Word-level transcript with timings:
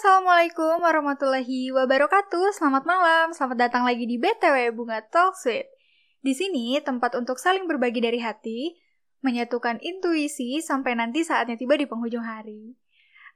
Assalamualaikum 0.00 0.80
warahmatullahi 0.80 1.76
wabarakatuh. 1.76 2.56
Selamat 2.56 2.88
malam, 2.88 3.36
selamat 3.36 3.68
datang 3.68 3.84
lagi 3.84 4.08
di 4.08 4.16
BTW 4.16 4.72
Bunga 4.72 5.04
Talk 5.04 5.36
Sweet. 5.36 5.68
Di 6.24 6.32
sini 6.32 6.80
tempat 6.80 7.12
untuk 7.20 7.36
saling 7.36 7.68
berbagi 7.68 8.00
dari 8.00 8.16
hati, 8.16 8.80
menyatukan 9.20 9.76
intuisi 9.84 10.64
sampai 10.64 10.96
nanti 10.96 11.20
saatnya 11.20 11.60
tiba 11.60 11.76
di 11.76 11.84
penghujung 11.84 12.24
hari. 12.24 12.80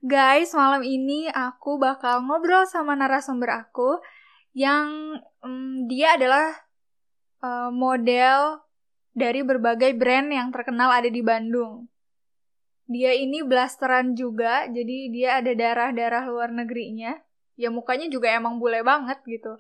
Guys, 0.01 0.57
malam 0.57 0.81
ini 0.81 1.29
aku 1.29 1.77
bakal 1.77 2.25
ngobrol 2.25 2.65
sama 2.65 2.97
narasumber 2.97 3.69
aku 3.69 4.01
yang 4.57 5.21
um, 5.45 5.85
dia 5.85 6.17
adalah 6.17 6.49
uh, 7.45 7.69
model 7.77 8.65
dari 9.13 9.45
berbagai 9.45 9.93
brand 10.01 10.33
yang 10.33 10.49
terkenal 10.49 10.89
ada 10.89 11.13
di 11.13 11.21
Bandung 11.21 11.93
dia 12.85 13.17
ini 13.17 13.41
blasteran 13.41 14.13
juga, 14.13 14.69
jadi 14.69 14.97
dia 15.09 15.31
ada 15.41 15.53
darah-darah 15.57 16.25
luar 16.29 16.53
negerinya. 16.53 17.17
Ya 17.57 17.71
mukanya 17.71 18.11
juga 18.11 18.29
emang 18.35 18.59
bule 18.59 18.83
banget 18.85 19.19
gitu. 19.25 19.57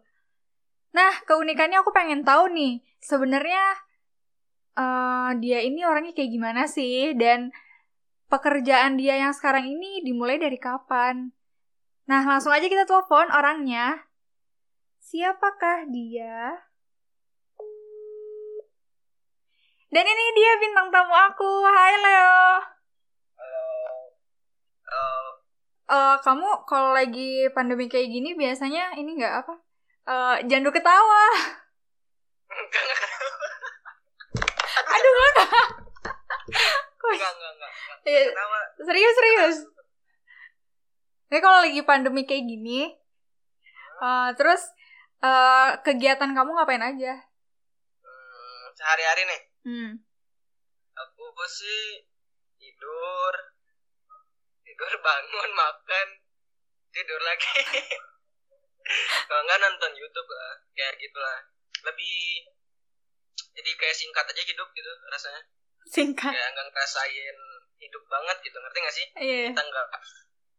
Nah, 0.94 1.12
keunikannya 1.26 1.80
aku 1.82 1.90
pengen 1.90 2.22
tahu 2.22 2.50
nih, 2.52 2.82
sebenarnya 3.02 3.64
uh, 4.78 5.30
dia 5.38 5.62
ini 5.62 5.82
orangnya 5.82 6.14
kayak 6.14 6.30
gimana 6.30 6.62
sih 6.70 7.14
dan 7.18 7.50
pekerjaan 8.30 8.98
dia 8.98 9.18
yang 9.18 9.32
sekarang 9.34 9.66
ini 9.66 10.02
dimulai 10.02 10.38
dari 10.38 10.58
kapan? 10.58 11.30
Nah, 12.04 12.22
langsung 12.28 12.52
aja 12.52 12.66
kita 12.68 12.84
telepon 12.84 13.30
orangnya. 13.32 14.04
Siapakah 15.00 15.88
dia? 15.88 16.60
Dan 19.94 20.04
ini 20.04 20.24
dia 20.34 20.52
bintang 20.58 20.90
tamu 20.90 21.14
aku. 21.14 21.52
Hai 21.70 21.94
Leo. 22.02 22.73
Uh, 25.90 26.16
kamu 26.20 26.48
kalau 26.68 26.96
lagi 26.96 27.48
pandemi 27.52 27.88
kayak 27.88 28.08
gini 28.08 28.36
biasanya 28.36 28.96
ini 28.96 29.16
nggak 29.20 29.34
apa? 29.44 29.54
Uh, 30.04 30.36
jangan 30.48 30.72
ketawa. 30.72 31.24
Aduh 34.84 35.12
enggak. 35.12 35.50
Enggak, 37.04 37.32
enggak, 37.36 37.50
enggak. 37.56 37.70
Iya. 38.04 38.22
Serius, 38.84 39.14
serius. 39.16 39.58
Ini 41.32 41.38
kalau 41.40 41.58
lagi 41.64 41.82
pandemi 41.82 42.22
kayak 42.28 42.46
gini, 42.46 42.94
uh, 43.98 44.30
terus 44.38 44.62
uh, 45.24 45.80
kegiatan 45.82 46.30
kamu 46.30 46.50
ngapain 46.54 46.84
aja? 46.84 47.14
Hmm, 48.04 48.64
sehari-hari 48.76 49.22
nih. 49.26 49.40
Hmm. 49.64 49.90
Aku 50.94 51.24
sih 51.48 52.06
tidur, 52.60 53.32
tidur 54.74 54.94
bangun 55.06 55.50
makan 55.54 56.08
tidur 56.90 57.20
lagi. 57.22 57.62
Kalau 59.30 59.42
nggak 59.46 59.60
nonton 59.62 59.94
YouTube 59.94 60.26
lah. 60.34 60.58
Kayak 60.74 60.98
gitulah. 60.98 61.38
Lebih 61.86 62.50
jadi 63.54 63.70
kayak 63.78 63.94
singkat 63.94 64.26
aja 64.26 64.42
hidup 64.42 64.66
gitu 64.74 64.92
rasanya. 65.14 65.42
Singkat. 65.86 66.26
Kayak 66.34 66.48
nggak 66.58 66.66
ngerasain 66.74 67.38
hidup 67.78 68.02
banget 68.10 68.36
gitu 68.42 68.58
ngerti 68.58 68.78
gak 68.82 68.96
sih? 68.98 69.06
Iya. 69.14 69.46
kita 69.54 69.62
nggak 69.62 69.86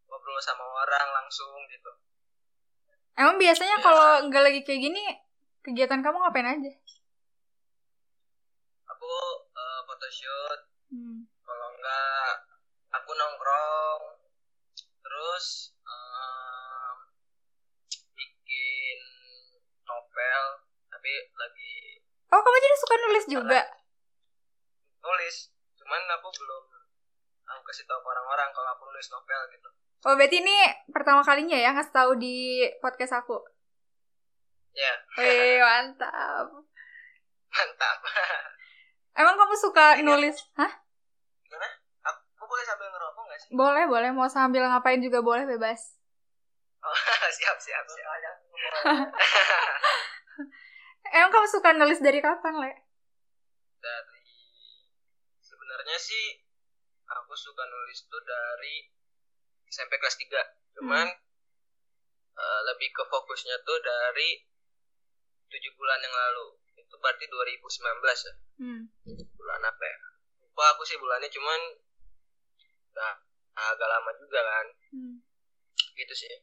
ngobrol 0.08 0.40
sama 0.40 0.64
orang 0.64 1.08
langsung 1.12 1.60
gitu. 1.68 1.92
Emang 3.20 3.36
biasanya 3.36 3.80
ya. 3.80 3.84
kalau 3.84 4.32
nggak 4.32 4.44
lagi 4.48 4.62
kayak 4.64 4.80
gini 4.80 5.04
kegiatan 5.60 6.00
kamu 6.00 6.24
ngapain 6.24 6.48
aja? 6.48 6.72
Aku 8.96 9.12
uh, 9.52 9.80
photoshoot. 9.84 10.72
Hmm. 10.86 11.28
kalau 11.44 11.68
nggak 11.76 12.32
aku 12.94 13.12
nongkrong 13.12 13.85
terus 15.36 15.76
um, 15.84 16.96
bikin 18.16 19.00
novel 19.84 20.44
tapi 20.88 21.12
lagi 21.36 22.00
oh 22.32 22.40
kamu 22.40 22.58
jadi 22.64 22.76
suka 22.80 22.96
nulis 23.04 23.26
juga? 23.28 23.62
Nulis 25.04 25.52
cuman 25.76 26.08
aku 26.16 26.32
belum 26.40 26.66
aku 27.52 27.62
kasih 27.68 27.84
tahu 27.84 28.00
ke 28.00 28.08
orang-orang 28.16 28.48
kalau 28.56 28.80
aku 28.80 28.88
nulis 28.88 29.12
novel 29.12 29.42
gitu. 29.52 29.70
Oh 30.08 30.16
berarti 30.16 30.40
ini 30.40 30.56
pertama 30.96 31.20
kalinya 31.20 31.60
ya 31.60 31.76
ngasih 31.76 31.92
tahu 31.92 32.16
di 32.16 32.64
podcast 32.80 33.20
aku? 33.20 33.36
Ya 34.72 35.04
Wih, 35.20 35.60
mantap. 35.60 36.48
Mantap. 37.52 37.98
Emang 39.20 39.36
kamu 39.36 39.56
suka 39.60 40.00
nulis? 40.00 40.40
Hah 40.56 40.86
boleh 42.56 42.72
sambil 42.72 42.88
ngerokok 42.88 43.24
gak 43.28 43.40
sih? 43.44 43.52
Boleh, 43.52 43.84
boleh. 43.92 44.10
Mau 44.16 44.32
sambil 44.32 44.64
ngapain 44.64 45.04
juga 45.04 45.20
boleh, 45.20 45.44
bebas. 45.44 46.00
Oh, 46.80 46.96
siap, 47.36 47.60
siap, 47.60 47.84
siap. 47.84 48.16
Emang 51.16 51.32
kamu 51.36 51.48
suka 51.52 51.76
nulis 51.76 52.00
dari 52.00 52.24
kapan, 52.24 52.56
Le? 52.56 52.72
Dari... 53.84 54.24
Sebenarnya 55.44 56.00
sih, 56.00 56.48
aku 57.12 57.36
suka 57.36 57.68
nulis 57.68 58.08
tuh 58.08 58.24
dari 58.24 58.88
SMP 59.68 60.00
kelas 60.00 60.16
3. 60.16 60.80
Cuman, 60.80 61.12
hmm. 61.12 62.40
uh, 62.40 62.62
lebih 62.72 62.88
ke 62.96 63.04
fokusnya 63.04 63.68
tuh 63.68 63.84
dari 63.84 64.48
7 65.52 65.60
bulan 65.76 66.00
yang 66.00 66.16
lalu. 66.16 66.56
Itu 66.80 66.96
berarti 67.04 67.28
2019 67.28 68.00
ya. 68.00 68.34
Hmm. 68.64 68.88
Bulan 69.36 69.62
apa 69.68 69.84
ya? 69.84 70.00
Lupa 70.40 70.72
aku 70.72 70.88
sih 70.88 70.96
bulannya, 70.96 71.28
cuman 71.28 71.84
nah 72.96 73.14
agak 73.56 73.88
lama 73.88 74.12
juga 74.20 74.40
kan 74.40 74.66
hmm. 74.96 75.16
gitu 75.96 76.14
sih 76.16 76.36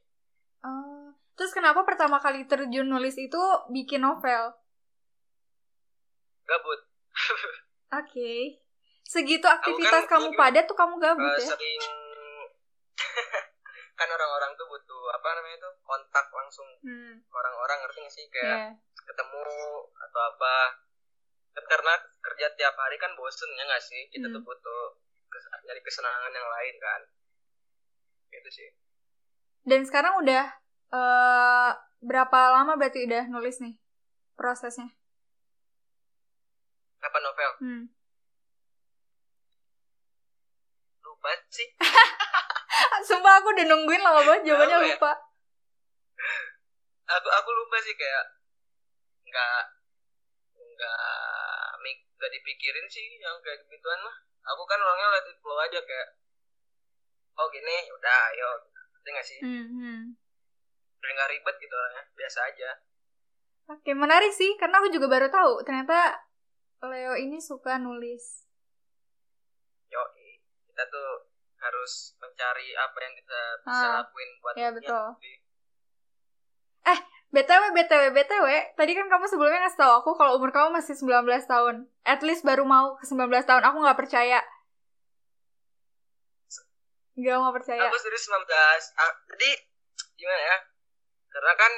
oh 0.64 1.12
terus 1.36 1.52
kenapa 1.56 1.82
pertama 1.88 2.20
kali 2.20 2.44
terjun 2.44 2.88
nulis 2.88 3.16
itu 3.16 3.42
bikin 3.72 4.04
novel 4.04 4.52
gabut 6.44 6.80
oke 7.98 8.08
okay. 8.08 8.60
segitu 9.04 9.48
aktivitas 9.48 10.04
kan, 10.08 10.20
kamu 10.20 10.36
padat 10.36 10.64
tuh 10.68 10.76
kamu 10.76 11.00
gabut 11.00 11.32
uh, 11.32 11.41
ya 11.41 11.48
sering 11.56 11.80
kan 13.98 14.08
orang-orang 14.08 14.50
tuh 14.56 14.66
butuh 14.66 15.04
apa 15.14 15.28
namanya 15.36 15.58
tuh 15.62 15.72
kontak 15.84 16.26
langsung 16.32 16.68
hmm. 16.82 17.22
orang-orang 17.28 17.78
ngerti 17.84 17.98
gak 18.02 18.14
sih 18.14 18.24
kayak 18.32 18.48
yeah. 18.48 18.72
ketemu 19.04 19.42
atau 19.94 20.20
apa 20.32 20.54
kan 21.52 21.64
karena 21.68 21.94
kerja 22.24 22.46
tiap 22.56 22.74
hari 22.80 22.96
kan 22.96 23.12
bosen 23.14 23.52
ya 23.54 23.64
gak 23.68 23.84
sih 23.84 24.08
kita 24.08 24.32
hmm. 24.32 24.34
tuh 24.41 24.42
butuh 24.42 24.84
nyari 25.41 25.81
kesenangan 25.81 26.32
yang 26.32 26.48
lain 26.48 26.75
kan? 26.81 27.00
Gitu 28.32 28.50
sih. 28.53 28.69
Dan 29.62 29.87
sekarang 29.87 30.19
udah 30.20 30.44
uh, 30.91 31.70
berapa 32.03 32.38
lama 32.59 32.75
berarti 32.75 33.06
udah 33.06 33.31
nulis 33.31 33.62
nih 33.62 33.78
prosesnya? 34.34 34.91
Apa 37.03 37.19
novel? 37.19 37.53
Hmm. 37.62 37.84
lupa 41.03 41.31
sih. 41.54 41.69
Sumpah 43.06 43.38
aku 43.38 43.54
udah 43.54 43.66
nungguin 43.71 44.03
lama 44.03 44.26
banget 44.26 44.42
jawabannya 44.50 44.91
ya? 44.91 44.98
lupa. 44.98 45.12
Aku 47.06 47.28
aku 47.31 47.50
lupa 47.54 47.76
sih 47.82 47.94
kayak 47.94 48.25
nggak 49.31 49.62
nggak 50.59 50.98
nggak 52.19 52.31
dipikirin 52.38 52.87
sih 52.91 53.19
yang 53.22 53.38
kayak 53.42 53.62
gituan 53.71 53.98
mah 54.03 54.16
aku 54.42 54.62
kan 54.66 54.78
orangnya 54.78 55.08
let 55.14 55.26
it 55.30 55.38
flow 55.38 55.58
aja 55.58 55.80
kayak 55.82 56.08
oh 57.38 57.47
gini 57.50 57.76
udah 57.94 58.19
ayo. 58.34 58.48
Ngerti 58.72 59.08
gak 59.14 59.26
sih? 59.26 59.38
Mm 59.42 59.64
-hmm. 59.66 59.98
nggak 61.03 61.30
ribet 61.34 61.56
gitu 61.58 61.75
orangnya 61.75 62.03
biasa 62.14 62.38
aja. 62.47 62.70
Oke 63.70 63.92
menarik 63.94 64.34
sih 64.34 64.54
karena 64.58 64.82
aku 64.82 64.91
juga 64.91 65.06
baru 65.06 65.28
tahu 65.30 65.62
ternyata 65.62 66.19
Leo 66.82 67.14
ini 67.14 67.38
suka 67.38 67.78
nulis. 67.78 68.47
Yo 69.91 70.03
kita 70.66 70.82
tuh 70.91 71.30
harus 71.62 72.19
mencari 72.19 72.74
apa 72.74 72.98
yang 72.98 73.14
kita 73.14 73.41
bisa 73.62 73.86
ah, 73.86 73.92
lakuin 74.03 74.30
buat 74.42 74.54
ya 74.59 74.69
betul. 74.74 75.06
eh 76.83 76.98
BTW, 77.32 77.72
BTW, 77.72 78.04
BTW, 78.12 78.46
tadi 78.76 78.92
kan 78.92 79.08
kamu 79.08 79.24
sebelumnya 79.24 79.64
ngasih 79.64 79.80
tau 79.80 80.04
aku 80.04 80.12
kalau 80.20 80.36
umur 80.36 80.52
kamu 80.52 80.76
masih 80.76 80.92
19 80.92 81.24
tahun. 81.48 81.88
At 82.04 82.20
least 82.20 82.44
baru 82.44 82.68
mau 82.68 83.00
ke 83.00 83.08
19 83.08 83.48
tahun. 83.48 83.64
Aku 83.72 83.80
gak 83.80 83.96
percaya. 83.96 84.44
Gak 87.16 87.38
mau 87.40 87.48
percaya. 87.56 87.88
Aku 87.88 87.96
serius 87.96 88.28
19. 88.28 88.36
Ah, 89.00 89.12
jadi, 89.32 89.50
gimana 90.20 90.42
ya? 90.44 90.56
Karena 91.32 91.52
kan 91.56 91.72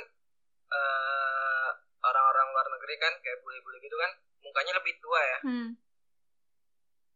uh, 0.74 1.70
orang-orang 2.02 2.46
luar 2.50 2.66
negeri 2.74 2.94
kan, 2.98 3.14
kayak 3.22 3.38
bule-bule 3.46 3.78
gitu 3.78 3.94
kan, 3.94 4.10
mukanya 4.42 4.74
lebih 4.82 4.98
tua 4.98 5.22
ya. 5.22 5.38
Hmm. 5.46 5.78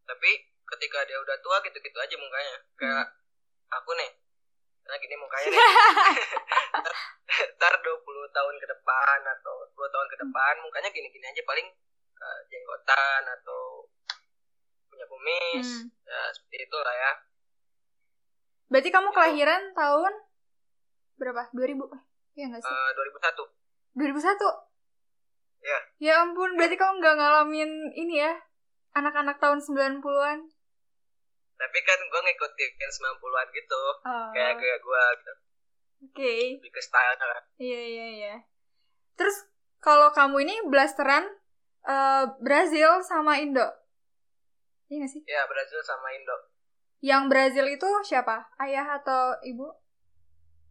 Tapi 0.06 0.30
ketika 0.78 1.02
dia 1.10 1.18
udah 1.18 1.42
tua 1.42 1.58
gitu-gitu 1.66 1.98
aja 1.98 2.14
mukanya. 2.14 2.56
Kayak 2.78 3.02
hmm. 3.02 3.78
aku 3.82 3.90
nih, 3.98 4.10
nah 4.88 4.96
gini 4.96 5.14
mukanya 5.20 5.48
nih. 5.52 5.60
ntar 7.60 7.74
20 7.84 8.36
tahun 8.36 8.54
ke 8.56 8.66
depan 8.72 9.18
atau 9.36 9.54
10 9.68 9.94
tahun 9.94 10.08
ke 10.08 10.16
depan 10.24 10.54
mukanya 10.64 10.88
gini-gini 10.88 11.28
aja. 11.28 11.42
Paling 11.44 11.68
uh, 12.16 12.40
jenggotan 12.48 13.22
atau 13.28 13.84
punya 14.88 15.04
kumis. 15.04 15.68
Hmm. 15.84 15.92
ya 16.08 16.20
seperti 16.32 16.64
itu 16.64 16.76
lah 16.80 16.96
ya. 16.96 17.12
Berarti 18.72 18.88
kamu 18.88 19.08
gitu. 19.12 19.16
kelahiran 19.16 19.62
tahun 19.76 20.12
berapa? 21.20 21.42
2000 21.52 21.68
eh, 21.68 22.02
ya 22.40 22.44
nggak 22.48 22.62
sih? 22.64 22.72
Uh, 22.72 22.90
2001 22.96 23.44
2001 24.00 24.68
Ya. 25.58 25.78
ya 25.98 26.14
ampun 26.22 26.54
berarti 26.54 26.78
kamu 26.78 27.02
nggak 27.02 27.16
ngalamin 27.18 27.90
ini 27.98 28.22
ya 28.22 28.30
anak-anak 28.94 29.42
tahun 29.42 29.58
90-an 29.58 30.46
tapi 31.58 31.78
kan 31.82 31.98
gue 31.98 32.20
ngikutin 32.22 32.70
90-an 32.78 33.46
gitu. 33.50 33.82
Oh. 34.06 34.30
kayak 34.30 34.54
kayak 34.62 34.78
gue 34.78 35.02
gitu. 35.18 35.32
Oke. 35.98 36.34
Lebih 36.62 36.72
ke 36.72 36.82
style 36.82 37.18
kan 37.18 37.42
iya 37.58 37.82
iya 37.82 38.06
iya. 38.14 38.34
Terus 39.18 39.34
kalau 39.82 40.14
kamu 40.14 40.46
ini 40.46 40.54
blasteran 40.70 41.26
uh, 41.82 42.24
Brazil 42.38 43.02
sama 43.02 43.42
Indo. 43.42 43.66
Iya 44.88 45.04
gak 45.04 45.10
sih? 45.10 45.22
Iya 45.26 45.42
Brazil 45.50 45.80
sama 45.82 46.08
Indo. 46.14 46.36
Yang 47.02 47.22
Brazil 47.30 47.66
itu 47.66 47.88
siapa? 48.06 48.46
Ayah 48.62 49.02
atau 49.02 49.34
ibu? 49.42 49.66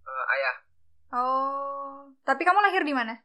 Uh, 0.03 0.25
ayah. 0.35 0.55
Oh. 1.11 2.11
Tapi 2.23 2.43
kamu 2.43 2.59
lahir 2.63 2.83
di 2.83 2.95
mana? 2.95 3.15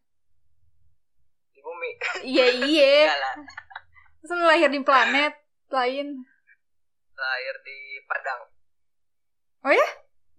Di 1.55 1.61
bumi. 1.63 1.91
Iya 2.27 2.47
iya. 2.67 3.15
Terus 4.23 4.39
lahir 4.43 4.71
di 4.71 4.83
planet 4.83 5.35
lain 5.73 6.23
lahir 7.23 7.55
di 7.63 7.79
Padang. 8.11 8.43
Oh 9.63 9.73
ya? 9.73 9.89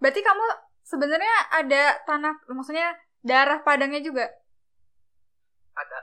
Berarti 0.03 0.19
kamu 0.19 0.45
sebenarnya 0.83 1.35
ada 1.47 2.03
tanah 2.03 2.35
maksudnya 2.51 2.91
darah 3.23 3.63
Padangnya 3.63 4.03
juga? 4.03 4.27
Ada. 5.79 5.99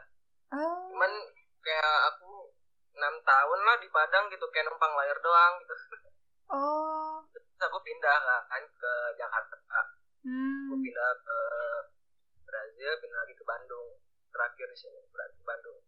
Oh. 0.57 0.89
Cuman 0.89 1.13
kayak 1.61 1.97
aku 2.17 2.57
enam 2.97 3.15
tahun 3.21 3.61
lah 3.61 3.77
di 3.85 3.89
Padang 3.93 4.33
gitu 4.33 4.49
kayak 4.49 4.73
numpang 4.73 4.93
lahir 4.97 5.17
doang 5.21 5.55
gitu. 5.61 5.75
Oh. 6.51 7.21
Terus 7.31 7.61
aku 7.61 7.79
pindah 7.85 8.17
kan 8.49 8.65
ke 8.65 8.93
Jakarta. 9.21 9.57
Aku 9.61 10.27
hmm. 10.27 10.83
pindah 10.83 11.11
ke 11.21 11.39
Brazil 12.49 12.91
pindah 13.05 13.19
lagi 13.23 13.35
ke 13.37 13.45
Bandung. 13.45 14.01
Terakhir 14.33 14.67
di 14.73 14.79
sini 14.81 15.01
di 15.13 15.45
Bandung. 15.45 15.79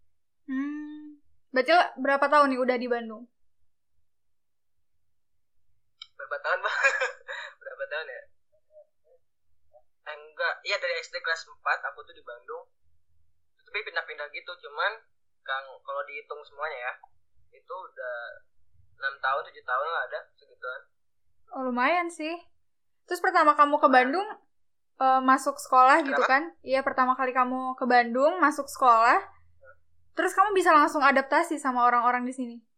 Hmm. 0.43 1.23
berarti 1.55 1.73
berapa 2.01 2.27
tahun 2.27 2.51
nih 2.51 2.61
udah 2.61 2.77
di 2.81 2.89
Bandung 2.91 3.25
berapa 6.23 6.39
tahun 6.39 6.59
bang 6.63 6.77
berapa 7.61 7.85
tahun 7.91 8.07
ya? 8.07 8.23
Eh, 10.03 10.17
enggak. 10.19 10.55
Iya 10.63 10.77
dari 10.79 10.95
SD 11.03 11.19
kelas 11.19 11.51
4 11.51 11.59
aku 11.91 11.99
tuh 12.07 12.15
di 12.15 12.23
Bandung. 12.23 12.71
Tapi 13.67 13.79
pindah-pindah 13.83 14.31
gitu 14.31 14.53
cuman 14.69 15.03
kang 15.43 15.67
kalau 15.83 16.03
dihitung 16.07 16.39
semuanya 16.47 16.79
ya 16.79 16.93
itu 17.51 17.75
udah 17.75 18.17
enam 19.03 19.15
tahun 19.19 19.43
tujuh 19.51 19.65
tahun 19.67 19.89
lah 19.91 20.03
ada 20.07 20.21
segituan. 20.39 20.81
Oh 21.59 21.63
lumayan 21.67 22.07
sih. 22.07 22.39
Terus 23.11 23.19
pertama 23.19 23.59
kamu 23.59 23.83
ke 23.83 23.89
Bandung 23.91 24.29
eh, 25.03 25.21
masuk 25.27 25.59
sekolah 25.59 26.07
gitu 26.07 26.15
Kenapa? 26.23 26.31
kan? 26.31 26.43
Iya 26.63 26.81
pertama 26.87 27.13
kali 27.19 27.35
kamu 27.35 27.75
ke 27.75 27.85
Bandung 27.91 28.39
masuk 28.39 28.71
sekolah. 28.71 29.19
Terus 30.13 30.37
kamu 30.37 30.55
bisa 30.55 30.71
langsung 30.71 31.01
adaptasi 31.03 31.57
sama 31.57 31.89
orang-orang 31.89 32.23
di 32.29 32.35
sini? 32.37 32.57
Hmm, 32.61 32.72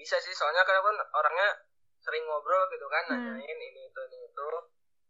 bisa 0.00 0.16
sih 0.16 0.32
soalnya 0.32 0.64
kan 0.64 0.80
aku 0.80 0.88
kan 0.88 0.98
orangnya 1.12 1.48
sering 2.00 2.24
ngobrol 2.24 2.64
gitu 2.68 2.88
kan 2.88 3.04
Hmm. 3.06 3.36
nanyain 3.36 3.58
ini 3.60 3.80
itu 3.84 4.00
ini 4.00 4.18
itu 4.24 4.48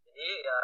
jadi 0.04 0.28
ya 0.42 0.58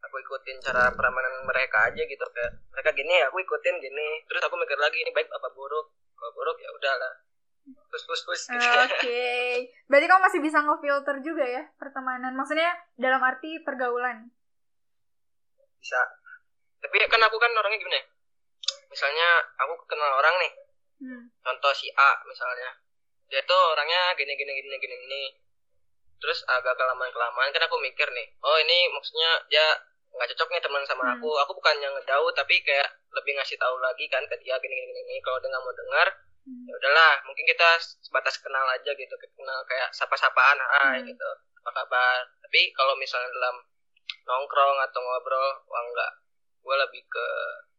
aku 0.00 0.16
ikutin 0.18 0.56
cara 0.58 0.88
permainan 0.90 1.44
mereka 1.44 1.84
aja 1.86 2.00
gitu 2.00 2.24
kayak 2.26 2.52
mereka 2.72 2.90
gini 2.90 3.20
aku 3.20 3.36
ikutin 3.38 3.76
gini 3.76 4.24
terus 4.24 4.40
aku 4.40 4.56
mikir 4.56 4.80
lagi 4.80 4.96
ini 4.96 5.12
baik 5.12 5.28
apa 5.28 5.52
buruk 5.52 5.92
kalau 6.16 6.32
buruk 6.32 6.56
ya 6.56 6.72
udahlah 6.72 7.14
terus 7.92 8.02
terus 8.02 8.20
terus 8.24 8.42
gitu. 8.48 8.56
Oke, 8.56 9.28
berarti 9.84 10.06
kamu 10.08 10.22
masih 10.24 10.40
bisa 10.40 10.58
ngefilter 10.58 11.16
juga 11.20 11.44
ya 11.44 11.62
pertemanan. 11.76 12.32
Maksudnya 12.32 12.66
dalam 12.96 13.20
arti 13.20 13.60
pergaulan. 13.60 14.32
bisa 15.76 15.96
tapi 16.76 16.96
kan 17.08 17.20
aku 17.20 17.36
kan 17.36 17.52
orangnya 17.56 17.80
gimana 17.80 17.96
ya 17.96 18.04
misalnya 18.86 19.28
aku 19.58 19.80
kenal 19.84 20.12
orang 20.14 20.36
nih 20.40 20.52
Hmm. 21.00 21.32
contoh 21.40 21.72
si 21.72 21.88
A 21.96 22.20
misalnya 22.22 22.76
dia 23.30 23.40
tuh 23.42 23.62
orangnya 23.70 24.12
gini 24.14 24.34
gini 24.34 24.52
gini 24.52 24.76
gini 24.76 24.96
gini 24.98 25.22
terus 26.18 26.42
agak 26.46 26.74
kelamaan 26.74 27.08
kelamaan 27.08 27.48
kan 27.48 27.62
aku 27.64 27.78
mikir 27.78 28.10
nih 28.10 28.26
oh 28.40 28.56
ini 28.58 28.90
maksudnya 28.90 29.30
dia 29.46 29.64
nggak 30.10 30.28
cocok 30.34 30.48
nih 30.50 30.60
teman 30.60 30.82
sama 30.84 31.02
Hmm. 31.02 31.14
aku 31.16 31.30
aku 31.38 31.52
bukan 31.54 31.78
yang 31.78 31.94
ngejauh 31.94 32.30
tapi 32.34 32.58
kayak 32.60 32.84
lebih 33.10 33.32
ngasih 33.32 33.56
tahu 33.56 33.78
lagi 33.78 34.04
kan 34.06 34.26
ke 34.26 34.36
dia 34.38 34.58
gini 34.58 34.74
gini 34.76 34.92
gini 34.92 35.14
kalau 35.22 35.38
dia 35.38 35.48
nggak 35.48 35.62
mau 35.62 35.72
dengar 35.72 36.08
Hmm. 36.40 36.64
ya 36.66 36.74
udahlah 36.74 37.14
mungkin 37.24 37.44
kita 37.44 37.68
sebatas 38.00 38.36
kenal 38.36 38.66
aja 38.66 38.90
gitu 38.90 39.14
kenal 39.14 39.60
kayak 39.64 39.88
sapa-sapaan 39.92 40.58
hai 40.58 40.98
Hmm. 40.98 41.06
gitu 41.06 41.30
apa 41.60 41.70
kabar 41.72 42.16
tapi 42.40 42.72
kalau 42.72 42.96
misalnya 42.96 43.30
dalam 43.30 43.56
nongkrong 44.26 44.78
atau 44.82 45.00
ngobrol 45.00 45.48
wah 45.64 45.82
enggak 45.82 46.10
gue 46.60 46.76
lebih 46.76 47.02
ke 47.06 47.26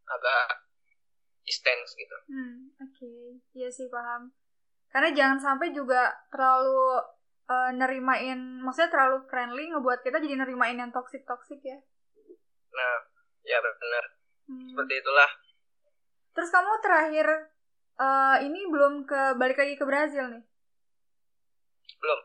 agak 0.08 0.46
distance 1.42 1.92
gitu 1.92 2.16
Hmm, 2.26 2.70
oke. 2.78 3.12
Iya 3.52 3.68
sih 3.68 3.86
paham. 3.86 4.30
Karena 4.92 5.10
jangan 5.18 5.38
sampai 5.46 5.68
juga 5.78 6.00
terlalu 6.32 6.78
eh, 7.52 7.70
nerimain, 7.80 8.38
maksudnya 8.64 8.90
terlalu 8.94 9.18
friendly 9.30 9.64
ngebuat 9.72 9.98
kita 10.06 10.16
jadi 10.24 10.34
nerimain 10.40 10.78
yang 10.82 10.92
toxic-toxic 10.96 11.60
ya. 11.70 11.78
nah 12.72 12.96
ya 13.48 13.58
benar 13.64 14.04
Hmm. 14.48 14.68
seperti 14.70 14.94
itulah 15.02 15.30
Terus 16.34 16.50
kamu 16.54 16.72
terakhir 16.84 17.26
eh, 18.06 18.36
ini 18.46 18.60
belum 18.72 18.94
ke 19.10 19.20
balik 19.40 19.56
lagi 19.60 19.74
ke 19.80 19.84
Brazil 19.90 20.24
nih. 20.32 20.44
belum 22.02 22.20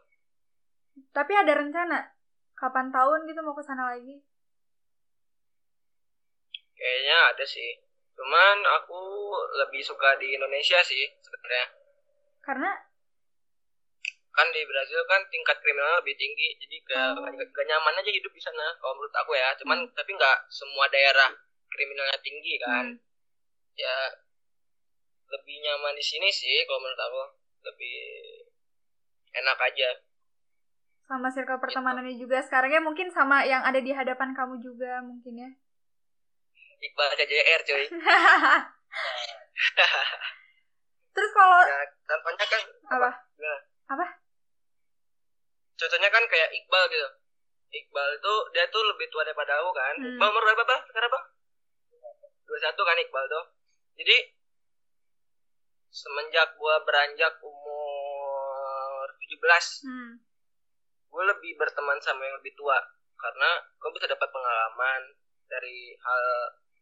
Tapi 1.16 1.34
ada 1.42 1.54
rencana 1.62 1.98
kapan 2.60 2.88
tahun 2.96 3.19
gitu 3.30 3.40
mau 3.46 3.56
ke 3.60 3.64
sana 3.68 3.84
lagi? 3.92 4.16
kayaknya 6.78 7.18
ada 7.34 7.46
sih 7.46 7.69
cuman 8.18 8.58
aku 8.81 9.00
lebih 9.62 9.81
suka 9.86 10.10
di 10.22 10.28
Indonesia 10.38 10.80
sih 10.81 11.04
sebenarnya 11.22 11.66
Karena 12.47 12.71
kan 14.31 14.47
di 14.53 14.61
Brazil 14.63 15.01
kan 15.03 15.19
tingkat 15.27 15.59
kriminal 15.59 15.99
lebih 15.99 16.15
tinggi 16.15 16.55
jadi 16.61 16.75
gak, 16.85 17.19
Oh. 17.19 17.25
gak, 17.27 17.51
gak 17.51 17.65
nyaman 17.67 17.99
aja 17.99 18.07
hidup 18.07 18.31
di 18.31 18.39
sana 18.39 18.71
kalau 18.79 18.95
menurut 18.95 19.11
aku 19.11 19.35
ya. 19.35 19.51
Cuman 19.59 19.83
Hmm. 19.83 19.91
tapi 19.91 20.13
nggak 20.13 20.38
semua 20.47 20.88
daerah 20.88 21.33
kriminalnya 21.67 22.15
tinggi 22.21 22.55
kan. 22.61 22.95
Hmm, 22.95 23.01
ya 23.75 23.95
lebih 25.27 25.59
nyaman 25.59 25.91
di 25.91 26.05
sini 26.05 26.31
sih 26.31 26.63
kalau 26.63 26.79
menurut 26.79 27.01
aku. 27.01 27.23
Lebih 27.67 27.97
enak 29.35 29.59
aja. 29.59 29.89
sama 31.03 31.27
circle 31.31 31.59
pertemanannya 31.59 32.19
juga 32.19 32.44
sekarang 32.44 32.67
ya. 32.67 32.83
Mungkin 32.83 33.07
sama 33.11 33.44
yang 33.47 33.63
ada 33.63 33.79
di 33.79 33.91
hadapan 33.91 34.35
kamu 34.35 34.59
juga 34.59 34.99
mungkin 34.99 35.39
ya. 35.39 35.49
Iqbal 36.77 37.16
CJR 37.16 37.61
cuy 37.63 37.85
Terus 41.18 41.31
kalau 41.33 41.59
ya 41.66 41.81
contohnya 42.06 42.45
kan 42.45 42.62
apa? 42.94 43.09
Gimana? 43.33 43.59
Apa? 43.90 44.06
contohnya 45.78 46.09
kan 46.09 46.24
kayak 46.26 46.50
Iqbal 46.54 46.83
gitu 46.90 47.07
Iqbal 47.69 48.09
itu 48.18 48.33
dia 48.50 48.66
tuh 48.68 48.81
lebih 48.81 49.07
tua 49.09 49.21
daripada 49.21 49.62
aku 49.62 49.69
kan 49.71 49.94
Hmm. 49.94 50.18
Bang 50.18 50.30
umur 50.30 50.42
berapa 50.42 50.64
bang 50.64 50.81
sekarang 50.86 51.09
bang 51.09 51.26
21 52.44 52.81
kan 52.81 52.97
Iqbal 53.00 53.26
tuh 53.28 53.45
jadi 53.94 54.18
semenjak 55.88 56.54
gua 56.56 56.81
beranjak 56.81 57.38
umur 57.42 59.06
17 59.21 59.86
Hmm. 59.86 60.14
gue 61.07 61.24
lebih 61.26 61.57
berteman 61.57 61.97
sama 61.97 62.26
yang 62.26 62.38
lebih 62.38 62.54
tua 62.54 62.78
karena 63.16 63.50
gue 63.74 63.90
bisa 63.92 64.06
dapat 64.07 64.30
pengalaman 64.30 65.02
dari 65.45 65.94
hal 65.94 66.24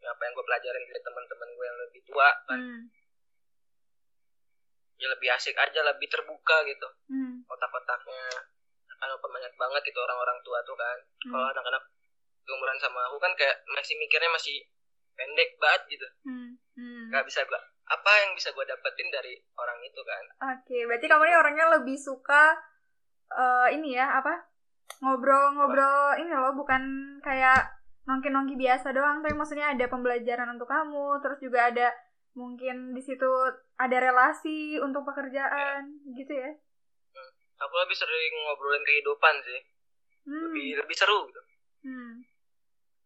apa 0.05 0.21
yang 0.21 0.33
gue 0.33 0.45
pelajarin 0.45 0.83
dari 0.85 1.01
teman-teman 1.01 1.49
gue 1.49 1.65
yang 1.65 1.79
lebih 1.81 2.01
tua 2.03 2.27
kan 2.45 2.59
Hmm. 2.59 2.83
Ya 4.95 5.07
lebih 5.09 5.29
asik 5.31 5.55
aja 5.55 5.79
lebih 5.83 6.07
terbuka 6.07 6.63
gitu 6.63 6.87
Hmm. 7.07 7.43
otak-otaknya 7.45 8.27
kan 8.95 9.09
banyak 9.11 9.53
banget 9.53 9.83
itu 9.85 9.99
orang-orang 9.99 10.39
tua 10.41 10.59
tuh 10.63 10.73
kan 10.73 10.97
Hmm. 11.21 11.31
kalau 11.31 11.47
anak-anak 11.51 11.83
umuran 12.45 12.79
sama 12.79 13.01
aku 13.05 13.17
kan 13.19 13.33
kayak 13.35 13.57
masih 13.69 13.97
mikirnya 13.97 14.31
masih 14.31 14.55
pendek 15.13 15.55
banget 15.57 15.81
gitu 15.97 16.07
Hmm. 16.23 16.49
Hmm. 16.75 17.11
nggak 17.11 17.25
bisa 17.25 17.43
gua 17.45 17.59
apa 17.85 18.11
yang 18.17 18.33
bisa 18.33 18.49
gue 18.49 18.65
dapetin 18.65 19.13
dari 19.13 19.37
orang 19.53 19.77
itu 19.83 20.01
kan 20.01 20.23
Oke, 20.57 20.89
berarti 20.89 21.05
kamu 21.05 21.23
ini 21.23 21.35
orangnya 21.37 21.65
lebih 21.77 21.97
suka 21.97 22.57
eh, 23.29 23.67
ini 23.77 23.93
ya 23.93 24.09
apa 24.17 24.41
ngobrol-ngobrol 25.01 26.17
ini 26.17 26.31
loh 26.33 26.53
bukan 26.53 26.81
kayak 27.21 27.67
nongki-nongki 28.05 28.53
biasa 28.55 28.93
doang, 28.93 29.21
tapi 29.21 29.33
maksudnya 29.33 29.73
ada 29.73 29.85
pembelajaran 29.89 30.53
untuk 30.53 30.69
kamu, 30.69 31.17
terus 31.25 31.41
juga 31.41 31.73
ada 31.73 31.89
mungkin 32.37 32.93
di 32.93 33.01
situ 33.01 33.25
ada 33.75 33.97
relasi 33.99 34.79
untuk 34.79 35.03
pekerjaan 35.03 35.99
gitu 36.15 36.31
ya. 36.31 36.51
aku 37.55 37.73
lebih 37.87 37.95
sering 37.95 38.33
ngobrolin 38.45 38.83
kehidupan 38.83 39.35
sih 39.43 39.61
Hmm. 40.25 40.41
lebih 40.49 40.81
lebih 40.81 40.95
seru 40.97 41.29
gitu 41.29 41.41
Hmm. 41.85 42.25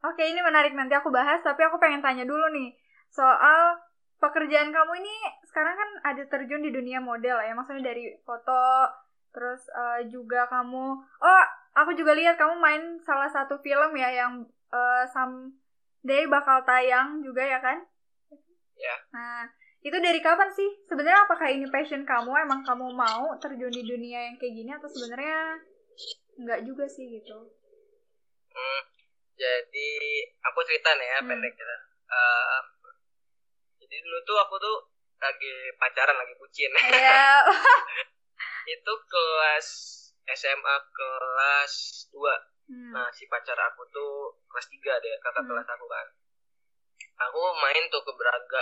Oke, 0.08 0.24
ini 0.24 0.40
menarik 0.40 0.72
nanti 0.72 0.96
aku 0.96 1.12
bahas, 1.12 1.44
tapi 1.44 1.60
aku 1.68 1.76
pengen 1.84 2.00
tanya 2.00 2.24
dulu 2.24 2.48
nih 2.56 2.72
soal 3.12 3.76
pekerjaan 4.24 4.72
kamu 4.72 5.04
ini 5.04 5.16
sekarang 5.44 5.76
kan 5.76 5.90
ada 6.08 6.24
terjun 6.32 6.64
di 6.64 6.72
dunia 6.72 7.04
model 7.04 7.44
ya, 7.44 7.52
maksudnya 7.52 7.92
dari 7.92 8.16
foto, 8.24 8.88
terus 9.36 9.68
eh, 9.68 10.08
juga 10.08 10.48
kamu, 10.48 10.86
oh 11.04 11.44
aku 11.76 11.92
juga 11.92 12.16
lihat 12.16 12.40
kamu 12.40 12.56
main 12.56 12.84
salah 13.04 13.28
satu 13.28 13.60
film 13.60 13.92
ya 14.00 14.10
yang 14.16 14.48
uh, 14.72 15.04
someday 15.12 16.24
bakal 16.28 16.64
tayang 16.64 17.20
juga 17.20 17.44
ya 17.44 17.60
kan? 17.60 17.84
Ya. 18.80 18.96
Nah, 19.12 19.44
itu 19.80 19.98
dari 20.00 20.20
kapan 20.20 20.50
sih? 20.52 20.70
Sebenarnya 20.88 21.24
apakah 21.24 21.48
ini 21.48 21.68
passion 21.72 22.04
kamu? 22.04 22.32
Emang 22.36 22.62
kamu 22.68 22.92
mau 22.92 23.32
terjun 23.40 23.72
di 23.72 23.84
dunia 23.84 24.32
yang 24.32 24.36
kayak 24.36 24.54
gini 24.56 24.72
atau 24.76 24.90
sebenarnya 24.92 25.60
enggak 26.40 26.60
juga 26.68 26.86
sih 26.88 27.08
gitu? 27.08 27.38
Hmm, 28.52 28.82
jadi 29.40 29.90
aku 30.52 30.60
cerita 30.68 30.90
nih 31.00 31.08
ya 31.08 31.20
hmm. 31.24 31.30
pendek 31.32 31.54
gitu. 31.56 31.76
Uh, 32.10 32.62
jadi 33.80 33.96
dulu 34.04 34.18
tuh 34.28 34.38
aku 34.44 34.56
tuh 34.60 34.78
lagi 35.20 35.54
pacaran 35.80 36.16
lagi 36.16 36.34
bucin. 36.36 36.72
Iya. 36.76 37.44
itu 38.70 38.94
kelas 39.10 39.68
SMA 40.30 40.76
kelas 40.94 41.74
2 42.14 42.22
hmm. 42.70 42.92
Nah 42.94 43.10
si 43.14 43.26
pacar 43.26 43.58
aku 43.58 43.82
tuh 43.90 44.38
kelas 44.46 44.68
3 44.70 44.78
deh 44.78 45.14
kakak 45.22 45.42
hmm. 45.42 45.50
kelas 45.50 45.68
aku 45.74 45.86
kan 45.90 46.08
Aku 47.20 47.40
main 47.60 47.84
tuh 47.92 48.02
ke 48.06 48.12
Braga 48.16 48.62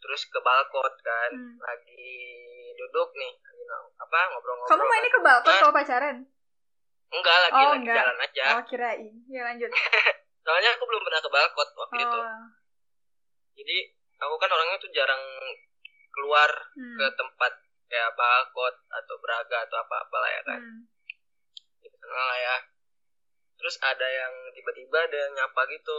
Terus 0.00 0.22
ke 0.26 0.38
balkon 0.40 0.94
kan 1.04 1.30
hmm. 1.32 1.56
Lagi 1.60 2.12
duduk 2.76 3.10
nih 3.14 3.32
apa 4.00 4.18
ngobrol-ngobrol 4.34 4.72
Kamu 4.74 4.84
mainnya 4.88 5.10
ke 5.12 5.20
balkon 5.22 5.54
kalau 5.60 5.74
pacaran? 5.76 6.16
Enggak 7.10 7.36
lagi 7.46 7.60
oh, 7.60 7.70
lagi 7.74 7.78
enggak. 7.84 7.96
jalan 8.00 8.16
aja 8.24 8.44
Oh 8.58 8.64
kirain 8.66 9.14
Ya 9.30 9.40
lanjut 9.46 9.70
Soalnya 10.44 10.70
aku 10.74 10.84
belum 10.88 11.02
pernah 11.04 11.20
ke 11.22 11.30
balkon 11.30 11.68
waktu 11.76 12.00
oh. 12.00 12.06
itu 12.06 12.20
Jadi 13.60 13.78
aku 14.20 14.34
kan 14.36 14.50
orangnya 14.52 14.76
tuh 14.80 14.92
jarang 14.92 15.22
keluar 16.12 16.50
hmm. 16.76 16.98
ke 16.98 17.06
tempat 17.16 17.52
kayak 17.90 18.14
bakot 18.14 18.74
atau 18.86 19.16
braga 19.18 19.66
atau 19.66 19.76
apa 19.82 19.96
apa 20.06 20.16
lah 20.20 20.30
ya 20.30 20.42
kan 20.46 20.60
hmm. 20.62 20.82
sana 21.98 22.22
lah 22.22 22.38
ya 22.38 22.56
terus 23.58 23.76
ada 23.82 24.06
yang 24.06 24.32
tiba-tiba 24.54 24.98
ada 25.10 25.16
yang 25.26 25.32
nyapa 25.34 25.62
gitu 25.74 25.98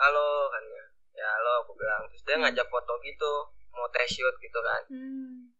halo 0.00 0.48
kan 0.48 0.64
ya 0.64 0.85
ya 1.16 1.26
halo 1.40 1.64
aku 1.64 1.72
bilang. 1.80 2.04
Terus 2.12 2.22
dia 2.28 2.36
hmm. 2.36 2.42
ngajak 2.44 2.68
foto 2.68 2.92
gitu 3.00 3.32
mau 3.72 3.88
test 3.92 4.20
shoot 4.20 4.36
gitu 4.40 4.60
kan. 4.60 4.82
Hmm. 4.92 5.52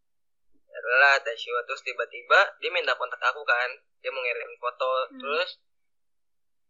ya 0.68 0.78
lah 1.00 1.16
test 1.24 1.48
shoot. 1.48 1.64
Terus 1.64 1.82
tiba-tiba 1.82 2.38
dia 2.60 2.70
minta 2.70 2.92
kontak 3.00 3.20
aku 3.24 3.40
kan. 3.48 3.72
Dia 4.04 4.12
mau 4.12 4.20
ngirim 4.20 4.52
foto. 4.60 5.08
Hmm. 5.08 5.18
terus 5.18 5.50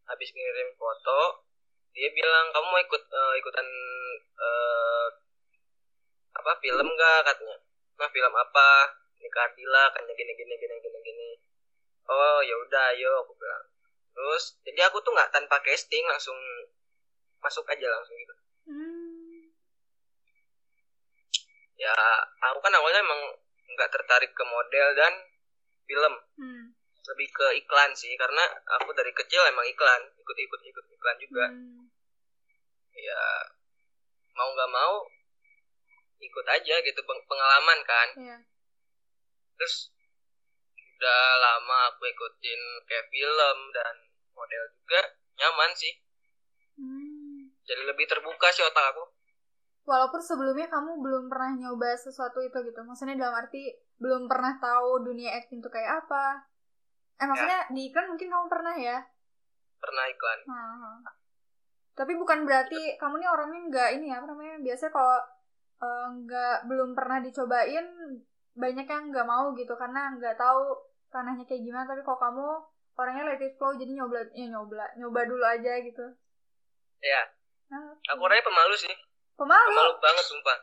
habis 0.07 0.31
ngirim 0.31 0.71
foto 0.79 1.43
dia 1.91 2.13
bilang 2.15 2.55
kamu 2.55 2.67
mau 2.71 2.79
ikut 2.79 3.03
uh, 3.11 3.35
ikutan 3.41 3.67
uh, 4.39 5.09
apa 6.39 6.53
film 6.63 6.87
gak 6.95 7.21
katanya. 7.27 7.59
Nah 7.99 8.09
film 8.13 8.35
apa? 8.37 8.71
Ini 9.17 9.33
Ardila 9.33 9.91
kan 9.91 10.05
gini 10.05 10.33
gini 10.37 10.55
gini 10.61 10.75
gini 10.79 10.99
gini. 11.03 11.29
Oh 12.07 12.39
ya 12.45 12.55
udah 12.55 12.95
ayo 12.95 13.25
aku 13.25 13.33
bilang. 13.35 13.65
Terus 14.13 14.61
jadi 14.63 14.87
aku 14.87 15.01
tuh 15.01 15.17
nggak 15.17 15.33
tanpa 15.33 15.59
casting 15.65 16.05
langsung 16.05 16.37
masuk 17.41 17.65
aja 17.69 17.89
langsung 17.89 18.17
gitu 18.17 18.35
hmm. 18.67 19.51
ya 21.77 21.95
aku 22.51 22.59
kan 22.61 22.75
awalnya 22.75 23.03
emang 23.03 23.23
nggak 23.77 23.91
tertarik 23.93 24.33
ke 24.33 24.45
model 24.47 24.89
dan 24.97 25.13
film 25.87 26.15
hmm. 26.39 26.65
lebih 27.15 27.29
ke 27.31 27.47
iklan 27.63 27.95
sih 27.95 28.13
karena 28.19 28.43
aku 28.83 28.91
dari 28.95 29.15
kecil 29.15 29.43
emang 29.47 29.67
iklan 29.71 30.03
ikut 30.19 30.37
ikut 30.37 30.61
ikut 30.61 30.85
iklan 30.97 31.17
juga 31.23 31.47
hmm. 31.51 31.85
ya 32.97 33.23
mau 34.37 34.51
nggak 34.53 34.73
mau 34.73 34.95
ikut 36.17 36.47
aja 36.49 36.75
gitu 36.81 37.01
pengalaman 37.05 37.79
kan 37.85 38.09
yeah. 38.19 38.41
terus 39.61 39.93
udah 40.97 41.25
lama 41.37 41.93
aku 41.93 42.09
ikutin 42.09 42.61
kayak 42.89 43.07
film 43.13 43.59
dan 43.77 43.95
model 44.33 44.65
juga 44.81 45.01
nyaman 45.37 45.71
sih 45.77 45.93
hmm. 46.81 47.06
Jadi 47.67 47.83
lebih 47.85 48.07
terbuka 48.07 48.49
sih 48.55 48.65
otak 48.65 48.95
aku. 48.95 49.05
Walaupun 49.87 50.19
sebelumnya 50.19 50.67
kamu 50.67 50.99
belum 50.99 51.25
pernah 51.31 51.55
nyoba 51.55 51.95
sesuatu 51.95 52.43
itu 52.43 52.59
gitu. 52.67 52.81
Maksudnya 52.83 53.15
dalam 53.15 53.39
arti 53.39 53.71
belum 54.03 54.27
pernah 54.27 54.59
tahu 54.59 55.07
dunia 55.07 55.35
acting 55.39 55.63
itu 55.63 55.71
kayak 55.71 56.07
apa. 56.07 56.43
Eh 57.23 57.27
maksudnya 57.27 57.67
ya. 57.67 57.71
di 57.71 57.81
iklan 57.91 58.07
mungkin 58.11 58.29
kamu 58.31 58.47
pernah 58.51 58.75
ya? 58.75 58.99
Pernah 59.79 60.05
iklan. 60.11 60.41
Hmm. 60.47 60.99
tapi 61.97 62.13
bukan 62.13 62.45
berarti 62.45 63.01
kamu 63.01 63.25
nih 63.25 63.31
orangnya 63.33 63.61
nggak 63.73 63.89
ini 63.97 64.13
ya 64.13 64.21
apa 64.21 64.29
namanya 64.29 64.61
biasanya 64.61 64.93
kalau 64.93 65.17
Eh, 65.77 66.09
nggak 66.25 66.57
uh, 66.57 66.65
belum 66.65 66.97
pernah 66.97 67.21
dicobain 67.21 67.85
banyak 68.57 68.87
yang 68.89 69.05
nggak 69.13 69.29
mau 69.29 69.53
gitu. 69.53 69.77
Karena 69.77 70.17
nggak 70.17 70.41
tahu 70.41 70.73
tanahnya 71.13 71.45
kayak 71.45 71.63
gimana. 71.65 71.85
Tapi 71.85 72.01
kok 72.01 72.17
kamu 72.17 72.47
orangnya 72.97 73.25
let 73.29 73.45
it 73.45 73.53
flow 73.61 73.77
jadi 73.77 73.93
nyoba 73.93 74.25
ya 74.33 74.49
nyoba 74.49 74.97
nyoba 74.97 75.21
dulu 75.29 75.45
aja 75.45 75.73
gitu. 75.85 76.07
Ya 77.05 77.23
aku 78.11 78.21
orangnya 78.23 78.45
pemalu 78.47 78.75
sih. 78.79 78.95
Pemalu? 79.37 79.69
Pemalu 79.73 79.93
banget 80.01 80.25
sumpah. 80.25 80.59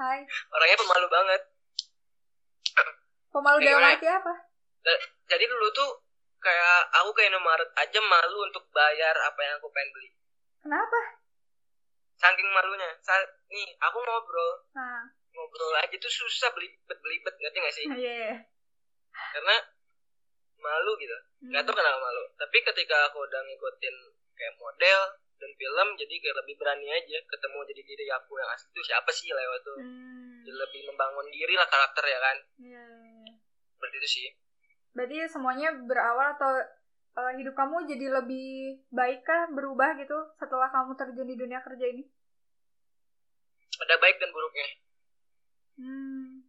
Hai. 0.00 0.20
Orangnya 0.52 0.78
pemalu 0.80 1.06
banget. 1.08 1.42
Pemalu 3.30 3.58
dalam 3.62 3.84
arti 3.84 4.08
apa? 4.10 4.32
Jadi 5.30 5.44
dulu 5.46 5.66
tuh 5.70 5.90
kayak 6.40 6.88
aku 6.98 7.10
kayak 7.14 7.30
nomor 7.36 7.60
aja 7.76 8.00
malu 8.00 8.48
untuk 8.48 8.64
bayar 8.72 9.12
apa 9.12 9.40
yang 9.44 9.54
aku 9.60 9.68
pengen 9.70 9.90
beli. 9.94 10.10
Kenapa? 10.64 11.00
Saking 12.16 12.48
malunya. 12.50 12.90
Saat 13.04 13.28
nih 13.48 13.76
aku 13.80 13.98
ngobrol. 14.00 14.66
Nah. 14.74 15.04
ngobrol 15.30 15.78
aja 15.78 15.94
tuh 15.94 16.10
susah 16.10 16.50
belibet 16.58 16.98
belibet 16.98 17.34
ngerti 17.38 17.58
gak 17.62 17.76
sih? 17.76 17.86
Yeah. 18.02 18.34
karena 19.10 19.56
malu 20.58 20.96
gitu. 20.98 21.12
Hmm. 21.12 21.54
nggak 21.54 21.62
tahu 21.66 21.76
kenapa 21.76 21.98
malu. 22.02 22.24
Tapi 22.34 22.56
ketika 22.66 22.96
aku 23.10 23.22
udah 23.22 23.40
ngikutin 23.46 23.96
kayak 24.34 24.54
model 24.58 25.00
dan 25.40 25.50
film 25.56 25.88
jadi 25.96 26.14
kayak 26.20 26.36
lebih 26.44 26.54
berani 26.60 26.88
aja 26.92 27.18
ketemu 27.24 27.58
jadi 27.72 27.82
diri 27.82 28.06
aku 28.12 28.32
yang 28.36 28.50
asli 28.52 28.68
itu 28.70 28.82
siapa 28.84 29.10
sih 29.10 29.32
lewat 29.32 29.60
tuh 29.64 29.78
hmm. 29.80 30.44
jadi 30.44 30.56
lebih 30.60 30.80
membangun 30.92 31.26
diri 31.32 31.54
lah 31.56 31.66
karakter 31.66 32.04
ya 32.04 32.18
kan 32.20 32.36
yeah. 32.60 33.26
berarti 33.80 33.96
itu 34.04 34.08
sih 34.08 34.28
berarti 34.92 35.16
semuanya 35.32 35.72
berawal 35.72 36.36
atau 36.36 36.52
uh, 37.16 37.32
hidup 37.34 37.54
kamu 37.56 37.86
jadi 37.88 38.06
lebih 38.22 38.82
baik 38.90 39.26
kah 39.26 39.50
berubah 39.50 39.98
gitu 39.98 40.16
setelah 40.38 40.70
kamu 40.70 40.94
terjun 40.94 41.28
di 41.28 41.36
dunia 41.38 41.60
kerja 41.62 41.86
ini? 41.90 42.04
Ada 43.80 43.96
baik 43.96 44.16
dan 44.20 44.30
buruknya. 44.30 44.68
Hmm, 45.80 46.44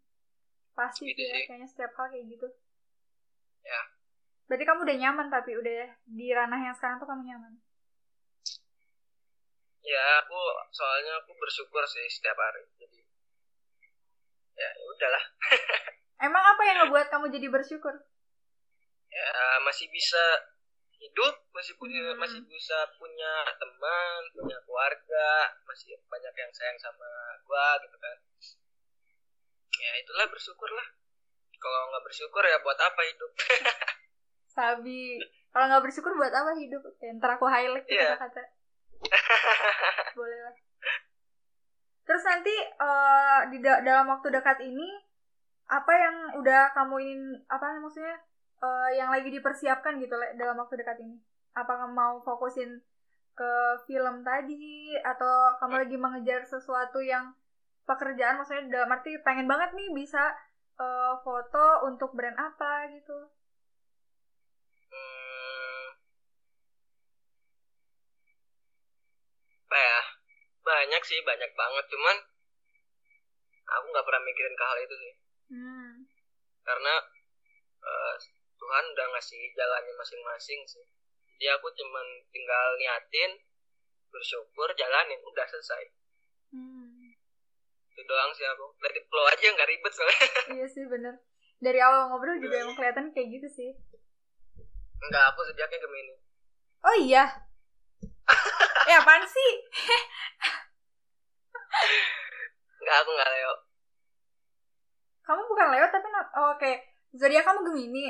pasti 0.76 1.08
gitu 1.08 1.24
sih 1.24 1.32
ya, 1.32 1.48
kayaknya 1.48 1.68
setiap 1.72 1.92
hal 1.96 2.12
kayak 2.12 2.26
gitu. 2.28 2.48
Ya. 3.64 3.82
Berarti 4.52 4.66
kamu 4.68 4.80
udah 4.84 4.98
nyaman 5.00 5.28
tapi 5.32 5.52
udah 5.56 5.96
di 6.04 6.28
ranah 6.36 6.60
yang 6.60 6.76
sekarang 6.76 7.00
tuh 7.00 7.08
kamu 7.08 7.24
nyaman? 7.24 7.54
Ya, 9.82 10.06
aku 10.22 10.38
soalnya 10.70 11.18
aku 11.22 11.34
bersyukur 11.38 11.82
sih 11.90 12.06
setiap 12.06 12.38
hari. 12.38 12.64
Jadi 12.78 13.00
ya, 14.58 14.70
ya 14.70 14.86
udahlah. 14.86 15.24
Emang 16.28 16.44
apa 16.46 16.62
yang 16.70 16.78
ngebuat 16.86 17.10
kamu 17.10 17.34
jadi 17.34 17.48
bersyukur? 17.50 17.96
Ya, 19.10 19.58
masih 19.66 19.90
bisa 19.90 20.22
hidup 21.02 21.34
masih 21.50 21.74
punya 21.82 22.14
hmm. 22.14 22.22
masih 22.22 22.46
bisa 22.46 22.78
punya 23.02 23.34
teman 23.58 24.22
punya 24.38 24.58
keluarga 24.62 25.50
masih 25.66 25.98
banyak 26.06 26.30
yang 26.38 26.52
sayang 26.54 26.78
sama 26.78 27.10
gua 27.42 27.82
gitu 27.82 27.98
kan 27.98 28.18
ya 29.82 29.94
itulah 29.98 30.30
bersyukur 30.30 30.70
lah 30.70 30.88
kalau 31.58 31.90
nggak 31.90 32.06
bersyukur 32.06 32.46
ya 32.46 32.62
buat 32.62 32.78
apa 32.78 33.02
hidup 33.02 33.32
sabi 34.56 35.18
kalau 35.50 35.74
nggak 35.74 35.84
bersyukur 35.90 36.14
buat 36.14 36.30
apa 36.30 36.54
hidup 36.54 36.86
ya, 37.02 37.18
ntar 37.18 37.34
aku 37.34 37.50
highlight 37.50 37.90
yeah. 37.90 38.14
kata 38.22 38.46
boleh 40.18 40.38
lah 40.38 40.56
terus 42.06 42.21
nanti 42.32 42.56
uh, 42.80 43.52
di 43.52 43.60
da 43.60 43.84
dalam 43.84 44.08
waktu 44.08 44.32
dekat 44.32 44.64
ini 44.64 44.88
apa 45.68 45.92
yang 45.92 46.16
udah 46.40 46.72
kamu 46.72 46.96
ingin 47.04 47.22
apa 47.52 47.76
maksudnya 47.84 48.16
uh, 48.64 48.90
yang 48.96 49.12
lagi 49.12 49.28
dipersiapkan 49.28 50.00
gitu 50.00 50.16
dalam 50.40 50.56
waktu 50.56 50.80
dekat 50.80 51.04
ini? 51.04 51.20
Apakah 51.52 51.92
mau 51.92 52.24
fokusin 52.24 52.80
ke 53.36 53.52
film 53.88 54.24
tadi 54.24 54.96
atau 55.04 55.60
kamu 55.60 55.88
lagi 55.88 55.98
mengejar 56.00 56.48
sesuatu 56.48 57.04
yang 57.04 57.36
pekerjaan 57.84 58.40
maksudnya 58.40 58.72
dalam 58.72 58.96
arti 58.96 59.20
pengen 59.24 59.48
banget 59.52 59.76
nih 59.76 59.90
bisa 59.92 60.32
uh, 60.80 61.20
foto 61.24 61.88
untuk 61.88 62.16
brand 62.16 62.36
apa 62.40 62.88
gitu? 62.96 63.28
Banyak 70.82 71.02
sih, 71.06 71.22
banyak 71.22 71.52
banget. 71.54 71.86
Cuman 71.94 72.18
aku 73.70 73.86
nggak 73.94 74.06
pernah 74.10 74.22
mikirin 74.26 74.58
ke 74.58 74.66
hal 74.66 74.78
itu 74.82 74.96
sih. 74.98 75.14
Hmm. 75.54 75.94
Karena 76.66 76.94
uh, 77.86 78.14
Tuhan 78.62 78.84
udah 78.94 79.06
ngasih 79.18 79.42
jalannya 79.58 79.94
masing-masing 79.98 80.62
sih 80.70 80.86
jadi 81.42 81.58
aku 81.58 81.74
cuman 81.74 82.06
tinggal 82.30 82.78
niatin 82.78 83.42
bersyukur 84.14 84.70
jalanin 84.78 85.18
udah 85.26 85.46
selesai 85.50 85.90
hmm. 86.54 87.18
itu 87.98 88.02
doang 88.06 88.30
sih 88.38 88.46
aku 88.46 88.70
it 88.94 89.06
flow 89.10 89.26
aja 89.26 89.50
nggak 89.50 89.66
ribet 89.66 89.90
soalnya 89.90 90.22
iya 90.62 90.68
sih 90.70 90.86
bener 90.86 91.18
dari 91.58 91.82
awal 91.82 92.14
ngobrol 92.14 92.38
juga 92.38 92.62
emang 92.62 92.78
kelihatan 92.78 93.10
kayak 93.10 93.42
gitu 93.42 93.48
sih 93.50 93.70
enggak 95.02 95.34
aku 95.34 95.42
zodiaknya 95.50 95.82
Gemini 95.82 96.16
Oh 96.82 96.98
iya. 96.98 97.30
ya 98.90 98.96
apaan 99.06 99.22
sih? 99.22 99.52
enggak 102.82 102.98
aku 103.02 103.10
enggak 103.16 103.32
Leo 103.32 103.54
Kamu 105.22 105.42
bukan 105.48 105.68
Leo 105.72 105.86
tapi 105.88 106.08
oh, 106.12 106.48
oke. 106.58 106.72
Zodiak 107.16 107.46
kamu 107.46 107.62
Gemini. 107.72 108.10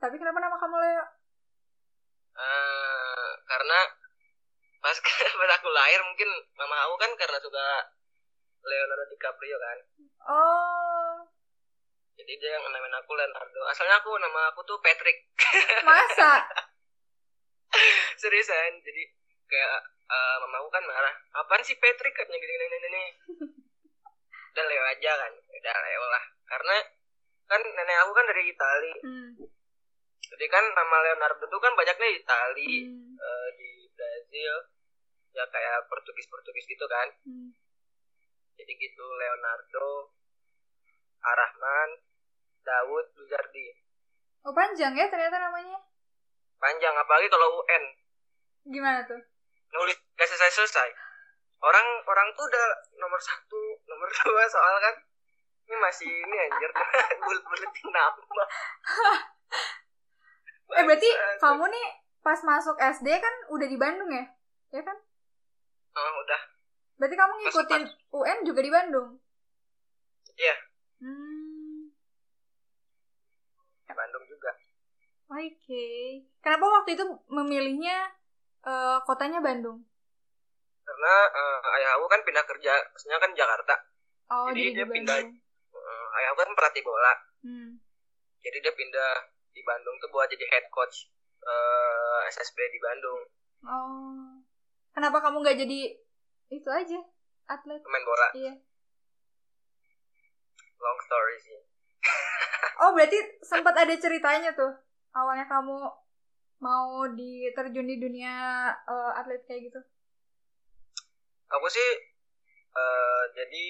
Tapi 0.00 0.14
kenapa 0.16 0.38
nama 0.40 0.56
kamu 0.56 0.76
Leo? 0.80 1.04
Eh, 2.38 3.30
karena 3.50 3.78
pas 4.78 4.94
pas 5.38 5.50
aku 5.58 5.68
lahir 5.74 6.00
mungkin 6.06 6.30
mama 6.54 6.86
aku 6.86 6.94
kan 7.02 7.10
karena 7.18 7.38
suka 7.42 7.66
Leonardo 8.62 9.04
DiCaprio 9.10 9.58
kan 9.58 9.78
Oh, 10.28 11.26
jadi 12.14 12.32
dia 12.38 12.50
yang 12.54 12.62
namain 12.70 12.94
aku 12.94 13.10
Leonardo 13.18 13.62
asalnya 13.66 13.98
aku 13.98 14.14
nama 14.22 14.54
aku 14.54 14.62
tuh 14.62 14.78
Patrick 14.78 15.34
masa? 15.82 16.46
seriusan 18.22 18.78
jadi 18.86 19.02
kayak 19.48 19.80
eh, 20.06 20.36
mama 20.38 20.56
aku 20.58 20.70
kan 20.70 20.84
marah 20.84 21.14
apaan 21.34 21.60
sih 21.62 21.76
Patrick 21.76 22.12
katanya 22.12 22.38
gini 22.38 22.54
gini 22.54 22.76
gini 22.78 23.04
udah 24.50 24.64
Leo 24.64 24.84
aja 24.86 25.12
kan 25.16 25.32
udah 25.32 25.76
Leo 25.78 26.04
lah 26.06 26.24
karena 26.46 26.76
kan 27.46 27.60
nenek 27.64 27.96
aku 28.02 28.12
kan 28.12 28.26
dari 28.26 28.42
Itali 28.46 28.92
Hmm. 29.00 29.30
jadi 30.28 30.46
kan 30.46 30.64
nama 30.68 30.96
Leonardo 31.02 31.40
tuh 31.42 31.56
kan 31.58 31.72
banyaknya 31.72 32.06
di 32.06 32.18
Itali 32.18 32.72
Hmm. 32.84 33.16
eh, 33.16 33.48
di 33.54 33.70
Brazil 33.90 34.54
ya 35.30 35.44
kayak 35.44 35.86
Portugis 35.86 36.26
Portugis 36.26 36.64
gitu 36.64 36.84
kan 36.84 37.08
Hmm. 37.22 37.50
jadi 38.54 38.68
gitu 38.70 39.04
Leonardo 39.14 40.12
Arahman 41.20 41.90
Daud 42.60 43.06
Luzardi 43.14 43.68
Oh 44.40 44.52
panjang 44.52 44.92
ya 44.92 45.06
ternyata 45.06 45.36
namanya. 45.36 45.76
panjang 46.56 46.94
apalagi 46.94 47.28
kalau 47.28 47.60
UN 47.60 47.84
Gimana 48.66 49.00
tuh? 49.02 49.20
Nulis 49.74 49.96
gak 50.16 50.28
selesai 50.28 50.50
selesai 50.62 50.88
orang 51.62 51.86
orang 52.06 52.28
tuh 52.38 52.46
udah 52.46 52.66
nomor 53.02 53.20
satu 53.20 53.62
nomor 53.90 54.08
dua 54.24 54.44
soal 54.46 54.74
kan 54.80 54.94
ini 55.68 55.76
masih 55.76 56.08
ini 56.08 56.36
anjir 56.48 56.70
bulet 57.24 57.44
buletin 57.44 57.88
nama 57.92 58.20
Eh 60.76 60.84
berarti 60.84 61.08
kamu 61.40 61.64
nih 61.64 61.86
pas 62.20 62.36
masuk 62.44 62.76
SD 62.76 63.08
kan 63.08 63.34
udah 63.48 63.64
di 63.64 63.80
Bandung 63.80 64.12
ya? 64.12 64.24
Ya 64.68 64.84
kan? 64.84 64.96
oh, 65.96 66.12
udah 66.28 66.40
Berarti 67.00 67.16
kamu 67.16 67.32
ngikutin 67.40 67.82
UN 68.12 68.38
juga 68.44 68.60
di 68.60 68.72
Bandung? 68.74 69.08
Iya. 70.36 70.56
Hmm. 70.98 71.88
di 73.88 73.94
Bandung 73.96 74.24
juga 74.28 74.50
Oke. 75.28 75.86
Kenapa 76.44 76.64
waktu 76.68 76.96
itu 76.98 77.04
memilihnya 77.32 78.12
eh, 78.60 78.98
kotanya 79.02 79.38
Bandung? 79.38 79.84
karena 80.80 81.14
eh, 81.28 81.58
ayah 81.74 81.90
aku 81.94 82.06
kan 82.06 82.20
pindah 82.22 82.44
kerja 82.44 82.72
maksudnya 82.88 83.18
kan 83.18 83.32
Jakarta 83.32 83.74
Oh, 84.28 84.48
Jadi 84.48 84.60
jadi, 84.62 84.70
dia 84.74 84.84
di 84.84 84.92
pindah-. 84.94 85.24
Eh, 85.70 86.06
ayah 86.14 86.28
aku 86.30 86.40
kan 86.42 86.52
pelatih 86.54 86.82
bola 86.82 87.12
Hmm. 87.38 87.78
jadi 88.38 88.58
dia 88.58 88.72
pindah 88.72 89.10
di 89.48 89.62
Bandung 89.62 89.94
tuh 89.98 90.08
buat 90.08 90.26
jadi 90.26 90.42
head 90.48 90.66
coach 90.68 91.06
eh, 91.40 92.18
SSB 92.28 92.58
di 92.68 92.78
Bandung 92.78 93.20
Oh. 93.60 94.38
Kenapa 94.90 95.18
kamu 95.18 95.40
nggak 95.40 95.58
jadi 95.58 95.80
itu 96.48 96.68
aja 96.68 96.98
atlet? 97.46 97.78
pemain 97.78 98.02
bola 98.02 98.28
Iya. 98.32 98.54
long 100.78 101.00
story 101.00 101.36
sih 101.38 101.58
Oh, 102.78 102.94
berarti 102.94 103.18
sempat 103.40 103.74
ada 103.74 103.90
ceritanya 103.92 104.54
tuh. 104.54 104.70
Awalnya 105.10 105.44
kamu 105.44 105.82
mau 106.58 107.06
diterjun 107.08 107.86
di 107.86 107.96
dunia 107.96 108.34
eh, 108.72 109.12
atlet 109.14 109.42
kayak 109.44 109.70
gitu. 109.70 109.80
aku 111.48 111.66
sih 111.68 111.88
eh 112.70 113.22
jadi 113.32 113.64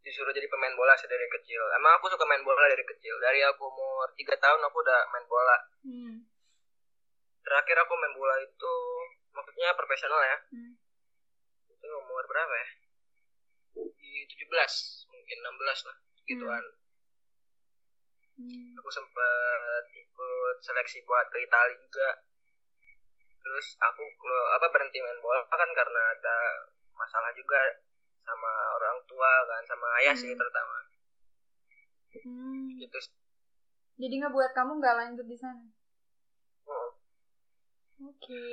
disuruh 0.00 0.30
jadi 0.30 0.44
pemain 0.46 0.76
bola 0.76 0.92
sih 0.94 1.08
dari 1.08 1.24
kecil 1.30 1.64
emang 1.74 1.96
aku 1.96 2.12
suka 2.12 2.22
main 2.24 2.44
bola 2.44 2.68
dari 2.68 2.84
kecil 2.84 3.16
dari 3.18 3.40
aku 3.40 3.64
umur 3.64 4.12
tiga 4.12 4.36
tahun 4.36 4.60
aku 4.60 4.76
udah 4.78 5.00
main 5.10 5.24
bola 5.24 5.56
Hmm. 5.80 6.28
terakhir 7.40 7.76
aku 7.78 7.92
main 7.94 8.12
bola 8.12 8.36
itu 8.38 8.74
maksudnya 9.30 9.72
profesional 9.72 10.20
ya 10.20 10.36
Hmm. 10.52 10.76
itu 11.68 11.86
umur 11.88 12.24
berapa 12.24 12.52
ya 12.54 12.68
di 13.74 14.12
17 14.28 15.08
mungkin 15.08 15.38
16 15.40 15.88
lah 15.88 15.96
gituan 16.24 16.60
Hmm. 16.60 16.83
Aku 18.74 18.88
sempet 18.90 19.82
ikut 19.94 20.56
seleksi 20.60 21.02
buat 21.06 21.26
ke 21.30 21.38
Italia 21.40 21.78
juga 21.78 22.10
terus 23.44 23.76
aku 23.76 24.02
lo- 24.02 24.50
apa 24.56 24.66
berhenti 24.72 24.98
main 24.98 25.20
bola 25.20 25.44
kan 25.46 25.70
karena 25.70 26.02
ada 26.16 26.36
masalah 26.96 27.30
juga 27.36 27.60
sama 28.24 28.52
orang 28.80 28.96
tua 29.04 29.32
kan 29.46 29.62
sama 29.68 29.86
ayah 30.00 30.16
sih 30.16 30.32
Hmm. 30.32 30.40
terutama 30.40 30.76
Hmm. 32.14 32.78
gitu 32.78 32.98
sih. 33.02 33.14
Jadi 33.98 34.22
nggak 34.22 34.30
buat 34.30 34.50
kamu 34.54 34.78
nggak 34.78 34.96
lanjut 35.02 35.26
di 35.26 35.34
sana. 35.34 35.66
Hmm. 36.62 36.90
Oke. 38.06 38.46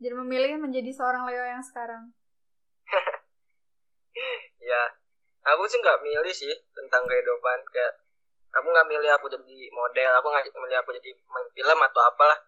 Jadi 0.00 0.14
memilih 0.16 0.56
menjadi 0.56 0.88
seorang 0.96 1.28
Leo 1.28 1.44
yang 1.44 1.60
sekarang. 1.60 2.08
ya 4.72 4.82
aku 5.44 5.68
sih 5.68 5.76
nggak 5.76 6.00
milih 6.00 6.32
sih 6.32 6.50
tentang 6.72 7.04
kehidupan 7.04 7.58
kayak 7.68 8.00
aku 8.58 8.68
nggak 8.68 8.88
milih 8.90 9.10
aku 9.14 9.26
jadi 9.30 9.56
model 9.70 10.12
aku 10.18 10.26
nggak 10.28 10.44
milih 10.54 10.78
aku 10.82 10.90
jadi 10.98 11.10
main 11.30 11.48
film 11.54 11.78
atau 11.82 12.00
apalah 12.04 12.38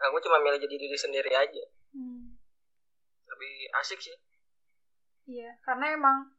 aku 0.00 0.16
cuma 0.24 0.40
milih 0.40 0.58
jadi 0.60 0.76
diri 0.76 0.96
sendiri 0.96 1.32
aja 1.32 1.64
Hmm. 1.96 2.36
lebih 3.32 3.54
asik 3.80 3.96
sih 4.04 4.12
Iya, 5.26 5.58
karena 5.66 5.96
emang 5.96 6.30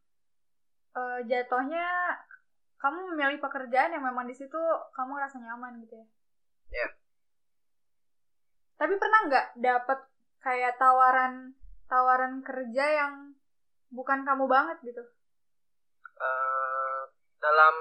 eh, 0.95 1.19
jatuhnya 1.27 2.15
kamu 2.79 3.11
memilih 3.13 3.41
pekerjaan 3.41 3.91
yang 3.91 4.05
memang 4.05 4.29
di 4.29 4.35
situ 4.37 4.57
kamu 4.93 5.17
rasa 5.17 5.41
nyaman 5.41 5.81
gitu 5.83 5.97
ya. 5.97 6.07
Iya. 6.71 6.87
Tapi 8.77 8.93
pernah 8.95 9.19
nggak 9.27 9.47
dapat 9.59 9.99
kayak 10.39 10.77
tawaran 10.77 11.57
tawaran 11.89 12.45
kerja 12.45 12.85
yang 12.85 13.13
bukan 13.89 14.23
kamu 14.23 14.45
banget 14.45 14.77
gitu? 14.85 15.03
Eh, 16.17 17.01
dalam 17.43 17.75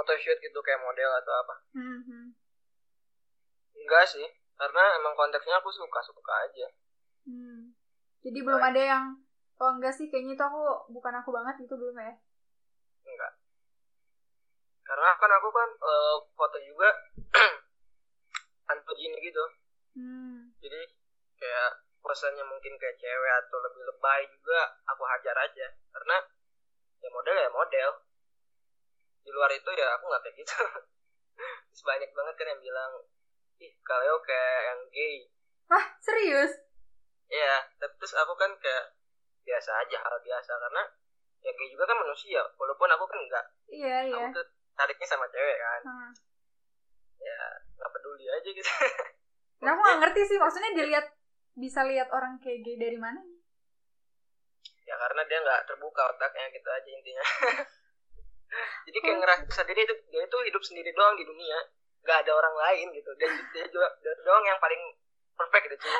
photoshoot 0.00 0.40
gitu 0.40 0.58
kayak 0.64 0.80
model 0.80 1.10
atau 1.20 1.34
apa 1.36 1.54
Hmm, 1.76 2.00
hmm. 2.00 2.26
enggak 3.76 4.08
sih 4.08 4.24
karena 4.56 4.96
emang 4.96 5.12
konteksnya 5.12 5.60
aku 5.60 5.68
suka 5.68 6.00
suka 6.00 6.32
aja 6.48 6.66
Hmm. 7.20 7.76
Jadi 8.24 8.40
belum 8.40 8.58
ada 8.58 8.80
yang 8.80 9.04
oh 9.60 9.70
enggak 9.76 9.92
sih 9.92 10.08
kayaknya 10.08 10.34
itu 10.34 10.44
aku 10.44 10.88
bukan 10.88 11.12
aku 11.20 11.28
banget 11.30 11.60
gitu 11.60 11.76
belum 11.76 12.00
ya? 12.00 12.16
enggak 13.04 13.32
karena 14.82 15.10
kan 15.20 15.30
aku 15.30 15.48
kan 15.52 15.68
eh, 15.70 16.16
foto 16.32 16.58
juga 16.58 16.88
antogini 18.72 19.20
gitu 19.20 19.44
Hmm. 19.90 20.54
jadi 20.62 20.80
kayak 21.36 21.70
posenya 22.00 22.46
mungkin 22.46 22.78
kayak 22.78 22.96
cewek 22.96 23.32
atau 23.44 23.58
lebih 23.60 23.82
lebay 23.84 24.22
juga 24.30 24.60
aku 24.86 25.02
hajar 25.02 25.36
aja 25.36 25.66
karena 25.90 26.16
ya 27.00 27.08
model 27.10 27.36
ya 27.36 27.50
model 27.50 27.88
di 29.20 29.30
luar 29.30 29.50
itu 29.50 29.70
ya 29.70 29.86
aku 29.94 30.04
nggak 30.06 30.22
kayak 30.22 30.36
gitu 30.38 30.54
Terus 31.70 31.82
banyak 31.82 32.10
banget 32.10 32.34
kan 32.36 32.46
yang 32.48 32.60
bilang 32.60 32.92
ih 33.58 33.72
kalau 33.80 34.16
kayak 34.20 34.60
yang 34.66 34.80
gay 34.88 35.16
Hah, 35.66 35.84
serius? 35.98 36.50
ya 37.26 37.62
tapi 37.78 37.94
terus 37.96 38.10
aku 38.12 38.34
kan 38.34 38.50
kayak 38.58 38.90
biasa 39.40 39.70
aja 39.78 39.96
hal 39.96 40.16
biasa 40.18 40.52
karena 40.52 40.82
ya 41.40 41.50
gay 41.50 41.68
juga 41.70 41.84
kan 41.86 41.96
manusia 41.96 42.42
walaupun 42.54 42.90
aku 42.90 43.04
kan 43.06 43.18
enggak 43.18 43.46
Iya, 43.70 43.96
iya. 44.10 44.16
aku 44.18 44.34
tuh 44.34 44.46
tariknya 44.74 45.06
sama 45.06 45.26
cewek 45.28 45.56
kan 45.56 45.80
Hmm. 45.86 46.10
ya 47.20 47.38
nggak 47.76 47.90
peduli 47.90 48.26
aja 48.26 48.50
gitu 48.50 48.70
Nah, 49.60 49.70
aku 49.70 49.80
nggak 49.80 49.98
ngerti 50.00 50.20
sih 50.26 50.38
maksudnya 50.40 50.72
dilihat 50.72 51.06
bisa 51.52 51.84
lihat 51.84 52.08
orang 52.10 52.40
kayak 52.40 52.64
gay 52.64 52.76
dari 52.76 52.96
mana? 52.96 53.20
ya 54.82 54.96
karena 54.96 55.22
dia 55.22 55.38
nggak 55.38 55.60
terbuka 55.64 56.02
otaknya 56.10 56.50
gitu 56.50 56.66
aja 56.66 56.88
intinya 56.90 57.22
jadi 58.84 58.98
kayak 58.98 59.18
ngerasa 59.20 59.60
diri 59.64 59.82
itu 59.84 59.94
dia 60.08 60.22
itu 60.22 60.38
hidup 60.44 60.62
sendiri 60.62 60.90
doang 60.90 61.14
di 61.14 61.24
dunia. 61.24 61.58
Nggak 62.00 62.18
ada 62.26 62.32
orang 62.32 62.54
lain 62.56 62.86
gitu. 62.92 63.10
Dia 63.16 63.28
dia 63.52 63.64
juga 63.68 63.88
dia 64.00 64.12
doang 64.22 64.42
yang 64.42 64.58
paling 64.58 64.82
perfect 65.34 65.64
gitu. 65.68 65.76
Cuy 65.80 65.94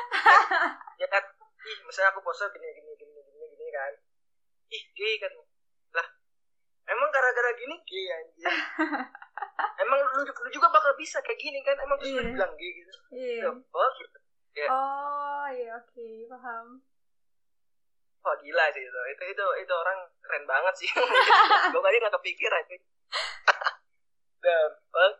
ya 0.98 1.06
kan 1.14 1.24
ih 1.60 1.78
misalnya 1.84 2.10
aku 2.10 2.20
pose 2.20 2.44
gini 2.50 2.66
gini 2.72 2.92
gini 2.96 3.20
gini 3.20 3.44
gini 3.50 3.66
kan. 3.70 3.92
Ih 4.68 4.84
gay 4.92 5.14
kan. 5.18 5.32
Lah 5.92 6.06
emang 6.88 7.08
gara-gara 7.08 7.50
gini? 7.54 7.76
Gay 7.84 8.06
anjir 8.10 8.48
emang 9.82 9.98
lu, 10.02 10.22
lu 10.26 10.48
juga 10.50 10.68
bakal 10.68 10.92
bisa 10.96 11.20
kayak 11.20 11.38
gini 11.38 11.60
kan? 11.62 11.76
Emang 11.80 11.96
terus 11.96 12.16
lu 12.16 12.22
Iya. 12.22 12.32
bilang 12.34 12.52
gay 12.56 12.70
gitu. 12.74 12.92
Oh, 13.70 13.88
gitu. 13.96 14.18
Ya. 14.50 14.66
Oh, 14.66 15.46
iya 15.48 15.78
oke, 15.78 16.08
paham. 16.26 16.82
Wah 18.20 18.36
gila 18.40 18.64
sih 18.72 18.82
itu. 18.84 19.00
Itu 19.16 19.22
itu 19.32 19.44
itu 19.64 19.74
orang 19.74 19.98
keren 20.20 20.44
banget 20.44 20.74
sih. 20.76 20.88
gue 21.72 21.80
tadi 21.80 21.96
nggak. 22.00 22.12
The 24.44 24.56
fuck? 24.92 25.14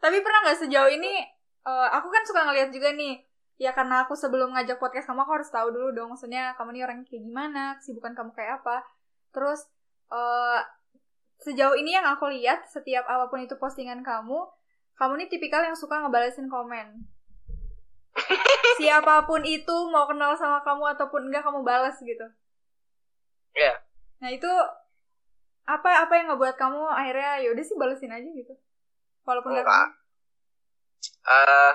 Tapi 0.00 0.20
nggak 0.20 0.60
sejauh 0.60 0.90
ini 0.92 1.24
eh, 1.64 1.88
aku 1.96 2.08
kan 2.12 2.22
suka 2.28 2.44
ngeliat 2.44 2.68
juga 2.68 2.92
nih 2.92 3.24
ya 3.56 3.70
karena 3.70 4.04
aku 4.04 4.18
sebelum 4.18 4.52
ngajak 4.52 4.82
podcast 4.82 5.06
kamu 5.06 5.22
aku 5.22 5.32
harus 5.40 5.50
tahu 5.50 5.68
dulu 5.70 5.88
dong 5.94 6.08
maksudnya 6.12 6.52
kamu 6.58 6.74
nih 6.74 6.82
orang 6.84 7.06
kayak 7.06 7.22
gimana 7.22 7.78
kesibukan 7.78 8.12
kamu 8.12 8.30
kayak 8.34 8.60
apa 8.60 8.82
terus 9.30 9.70
eh, 10.10 10.60
sejauh 11.40 11.78
ini 11.78 11.94
yang 11.94 12.06
aku 12.06 12.28
lihat 12.34 12.66
setiap 12.66 13.06
apa 13.06 13.30
pun 13.30 13.42
itu 13.42 13.54
postingan 13.56 14.02
kamu 14.02 14.38
kamu 14.94 15.12
nih 15.22 15.28
tipikal 15.30 15.62
yang 15.62 15.78
suka 15.78 16.02
ngebalesin 16.02 16.50
komen 16.50 17.06
siapa 18.76 19.14
pun 19.24 19.42
itu 19.42 19.76
mau 19.88 20.04
kenal 20.06 20.34
sama 20.34 20.60
kamu 20.60 20.84
ataupun 20.94 21.28
enggak 21.28 21.42
kamu 21.42 21.60
balas 21.62 21.96
gitu 21.98 22.26
Iya. 23.54 23.74
nah 24.18 24.30
itu 24.30 24.50
apa 25.64 26.04
apa 26.04 26.12
yang 26.14 26.28
ngebuat 26.28 26.56
kamu 26.56 26.80
akhirnya 26.86 27.40
ya 27.40 27.48
udah 27.54 27.64
sih 27.64 27.76
balesin 27.76 28.12
aja 28.12 28.26
gitu 28.26 28.54
walaupun 29.24 29.54
nggak 29.54 29.64
Enggak. 29.64 29.88
Eh, 31.24 31.72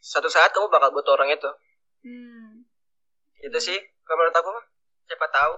satu 0.00 0.28
saat 0.28 0.52
kamu 0.52 0.68
bakal 0.68 0.92
butuh 0.92 1.16
orang 1.16 1.32
itu. 1.32 1.48
Hmm. 2.04 2.64
Itu 3.40 3.56
sih, 3.56 3.76
kalau 4.04 4.20
menurut 4.20 4.36
aku 4.36 4.48
mah, 4.52 4.64
siapa 5.04 5.26
tahu. 5.32 5.54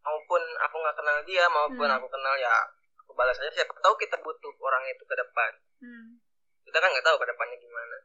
Maupun 0.00 0.42
aku 0.58 0.76
nggak 0.78 0.96
kenal 0.96 1.16
dia, 1.26 1.44
maupun 1.50 1.86
Hmm. 1.86 1.96
aku 1.98 2.06
kenal 2.06 2.34
ya, 2.38 2.50
aku 2.96 3.10
balas 3.12 3.36
aja. 3.36 3.50
Siapa 3.52 3.74
tahu 3.82 3.94
kita 3.98 4.16
butuh 4.22 4.54
orang 4.62 4.82
itu 4.86 5.02
ke 5.02 5.14
depan. 5.18 5.50
Hmm. 5.82 6.08
Kita 6.62 6.78
kan 6.78 6.88
nggak 6.94 7.06
tahu 7.06 7.16
ke 7.18 7.26
depannya 7.26 7.56
gimana. 7.58 7.96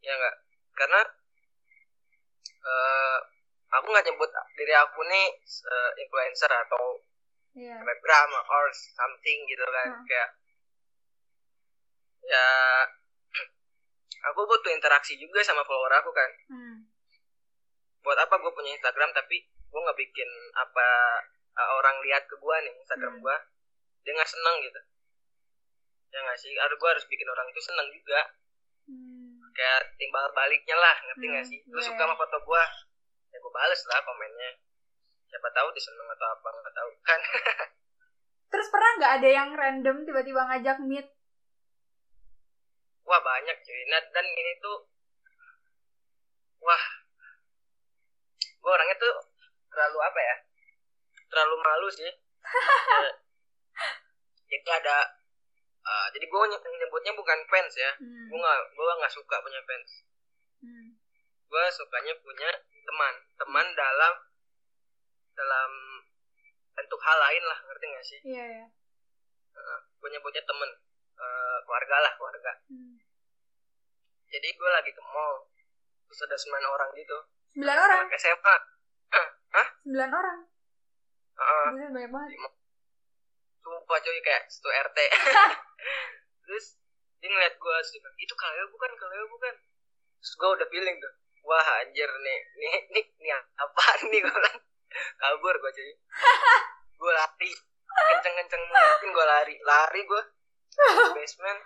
Ya 0.00 0.12
nggak? 0.14 0.36
Karena 0.72 1.00
eh 2.62 3.18
aku 3.72 3.86
nggak 3.88 4.06
nyebut 4.06 4.30
diri 4.54 4.74
aku 4.76 5.00
nih 5.02 5.26
eh, 5.46 5.90
influencer 5.98 6.50
atau 6.50 7.00
Iya. 7.52 7.76
selebgram 7.76 8.30
or 8.32 8.64
something 8.72 9.38
gitu 9.44 9.60
kan. 9.60 9.88
Hmm. 9.92 10.04
Kayak 10.08 10.30
ya 12.22 12.46
aku 14.32 14.40
butuh 14.46 14.72
interaksi 14.72 15.20
juga 15.20 15.44
sama 15.44 15.60
follower 15.62 15.92
aku 16.00 16.10
kan. 16.12 16.30
Hmm. 16.48 16.76
buat 18.02 18.18
apa 18.18 18.34
gue 18.34 18.50
punya 18.50 18.74
Instagram 18.74 19.14
tapi 19.14 19.46
gue 19.46 19.78
nggak 19.78 19.94
bikin 19.94 20.26
apa 20.58 20.88
uh, 21.54 21.70
orang 21.78 22.02
lihat 22.02 22.26
ke 22.26 22.34
gue 22.34 22.56
nih 22.66 22.74
Instagram 22.82 23.14
Hmm. 23.14 23.22
gue 23.22 23.36
dia 24.02 24.10
nggak 24.10 24.26
seneng 24.26 24.56
gitu 24.58 24.80
ya 26.10 26.18
nggak 26.18 26.34
sih 26.34 26.50
harus 26.58 26.76
gue 26.76 26.88
harus 26.90 27.06
bikin 27.06 27.24
orang 27.24 27.46
itu 27.46 27.60
seneng 27.62 27.86
juga. 27.88 28.20
Kayak 29.52 29.80
timbal 29.96 30.24
baliknya 30.32 30.76
lah 30.76 30.96
ngerti 31.04 31.26
Hmm, 31.28 31.46
sih? 31.46 31.58
Lu 31.68 31.78
iya, 31.78 31.86
suka 31.86 31.96
iya. 31.96 32.02
sama 32.08 32.14
foto 32.16 32.36
gue 32.40 32.64
ya 33.32 33.36
gue 33.40 33.52
bales 33.52 33.80
lah 33.88 33.98
komennya. 34.04 34.50
Siapa 35.28 35.48
tahu 35.52 35.68
dia 35.72 35.84
seneng 35.84 36.08
atau 36.12 36.26
apa 36.28 36.48
nggak 36.52 36.74
tahu 36.76 36.90
kan. 37.00 37.20
Terus 38.52 38.68
pernah 38.68 38.90
nggak 39.00 39.12
ada 39.22 39.28
yang 39.32 39.50
random 39.56 39.96
tiba-tiba 40.04 40.40
ngajak 40.48 40.78
meet? 40.84 41.08
wah 43.02 43.18
banyak 43.18 43.56
cuy. 43.60 43.82
Nah, 43.90 44.00
dan 44.14 44.24
ini 44.24 44.52
tuh 44.62 44.78
wah 46.62 46.84
gue 48.38 48.70
orangnya 48.70 48.96
tuh 48.96 49.14
terlalu 49.68 49.98
apa 50.00 50.20
ya? 50.22 50.36
Terlalu 51.28 51.54
malu 51.60 51.88
sih. 51.90 52.12
Jadi 54.52 54.70
ada 54.70 54.96
eh, 55.82 56.06
jadi 56.10 56.24
gue 56.24 56.38
nyebutnya 56.78 57.12
bukan 57.12 57.38
fans 57.46 57.74
ya 57.74 57.90
Hmm. 57.96 58.26
gue 58.26 58.38
nggak 58.38 58.58
gue 58.70 58.92
nggak 58.96 59.12
suka 59.12 59.36
punya 59.38 59.60
fans 59.62 59.90
Hmm. 60.60 60.94
gue 61.44 61.64
sukanya 61.70 62.14
punya 62.18 62.48
teman 62.82 63.14
teman 63.36 63.66
dalam 63.72 64.14
dalam 65.32 65.70
bentuk 66.72 67.00
hal 67.00 67.18
lain 67.20 67.42
lah 67.42 67.58
ngerti 67.62 67.84
gak 67.88 68.06
sih 68.06 68.20
Iya 68.24 68.44
ya. 68.44 68.64
gue 69.94 70.08
nyebutnya 70.08 70.42
temen 70.42 70.70
eh, 71.14 71.58
keluarga 71.62 71.96
lah 72.00 72.12
keluarga 72.14 72.52
Hmm. 72.66 72.96
jadi 74.26 74.48
gue 74.48 74.70
lagi 74.70 74.90
ke 74.90 75.02
mall 75.04 75.46
terus 76.04 76.20
ada 76.22 76.36
sembilan 76.36 76.66
orang 76.68 76.90
gitu 76.94 77.18
Sembilan 77.52 77.78
orang. 77.78 78.04
SMA 78.14 78.54
Sembilan 79.84 80.08
orang. 80.10 80.38
Buset 81.68 81.90
banyak 81.90 82.08
banget. 82.08 82.52
Sumpah 83.62 83.98
cuy 83.98 84.18
kayak 84.20 84.42
satu 84.50 84.68
RT 84.68 84.98
terus 86.44 86.66
dia 87.16 87.30
ngeliat 87.30 87.54
gue 87.54 87.74
terus 87.78 87.90
dia 87.90 88.00
bilang, 88.02 88.18
itu 88.18 88.34
kaleo 88.34 88.66
bukan? 88.68 88.90
Kaleo 88.98 89.24
bukan? 89.30 89.54
Terus 90.18 90.32
gue 90.34 90.48
udah 90.52 90.68
feeling 90.68 90.96
tuh. 90.98 91.12
Wah 91.42 91.68
anjir 91.78 92.10
nih 92.10 92.38
nih 92.58 92.74
nih, 92.94 93.04
nih 93.16 93.30
apaan 93.56 94.00
nih 94.10 94.18
gue 94.18 94.34
bilang. 94.34 94.58
Kabur 95.16 95.54
gue 95.54 95.70
cuy 95.70 95.92
gue 97.00 97.12
lari. 97.14 97.52
Kenceng 97.92 98.34
kenceng 98.36 98.62
mungkin 98.66 99.08
gue 99.10 99.24
lari. 99.24 99.54
Lari 99.62 100.00
gue 100.02 100.22
basement. 101.14 101.60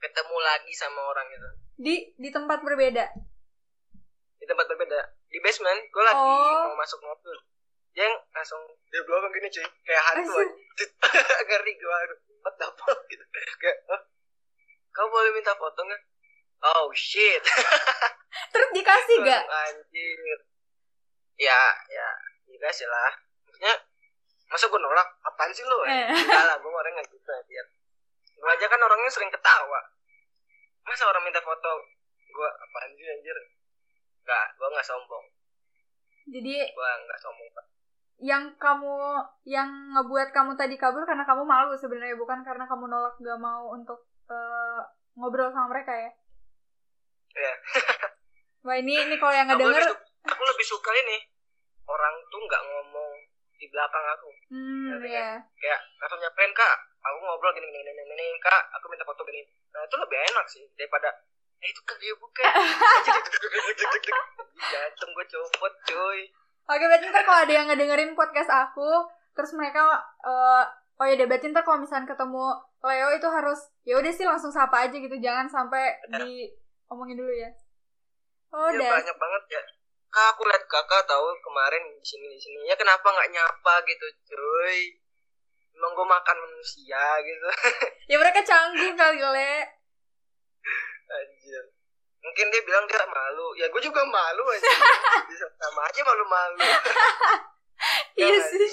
Ketemu 0.00 0.36
lagi 0.40 0.72
sama 0.72 1.00
orang 1.04 1.28
itu. 1.28 1.48
Di 1.76 1.94
di 2.16 2.28
tempat 2.28 2.64
berbeda. 2.64 3.04
di 4.36 4.46
tempat 4.48 4.66
berbeda. 4.66 4.98
Di 5.28 5.38
basement 5.38 5.80
gue 5.86 6.02
lagi 6.02 6.16
Oh. 6.18 6.72
mau 6.72 6.80
masuk 6.80 6.98
mobil 6.98 7.36
yang 7.92 8.12
langsung 8.32 8.60
dia 8.88 9.02
belakang 9.04 9.32
gini 9.32 9.48
cuy. 9.48 9.66
Kayak 9.84 10.02
hantu 10.08 10.32
aja. 10.38 10.84
Ngeri 11.46 11.72
gue 11.74 11.98
what 12.40 12.54
the 12.56 12.68
fuck 12.74 13.00
gitu. 13.06 13.24
Kayak 13.60 13.78
"Hah? 13.88 14.00
kamu 14.92 15.08
boleh 15.08 15.30
minta 15.32 15.52
foto 15.56 15.80
nggak? 15.80 16.02
Oh 16.62 16.88
shit. 16.92 17.40
Terus 18.52 18.68
dikasih 18.72 19.16
gak? 19.24 19.44
anjir. 19.44 20.38
Ya 21.36 21.60
ya 21.88 22.08
dikasih 22.46 22.86
lah. 22.86 23.12
Maksudnya 23.44 23.74
masa 24.46 24.68
gue 24.68 24.80
nolak? 24.80 25.08
Apaan 25.22 25.50
sih 25.50 25.64
lo 25.64 25.84
Eh. 25.84 25.90
eh. 25.90 26.08
enggak 26.12 26.44
lah 26.44 26.56
gue 26.56 26.68
orangnya 26.68 27.00
nggak 27.00 27.08
gitu 27.12 27.32
ya 27.48 27.64
gue 28.32 28.50
aja 28.50 28.66
kan 28.66 28.80
orangnya 28.80 29.06
sering 29.06 29.30
ketawa. 29.30 29.80
Masa 30.82 31.06
orang 31.06 31.22
minta 31.22 31.38
foto 31.38 31.70
gue 32.26 32.48
apaan 32.48 32.90
sih 32.92 33.06
anjir? 33.06 33.36
Enggak, 34.22 34.46
gue 34.56 34.66
nggak 34.66 34.86
sombong. 34.86 35.24
Jadi 36.26 36.54
gue 36.58 36.90
nggak 37.06 37.20
sombong 37.22 37.48
Pak. 37.54 37.66
Yang 38.20 38.52
kamu 38.60 38.92
yang 39.48 39.68
ngebuat 39.96 40.30
kamu 40.34 40.54
tadi 40.58 40.76
kabur 40.76 41.02
karena 41.08 41.24
kamu 41.24 41.42
malu 41.46 41.72
sebenarnya 41.74 42.14
bukan 42.18 42.44
karena 42.44 42.68
kamu 42.68 42.90
nolak 42.90 43.14
gak 43.18 43.40
mau 43.40 43.72
untuk 43.72 44.04
eh, 44.30 44.80
ngobrol 45.16 45.48
sama 45.50 45.72
mereka 45.72 45.92
ya. 45.94 46.10
Iya. 47.32 47.54
Wah 48.66 48.76
ini 48.78 48.94
ini 48.94 49.16
kalau 49.18 49.34
yang 49.34 49.50
aku 49.50 49.58
lebih, 49.58 49.82
su- 49.90 50.02
aku 50.22 50.42
lebih 50.46 50.66
suka 50.68 50.90
ini 50.94 51.18
orang 51.90 52.14
tuh 52.30 52.40
nggak 52.46 52.62
ngomong 52.62 53.10
di 53.58 53.66
belakang 53.70 54.04
aku 54.18 54.30
hmm 54.50 54.86
Ngerti 54.90 55.10
ya. 55.14 55.38
kayak 55.58 55.80
langsung 56.02 56.18
nyamperin 56.18 56.50
kak 56.54 56.74
aku 57.02 57.16
ngobrol 57.22 57.54
gini 57.54 57.66
gini 57.70 57.90
gini 57.90 58.02
gini, 58.06 58.26
kak 58.42 58.62
aku 58.74 58.90
minta 58.90 59.06
foto 59.06 59.22
gini 59.26 59.42
nah 59.70 59.82
itu 59.86 59.94
lebih 59.98 60.18
enak 60.18 60.46
sih 60.50 60.62
daripada 60.78 61.10
eh 61.62 61.68
itu 61.70 61.80
kan 61.86 61.94
dia 62.02 62.14
bukan 62.18 62.42
jantung 64.70 65.10
gue 65.14 65.26
copot 65.30 65.72
cuy 65.86 66.20
Oke 66.70 66.84
berarti 66.86 67.06
ntar 67.10 67.24
kalau 67.26 67.40
ada 67.42 67.52
yang 67.52 67.66
ngedengerin 67.68 68.12
podcast 68.14 68.50
aku 68.50 69.06
terus 69.32 69.50
mereka 69.56 69.82
eh, 70.22 70.64
oh 71.00 71.06
ya 71.08 71.18
berarti 71.26 71.50
ntar 71.50 71.66
kalau 71.66 71.82
misalnya 71.82 72.10
ketemu 72.10 72.44
Leo 72.82 73.08
itu 73.14 73.28
harus 73.30 73.70
ya 73.86 73.94
udah 73.98 74.10
sih 74.10 74.26
langsung 74.26 74.50
sapa 74.50 74.90
aja 74.90 74.96
gitu 74.98 75.14
jangan 75.22 75.46
sampai 75.46 75.94
Bener. 76.10 76.26
diomongin 76.26 77.18
dulu 77.18 77.30
ya. 77.30 77.50
Oh 78.52 78.68
ya 78.68 78.90
banyak 78.90 79.16
banget 79.16 79.42
ya 79.54 79.62
kak 80.12 80.36
aku 80.36 80.44
lihat 80.44 80.60
kakak 80.68 81.08
tahu 81.08 81.24
kemarin 81.40 81.80
di 81.96 82.04
sini 82.04 82.36
di 82.36 82.36
sini 82.36 82.68
ya 82.68 82.76
kenapa 82.76 83.08
nggak 83.08 83.32
nyapa 83.32 83.74
gitu 83.88 84.06
cuy 84.28 84.92
emang 85.72 85.96
gue 85.96 86.04
makan 86.04 86.36
manusia 86.36 87.00
gitu 87.24 87.48
Ya 88.12 88.20
mereka 88.20 88.44
canggung 88.44 88.92
kali 88.92 89.24
Le. 89.24 89.54
anjir 91.08 91.64
mungkin 92.22 92.46
dia 92.48 92.62
bilang 92.62 92.84
dia 92.86 93.02
malu 93.04 93.52
ya 93.54 93.66
gue 93.66 93.82
juga 93.82 94.02
malu 94.02 94.44
aja 94.48 94.62
bisa 95.30 95.46
sama 95.58 95.80
aja 95.84 96.00
malu-malu 96.02 96.62
Ya 98.14 98.26
iya 98.30 98.38
sih. 98.40 98.70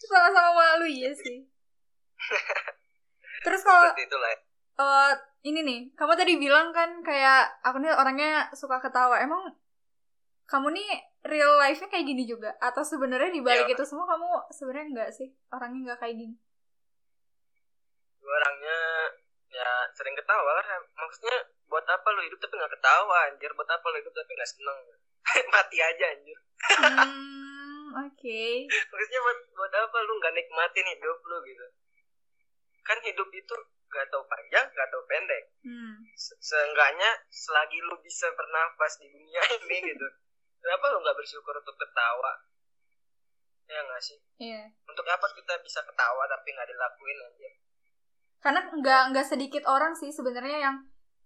Sama-sama 0.00 0.50
malu 0.54 0.86
iya 0.88 1.12
sih. 1.12 1.44
Terus 3.44 3.60
kalau 3.60 3.92
ya. 3.92 4.36
eh, 4.78 5.12
ini 5.44 5.60
nih, 5.60 5.80
kamu 5.92 6.16
tadi 6.16 6.40
bilang 6.40 6.72
kan 6.72 7.04
kayak 7.04 7.60
aku 7.60 7.78
nih 7.78 7.92
orangnya 7.92 8.48
suka 8.56 8.80
ketawa. 8.80 9.20
Emang 9.20 9.52
kamu 10.46 10.72
nih 10.72 10.88
real 11.26 11.60
life-nya 11.60 11.92
kayak 11.92 12.06
gini 12.06 12.24
juga? 12.24 12.56
Atau 12.58 12.80
sebenarnya 12.80 13.28
di 13.28 13.44
balik 13.44 13.68
Iya. 13.68 13.76
itu 13.76 13.84
semua 13.84 14.08
kamu 14.08 14.26
sebenarnya 14.48 14.86
enggak 14.88 15.10
sih? 15.12 15.28
Orangnya 15.52 15.80
enggak 15.92 16.00
kayak 16.00 16.16
gini. 16.16 16.34
gue 18.18 18.32
orangnya 18.34 18.76
ya 19.48 19.68
sering 19.92 20.12
ketawa 20.12 20.52
lah 20.52 20.66
maksudnya 20.94 21.36
buat 21.88 22.04
apa 22.04 22.12
lu 22.12 22.20
hidup 22.20 22.36
tapi 22.36 22.52
nggak 22.60 22.72
ketawa 22.76 23.16
anjir? 23.32 23.48
Buat 23.56 23.70
apa 23.72 23.86
lu 23.88 23.96
hidup 24.04 24.12
tapi 24.12 24.30
nggak 24.36 24.50
seneng? 24.52 24.78
Mati 25.56 25.78
aja 25.80 26.04
anjir. 26.12 26.38
Hmm, 26.68 27.96
oke. 27.96 28.44
maksudnya 28.68 29.20
buat 29.24 29.38
buat 29.56 29.72
apa 29.72 29.96
lu 30.04 30.12
nggak 30.20 30.36
nikmatin 30.36 30.84
hidup 30.84 31.16
lu 31.24 31.36
gitu? 31.48 31.64
Kan 32.84 33.00
hidup 33.00 33.32
itu 33.32 33.56
gak 33.88 34.04
tau 34.12 34.20
panjang 34.28 34.68
gak 34.68 34.88
tau 34.92 35.00
pendek. 35.08 35.48
Hmm. 35.64 35.96
Se- 36.12 36.36
seenggaknya 36.44 37.08
selagi 37.32 37.80
lu 37.80 37.96
bisa 38.04 38.28
bernafas 38.36 39.00
di 39.00 39.08
dunia 39.08 39.40
ini 39.64 39.88
gitu 39.88 40.08
kenapa 40.60 40.92
lu 40.92 41.00
nggak 41.00 41.16
bersyukur 41.16 41.56
untuk 41.56 41.72
ketawa? 41.80 42.36
Ya 43.64 43.80
nggak 43.80 44.02
sih? 44.04 44.20
Iya. 44.44 44.76
untuk 44.84 45.08
apa 45.08 45.24
kita 45.32 45.56
bisa 45.64 45.80
ketawa 45.88 46.28
tapi 46.28 46.52
nggak 46.52 46.68
dilakuin 46.68 47.18
aja 47.32 47.50
karena 48.38 48.60
nggak 48.70 49.02
nggak 49.12 49.26
sedikit 49.26 49.64
orang 49.66 49.96
sih 49.98 50.14
sebenarnya 50.14 50.58
yang 50.62 50.76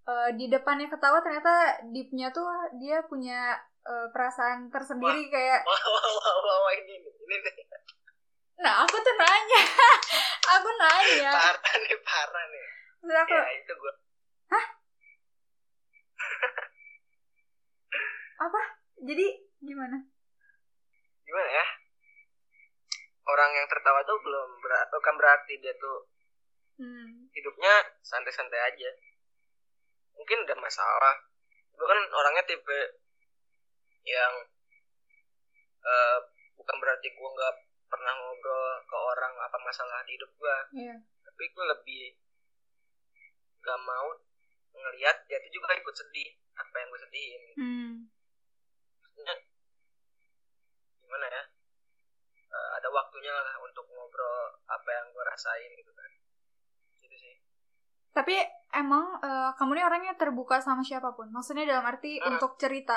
uh, 0.07 0.31
di 0.35 0.51
depannya 0.51 0.91
ketawa 0.91 1.23
ternyata 1.23 1.83
deepnya 1.91 2.35
tuh 2.35 2.47
dia 2.79 3.03
punya 3.07 3.55
uh, 3.87 4.11
perasaan 4.11 4.71
tersendiri 4.73 5.27
Wah. 5.27 5.31
kayak 5.31 5.61
wah 5.69 5.83
wah 5.87 6.07
wah 6.07 6.37
wah, 6.43 6.57
wah 6.67 6.73
ini 6.75 6.95
ini 7.03 7.37
nih 7.39 7.57
nah 8.63 8.87
aku 8.87 8.95
tuh 8.95 9.15
nanya. 9.19 9.63
Aku 10.55 10.71
nanya. 10.79 11.35
Parah 11.35 11.75
nih 11.83 11.99
parah 12.07 12.45
nih. 12.47 12.67
Terus 13.03 13.17
aku 13.19 13.35
ya 13.35 13.51
itu 13.59 13.73
gue 13.75 13.95
jadi 19.03 19.27
gimana? 19.67 19.99
Gimana 21.27 21.49
ya? 21.51 21.67
Orang 23.27 23.51
yang 23.55 23.67
tertawa 23.67 24.07
tuh 24.07 24.19
belum 24.23 24.49
ber- 24.63 24.89
bukan 24.95 25.15
berarti 25.19 25.59
dia 25.59 25.75
tuh 25.79 26.07
hmm. 26.79 27.31
hidupnya 27.35 27.73
santai-santai 28.03 28.63
aja 28.63 28.91
mungkin 30.23 30.39
ada 30.47 30.55
masalah 30.55 31.15
gue 31.73 31.83
kan 31.85 32.01
orangnya 32.15 32.47
tipe 32.47 32.79
yang 34.05 34.33
eh, 35.83 36.19
bukan 36.55 36.77
berarti 36.79 37.11
gue 37.11 37.29
nggak 37.29 37.55
pernah 37.91 38.15
ngobrol 38.15 38.65
ke 38.87 38.97
orang 38.97 39.35
apa 39.37 39.59
masalah 39.61 40.07
di 40.07 40.15
hidup 40.15 40.31
gue 40.33 40.57
Iya. 40.79 40.95
tapi 41.23 41.43
gue 41.45 41.65
lebih 41.67 42.03
gak 43.63 43.81
mau 43.83 44.15
ngelihat 44.73 45.27
dia 45.27 45.39
tuh 45.39 45.51
juga 45.51 45.75
ikut 45.75 45.93
sedih 45.93 46.31
apa 46.53 46.75
yang 46.75 46.89
gue 46.89 47.01
sedihin. 47.01 47.43
Hmm. 47.55 47.93
Maksudnya, 49.03 49.35
gimana 50.99 51.27
ya 51.29 51.43
Eh, 52.53 52.71
ada 52.77 52.89
waktunya 52.93 53.33
lah 53.33 53.57
untuk 53.65 53.89
ngobrol 53.89 54.61
apa 54.69 54.85
yang 54.85 55.09
gue 55.09 55.25
rasain 55.25 55.73
gitu 55.73 55.89
kan 55.89 56.11
Tapi 58.13 58.35
emang 58.71 59.17
eh, 59.19 59.51
kamu 59.55 59.73
nih 59.73 59.85
orangnya 59.85 60.15
terbuka 60.15 60.59
sama 60.59 60.81
siapa 60.81 61.13
pun. 61.13 61.29
Maksudnya 61.29 61.65
dalam 61.67 61.85
arti 61.85 62.17
Hmm. 62.17 62.37
untuk 62.37 62.57
cerita. 62.57 62.97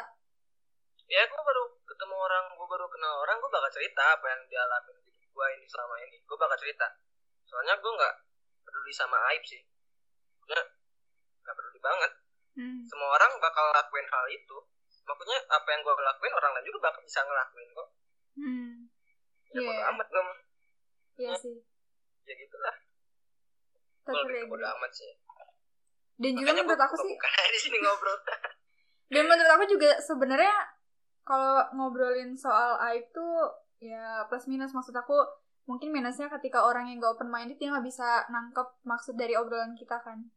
ya 1.06 1.22
gue 1.22 1.38
baru 1.38 1.64
ketemu 1.86 2.16
orang 2.18 2.46
gue 2.52 2.66
baru 2.66 2.90
kenal 2.90 3.22
orang 3.22 3.38
gue 3.38 3.46
bakal 3.48 3.70
cerita 3.70 4.02
apa 4.10 4.26
yang 4.26 4.42
dialamin 4.50 4.98
di 5.06 5.14
gue 5.24 5.46
ini 5.54 5.66
selama 5.66 6.02
ini 6.02 6.18
gue 6.20 6.34
bakal 6.34 6.58
cerita 6.58 6.88
soalnya 7.46 7.78
gue 7.78 7.92
nggak 7.94 8.16
peduli 8.66 8.90
sama 8.90 9.14
aib 9.30 9.46
sih 9.46 9.62
gue 10.42 10.58
nggak 11.38 11.54
peduli 11.54 11.78
banget 11.78 12.10
Hmm. 12.58 12.82
semua 12.82 13.06
orang 13.12 13.38
bakal 13.38 13.70
lakuin 13.70 14.08
hal 14.08 14.26
itu 14.28 14.58
maksudnya 15.06 15.38
apa 15.46 15.68
yang 15.70 15.86
gue 15.86 15.94
lakuin 15.94 16.34
orang 16.34 16.52
lain 16.58 16.66
juga 16.66 16.80
bakal 16.82 17.02
bisa 17.04 17.20
ngelakuin 17.22 17.70
kok 17.70 17.90
Hmm. 18.34 18.74
ya 19.46 19.60
bodo 19.62 19.82
amat 19.86 20.08
gue 20.10 20.24
mah. 20.24 20.40
Iya 21.16 21.30
Hmm. 21.30 21.38
sih. 21.38 21.56
ya 22.24 22.34
gitulah 22.34 22.76
gue 24.06 24.22
lebih 24.22 24.46
bodo 24.48 24.62
agree. 24.62 24.76
amat 24.78 24.92
sih 24.94 25.12
Dan 26.16 26.32
juga 26.38 26.54
Makanya 26.54 26.64
menurut 26.64 26.80
gua 26.80 26.88
aku 26.88 26.96
sih, 27.02 27.16
di 27.56 27.60
sini 27.60 27.78
ngobrol 27.82 28.18
dan 29.14 29.24
menurut 29.26 29.52
aku 29.52 29.66
juga 29.68 29.90
sebenarnya 30.00 30.56
kalau 31.26 31.58
ngobrolin 31.74 32.38
soal 32.38 32.78
aib 32.92 33.10
tuh 33.10 33.50
ya 33.82 34.24
plus 34.30 34.46
minus 34.46 34.72
maksud 34.72 34.94
aku 34.94 35.18
mungkin 35.66 35.90
minusnya 35.90 36.30
ketika 36.30 36.62
orang 36.62 36.94
yang 36.94 37.02
gak 37.02 37.18
open 37.18 37.30
minded 37.30 37.58
dia 37.58 37.74
nggak 37.74 37.86
bisa 37.86 38.24
nangkep 38.30 38.68
maksud 38.86 39.18
dari 39.18 39.34
obrolan 39.34 39.74
kita 39.74 39.98
kan. 40.00 40.30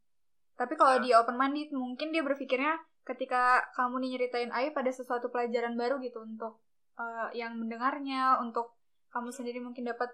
Tapi 0.57 0.73
kalau 0.75 0.97
Nah. 0.97 1.03
dia 1.05 1.15
open 1.21 1.37
minded 1.37 1.69
mungkin 1.71 2.09
dia 2.11 2.25
berpikirnya 2.25 2.81
ketika 3.05 3.69
kamu 3.77 4.01
nih 4.05 4.09
nyeritain 4.17 4.51
aib 4.51 4.73
ada 4.75 4.91
sesuatu 4.91 5.29
pelajaran 5.29 5.77
baru 5.77 6.01
gitu 6.01 6.21
untuk 6.21 6.59
eh, 6.99 7.29
yang 7.37 7.55
mendengarnya, 7.55 8.41
untuk 8.43 8.75
kamu 9.09 9.29
sendiri 9.31 9.61
mungkin 9.63 9.85
dapat 9.87 10.09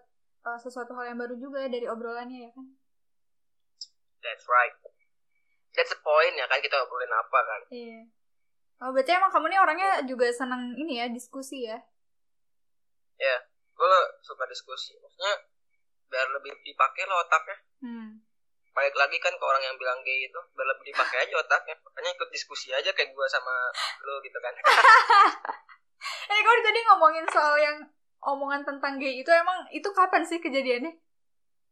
eh, 0.46 0.60
sesuatu 0.62 0.94
hal 0.94 1.16
yang 1.16 1.20
baru 1.20 1.34
juga 1.40 1.66
dari 1.66 1.88
obrolannya 1.90 2.40
ya 2.46 2.52
kan. 2.54 2.66
That's 4.26 4.50
right. 4.50 4.74
That's 5.78 5.94
the 5.94 6.02
point 6.02 6.34
ya 6.34 6.50
kan? 6.50 6.58
Kita 6.58 6.74
ngobrolin 6.82 7.14
apa 7.14 7.40
kan? 7.46 7.62
Iya. 7.70 8.00
Oh, 8.84 8.90
berarti 8.92 9.16
emang 9.16 9.32
kamu 9.32 9.54
nih 9.54 9.60
orangnya 9.62 9.90
juga 10.04 10.28
senang 10.34 10.76
ini 10.76 11.00
ya, 11.00 11.08
diskusi 11.08 11.64
ya? 11.70 11.80
gue 13.76 13.96
suka 14.24 14.44
diskusi. 14.48 14.96
Maksudnya 15.00 15.36
biar 16.10 16.28
lebih 16.34 16.52
dipakai 16.64 17.06
lo 17.06 17.22
otaknya. 17.22 17.58
Hmm. 17.84 18.12
balik 18.76 18.92
lagi 18.92 19.16
kan 19.24 19.32
ke 19.32 19.40
orang 19.40 19.64
yang 19.64 19.80
bilang 19.80 20.04
gay 20.04 20.28
itu 20.28 20.36
biar 20.52 20.68
lebih 20.68 20.92
dipakai 20.92 21.24
aja 21.24 21.40
otaknya. 21.40 21.80
Makanya 21.80 22.12
ikut 22.12 22.28
diskusi 22.28 22.76
aja 22.76 22.92
kayak 22.92 23.16
gue 23.16 23.28
sama 23.32 23.72
lo 24.04 24.20
gitu 24.24 24.38
kan. 24.42 24.52
Eh, 26.06 26.42
kalau 26.42 26.62
tadi 26.62 26.80
ngomongin 26.86 27.26
soal 27.34 27.58
yang 27.58 27.82
omongan 28.22 28.62
tentang 28.62 29.02
gay 29.02 29.22
itu 29.22 29.32
emang 29.32 29.66
itu 29.74 29.90
kapan 29.90 30.22
sih 30.22 30.38
kejadiannya? 30.38 30.94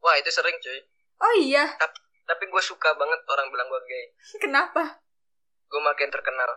wah 0.04 0.16
itu 0.20 0.30
sering 0.30 0.60
cuy. 0.60 0.80
Oh 1.24 1.34
iya, 1.40 1.64
tapi 1.80 2.03
gue 2.26 2.64
suka 2.64 2.94
banget 2.94 3.20
orang 3.26 3.48
bilang 3.50 3.68
gue 3.68 3.82
gay 3.84 4.06
kenapa? 4.38 5.02
gue 5.66 5.82
makin 5.82 6.10
terkenal 6.10 6.50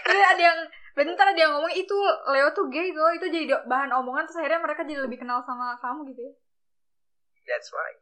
Terus 0.00 0.22
ada 0.26 0.42
yang 0.42 0.58
bentar 0.92 1.22
ada 1.24 1.38
yang 1.38 1.52
ngomong 1.52 1.70
itu 1.70 1.94
Leo 2.26 2.50
tuh 2.50 2.66
gay 2.66 2.90
loh, 2.90 3.10
itu 3.10 3.26
jadi 3.26 3.46
bahan 3.64 3.90
omongan 3.92 4.26
terus 4.26 4.38
akhirnya 4.38 4.58
mereka 4.58 4.82
jadi 4.82 5.00
lebih 5.00 5.18
kenal 5.18 5.38
sama 5.40 5.78
kamu 5.78 6.10
gitu 6.10 6.20
ya. 6.20 6.32
that's 7.46 7.70
right 7.70 7.98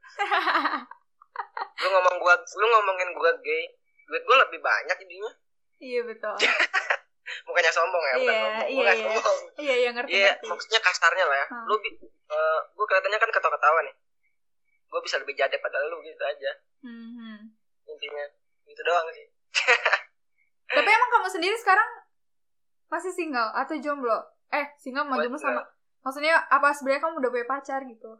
lu 1.78 1.88
ngomong 1.88 2.16
gua 2.18 2.34
lu 2.36 2.66
ngomongin 2.66 3.08
gua 3.12 3.30
gay 3.38 3.64
duit 4.04 4.22
gua 4.24 4.40
lebih 4.42 4.58
banyak 4.58 4.96
jadinya 4.98 5.32
iya 5.78 6.00
betul. 6.02 6.34
bukannya 7.46 7.70
sombong 7.70 8.02
ya 8.02 8.14
bukan 8.16 8.24
Iya, 8.24 8.40
sombong 8.40 8.68
iya, 8.68 8.92
iya. 8.92 9.04
sombong 9.04 9.38
iya, 9.58 9.74
iya 9.76 9.90
ngerti 9.92 10.10
iya 10.10 10.30
ngerti. 10.32 10.46
maksudnya 10.48 10.80
kasarnya 10.80 11.24
lah 11.24 11.36
ya 11.36 11.46
Hmm. 11.48 11.64
lu 11.64 11.74
eh, 11.78 12.58
gua 12.72 12.84
kelihatannya 12.84 13.18
kan 13.18 13.30
ketawa-ketawa 13.30 13.78
nih 13.84 13.94
gua 14.88 15.00
bisa 15.00 15.16
lebih 15.16 15.34
jade 15.34 15.56
pada 15.58 15.78
lu 15.86 16.00
gitu 16.00 16.22
aja 16.22 16.52
Hmm, 16.78 17.10
hmm. 17.10 17.38
intinya 17.84 18.24
itu 18.64 18.80
doang 18.80 19.08
sih 19.10 19.26
Tapi 20.68 20.84
emang 20.86 21.10
kamu 21.10 21.28
sendiri 21.28 21.56
sekarang 21.56 21.88
masih 22.86 23.08
single 23.08 23.50
atau 23.50 23.72
jomblo? 23.78 24.14
Eh, 24.48 24.68
single 24.76 25.08
Gua 25.08 25.24
jomblo 25.24 25.40
sama. 25.40 25.64
Maksudnya 26.00 26.38
apa 26.46 26.70
sebenarnya 26.70 27.02
kamu 27.02 27.14
udah 27.18 27.30
punya 27.30 27.46
pacar 27.46 27.80
gitu? 27.82 28.12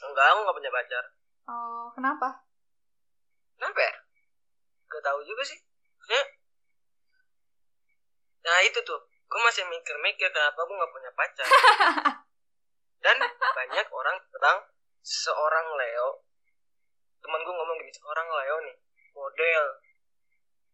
enggak 0.00 0.26
aku 0.26 0.38
nggak 0.40 0.56
punya 0.56 0.72
pacar 0.72 1.04
Oh, 1.44 1.92
kenapa? 1.92 2.28
kenapa 3.52 3.78
ya 3.78 3.94
gak 4.88 5.02
tahu 5.04 5.20
juga 5.20 5.42
sih 5.44 5.60
maksudnya 5.92 6.24
nah 8.40 8.58
itu 8.64 8.80
tuh 8.80 8.96
gue 9.04 9.40
masih 9.44 9.68
mikir-mikir 9.68 10.32
kenapa 10.32 10.56
gue 10.56 10.72
nggak 10.72 10.92
punya 10.92 11.10
pacar 11.12 11.46
dan 13.04 13.16
banyak 13.28 13.86
orang 13.92 14.16
bilang 14.32 14.58
seorang 15.00 15.66
Leo. 15.74 16.08
Teman 17.20 17.40
gue 17.40 17.52
ngomong 17.52 17.76
gini 17.76 17.92
seorang 17.92 18.26
Leo 18.26 18.56
nih 18.62 18.76
model. 19.10 19.64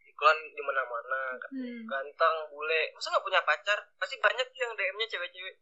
Iklan 0.06 0.38
di 0.48 0.62
mana-mana 0.62 1.20
Hmm. 1.46 1.84
ganteng 1.84 2.36
bule. 2.48 2.90
Masa 2.90 3.10
nggak 3.10 3.24
punya 3.24 3.40
pacar? 3.42 3.78
Pasti 3.96 4.16
banyak 4.16 4.48
yang 4.52 4.72
DM-nya 4.72 5.06
cewek-cewek. 5.08 5.56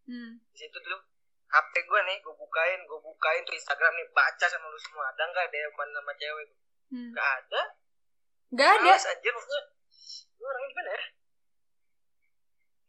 Hmm. 0.00 0.42
di 0.50 0.58
situ 0.58 0.74
tuh 0.74 1.00
HP 1.46 1.86
gue 1.86 2.00
nih 2.02 2.18
gue 2.18 2.34
bukain 2.34 2.80
gue 2.82 2.98
bukain 2.98 3.46
tuh 3.46 3.54
Instagram 3.54 3.94
nih 3.94 4.08
baca 4.10 4.46
sama 4.46 4.66
lu 4.66 4.78
semua. 4.80 5.06
Ada 5.08 5.22
nggak 5.24 5.46
DM 5.48 5.70
sama 5.70 6.12
cewek 6.16 6.48
Hmm. 6.90 7.10
nggak 7.14 7.28
ada. 7.38 7.62
Gak 8.50 8.70
ada. 8.74 8.82
Males 8.82 9.06
anjir 9.06 9.30
maksudnya. 9.30 9.62
Lu 10.34 10.44
orangnya 10.44 10.68
gimana 10.68 10.90
ya? 10.90 11.02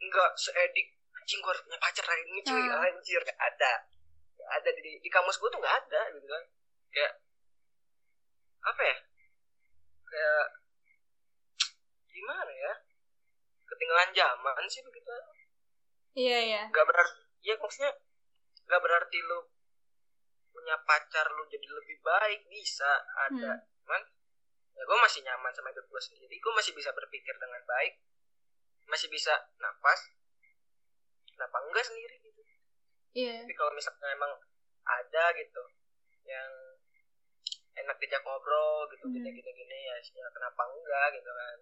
Enggak 0.01 0.31
seedik 0.33 0.87
Anjing 1.13 1.37
gue 1.37 1.51
harus 1.53 1.61
punya 1.61 1.77
pacar 1.77 2.01
hari 2.01 2.23
ini 2.25 2.41
cuy. 2.41 2.57
Hmm. 2.57 2.81
Anjir 2.81 3.21
gak 3.21 3.37
ada. 3.37 3.71
Gak 3.85 4.00
ada 4.51 4.69
di, 4.75 4.99
di 4.99 5.09
kamus 5.11 5.37
gue 5.39 5.49
tuh 5.49 5.59
gak 5.61 5.77
ada 5.87 6.01
gitu 6.11 6.27
kan. 6.27 6.43
Kayak 6.91 7.13
Apa 8.67 8.81
ya? 8.83 8.97
Kayak 10.07 10.45
Gimana 12.11 12.51
ya? 12.51 12.73
Ketinggalan 13.65 14.09
zaman 14.11 14.65
sih 14.67 14.81
begitu 14.83 15.09
Iya, 16.17 16.37
iya. 16.43 16.63
Gak 16.69 16.85
berarti 16.87 17.19
Ya 17.41 17.55
maksudnya 17.57 17.91
Gak 18.67 18.81
berarti 18.83 19.17
lu 19.23 19.39
Punya 20.51 20.75
pacar 20.83 21.25
lu 21.31 21.47
jadi 21.47 21.67
lebih 21.67 21.97
baik 22.03 22.45
Bisa 22.51 22.91
ada. 23.29 23.55
Hmm. 23.55 23.69
cuman 23.81 24.03
ya 24.71 24.87
gue 24.87 24.97
masih 25.03 25.19
nyaman 25.27 25.51
sama 25.51 25.67
hidup 25.75 25.83
gue 25.83 26.01
sendiri. 26.01 26.39
Gue 26.39 26.53
masih 26.55 26.71
bisa 26.71 26.95
berpikir 26.95 27.35
dengan 27.35 27.59
baik 27.67 28.01
masih 28.91 29.07
bisa 29.07 29.31
nafas 29.55 30.11
kenapa 31.31 31.57
enggak 31.63 31.87
sendiri 31.87 32.19
Iya. 33.11 33.43
tapi 33.43 33.53
kalau 33.55 33.71
misalnya 33.75 34.07
emang 34.15 34.31
ada 34.87 35.23
gitu 35.35 35.63
yang 36.25 36.51
enak 37.75 37.95
diajak 37.99 38.21
ngobrol 38.23 38.87
gitu 38.91 39.05
Hmm. 39.07 39.15
gini 39.15 39.29
gini 39.31 39.51
gini 39.51 39.77
ya, 39.87 39.95
ya 39.99 40.27
kenapa 40.31 40.61
enggak 40.67 41.07
gitu 41.15 41.31
kan 41.31 41.57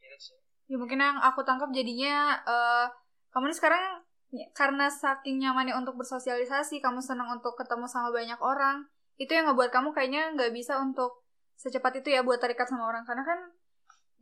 gitu 0.00 0.18
sih 0.18 0.38
Ya 0.70 0.78
mungkin 0.78 1.02
yang 1.02 1.18
aku 1.18 1.42
tangkap 1.42 1.74
jadinya 1.74 2.38
eh 2.46 2.86
kamu 3.34 3.50
ini 3.50 3.56
sekarang 3.58 4.06
ya, 4.30 4.46
karena 4.54 4.86
saking 4.86 5.42
nyamannya 5.42 5.74
untuk 5.74 5.98
bersosialisasi, 5.98 6.78
kamu 6.78 7.02
senang 7.02 7.26
untuk 7.30 7.58
ketemu 7.58 7.90
sama 7.90 8.14
banyak 8.14 8.38
orang, 8.38 8.86
itu 9.18 9.34
yang 9.34 9.50
ngebuat 9.50 9.74
kamu 9.74 9.90
kayaknya 9.90 10.30
nggak 10.38 10.54
bisa 10.54 10.78
untuk 10.78 11.26
secepat 11.58 11.98
itu 12.02 12.14
ya 12.14 12.22
buat 12.22 12.38
terikat 12.38 12.70
sama 12.70 12.86
orang 12.86 13.02
karena 13.02 13.26
kan 13.26 13.38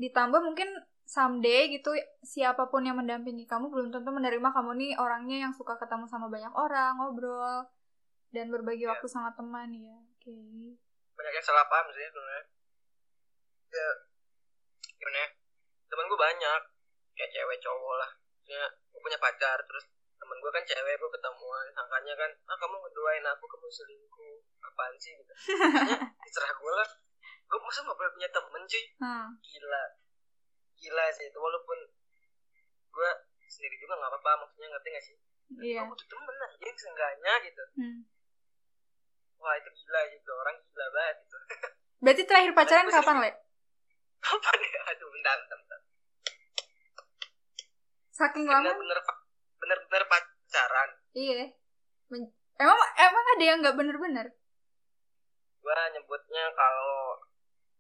ditambah 0.00 0.40
mungkin 0.40 0.68
someday 1.08 1.72
gitu 1.72 1.96
siapa 2.20 2.68
pun 2.68 2.84
yang 2.84 3.00
mendampingi 3.00 3.48
kamu 3.48 3.72
belum 3.72 3.88
tentu 3.88 4.12
menerima 4.12 4.44
kamu 4.52 4.76
nih 4.76 4.92
orangnya 5.00 5.48
yang 5.48 5.52
suka 5.56 5.80
ketemu 5.80 6.04
sama 6.04 6.28
banyak 6.28 6.52
orang 6.52 7.00
ngobrol 7.00 7.64
dan 8.28 8.52
berbagi 8.52 8.84
Ya. 8.84 8.92
waktu 8.92 9.08
sama 9.08 9.32
teman 9.32 9.72
ya 9.72 9.96
oke. 9.96 10.36
Banyak 11.16 11.32
yang 11.32 11.46
salah 11.48 11.64
paham 11.72 11.88
sih 11.96 12.04
sebenarnya. 12.04 12.44
Ya 13.72 13.88
gimana 15.00 15.18
ya? 15.24 15.28
Temen 15.88 16.04
gue 16.12 16.20
banyak 16.20 16.60
kayak 17.16 17.30
cewek 17.32 17.56
cowok 17.64 17.94
lah. 17.96 18.10
Ya 18.44 18.68
gue 18.68 19.00
punya 19.00 19.16
pacar 19.16 19.56
terus 19.64 19.88
temen 20.20 20.36
gue 20.44 20.50
kan 20.52 20.60
cewek 20.60 20.94
gue 21.00 21.10
ketemuan 21.16 21.66
sangkanya 21.72 22.14
kan 22.20 22.30
ah 22.52 22.56
kamu 22.60 22.76
ngedoain 22.84 23.24
aku 23.32 23.48
kamu 23.48 23.66
selingkuh 23.72 24.44
apaan 24.60 24.92
sih? 25.00 25.16
gitu. 25.16 25.32
Terserah 26.28 26.52
gue 26.52 26.72
lah. 26.76 26.88
Gue 27.48 27.58
masa 27.64 27.80
gak 27.80 27.96
boleh 27.96 28.12
punya 28.12 28.28
temen 28.28 28.60
cuy 28.68 28.84
hmm. 29.00 29.28
gila 29.40 29.84
gila 30.78 31.04
sih 31.12 31.26
itu 31.26 31.38
walaupun 31.38 31.78
gue 32.88 33.10
sendiri 33.48 33.76
juga 33.78 33.94
nggak 33.96 34.10
apa-apa 34.10 34.30
maksudnya 34.44 34.68
ngerti 34.70 34.88
gak 34.90 35.04
sih? 35.04 35.16
Iya. 35.58 35.80
Aku 35.82 35.96
tuh 35.96 36.06
temen 36.06 36.34
aja 36.36 36.70
seenggaknya 36.76 37.32
gitu. 37.44 37.62
Hmm. 37.78 38.00
wah 39.38 39.54
itu 39.54 39.70
gila 39.70 40.00
gitu 40.10 40.30
orang 40.34 40.56
gila 40.66 40.86
banget 40.90 41.16
gitu. 41.22 41.36
Berarti 42.02 42.22
terakhir 42.26 42.52
pacaran 42.52 42.86
sih- 42.86 42.94
kapan 42.94 43.16
le? 43.22 43.30
Apa 44.18 44.50
nih 44.50 44.70
aduh 44.82 45.08
bentar 45.14 45.34
bentar, 45.38 45.58
bentar. 45.58 45.80
saking 48.10 48.46
lama? 48.50 48.66
Bener-bener 48.66 48.98
bener-bener 49.58 50.04
pacaran. 50.10 50.90
Iya. 51.14 51.54
Men- 52.10 52.34
emang 52.58 52.78
emang 52.98 53.24
ada 53.38 53.44
yang 53.46 53.58
nggak 53.62 53.76
bener-bener? 53.78 54.26
Gue 55.62 55.74
nyebutnya 55.94 56.44
kalau 56.52 57.22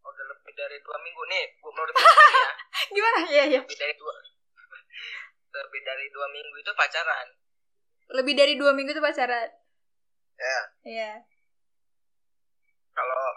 udah 0.08 0.24
lebih 0.34 0.52
dari 0.56 0.76
dua 0.80 0.96
minggu 1.00 1.22
nih 1.28 1.44
gue 1.56 1.70
menurut 1.72 1.92
gue 1.96 2.04
ya. 2.04 2.48
Gimana? 2.88 3.18
Ya 3.28 3.44
ya 3.44 3.60
lebih 3.62 3.78
dari 3.78 3.94
dua 3.96 4.12
lebih 5.58 5.80
dari 5.84 6.06
dua 6.12 6.26
minggu 6.32 6.56
itu 6.60 6.72
pacaran. 6.74 7.28
Lebih 8.08 8.34
dari 8.36 8.54
dua 8.56 8.72
minggu 8.72 8.96
tuh 8.96 9.04
pacaran? 9.04 9.48
Ya. 10.38 10.58
Iya. 10.86 11.12
Kalau 12.94 13.28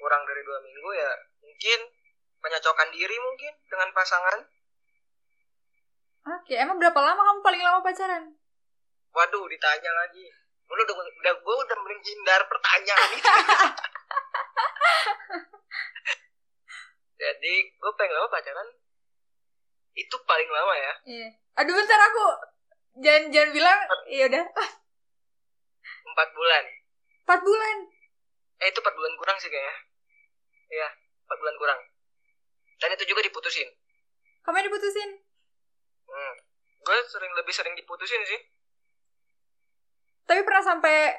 kurang 0.00 0.22
dari 0.24 0.42
dua 0.44 0.58
minggu 0.64 0.90
ya 0.96 1.10
mungkin 1.40 1.80
penyocokan 2.40 2.88
diri 2.92 3.16
mungkin 3.20 3.52
dengan 3.68 3.88
pasangan. 3.92 4.38
Oke 6.40 6.54
emang 6.56 6.76
berapa 6.76 7.00
lama 7.00 7.20
kamu 7.20 7.40
paling 7.40 7.62
lama 7.64 7.80
pacaran? 7.80 8.24
Waduh 9.10 9.44
ditanya 9.48 9.92
lagi. 10.04 10.24
Lu 10.70 10.78
udah 10.78 10.94
udah 10.94 11.34
gue 11.34 11.56
udah 11.66 11.78
menghindar 11.82 12.40
pertanyaan 12.46 13.10
itu 13.16 13.26
jadi 17.20 17.54
gue 17.70 17.92
pengen 17.98 18.14
lama 18.16 18.28
pacaran. 18.32 18.68
Itu 19.94 20.16
paling 20.24 20.48
lama 20.48 20.74
ya. 20.76 20.92
Iya. 21.04 21.28
Aduh 21.60 21.74
bentar 21.76 22.00
aku. 22.00 22.26
Jangan 23.04 23.28
jangan 23.28 23.50
bilang. 23.52 23.78
Iya 24.08 24.24
udah. 24.32 24.44
Empat 26.10 26.28
bulan. 26.34 26.64
Empat 27.26 27.40
bulan? 27.44 27.76
Eh 28.60 28.66
itu 28.68 28.78
empat 28.80 28.94
bulan 28.96 29.14
kurang 29.16 29.36
sih 29.40 29.48
kayaknya. 29.52 29.76
Iya 30.70 30.88
empat 31.30 31.38
bulan 31.38 31.56
kurang. 31.62 31.80
Dan 32.82 32.90
itu 32.98 33.04
juga 33.06 33.22
diputusin. 33.22 33.70
Kamu 34.42 34.58
yang 34.58 34.66
diputusin? 34.66 35.10
Hmm. 36.10 36.34
gue 36.80 36.96
sering 37.06 37.30
lebih 37.38 37.54
sering 37.54 37.76
diputusin 37.78 38.18
sih. 38.26 38.40
Tapi 40.26 40.42
pernah 40.42 40.64
sampai 40.64 41.12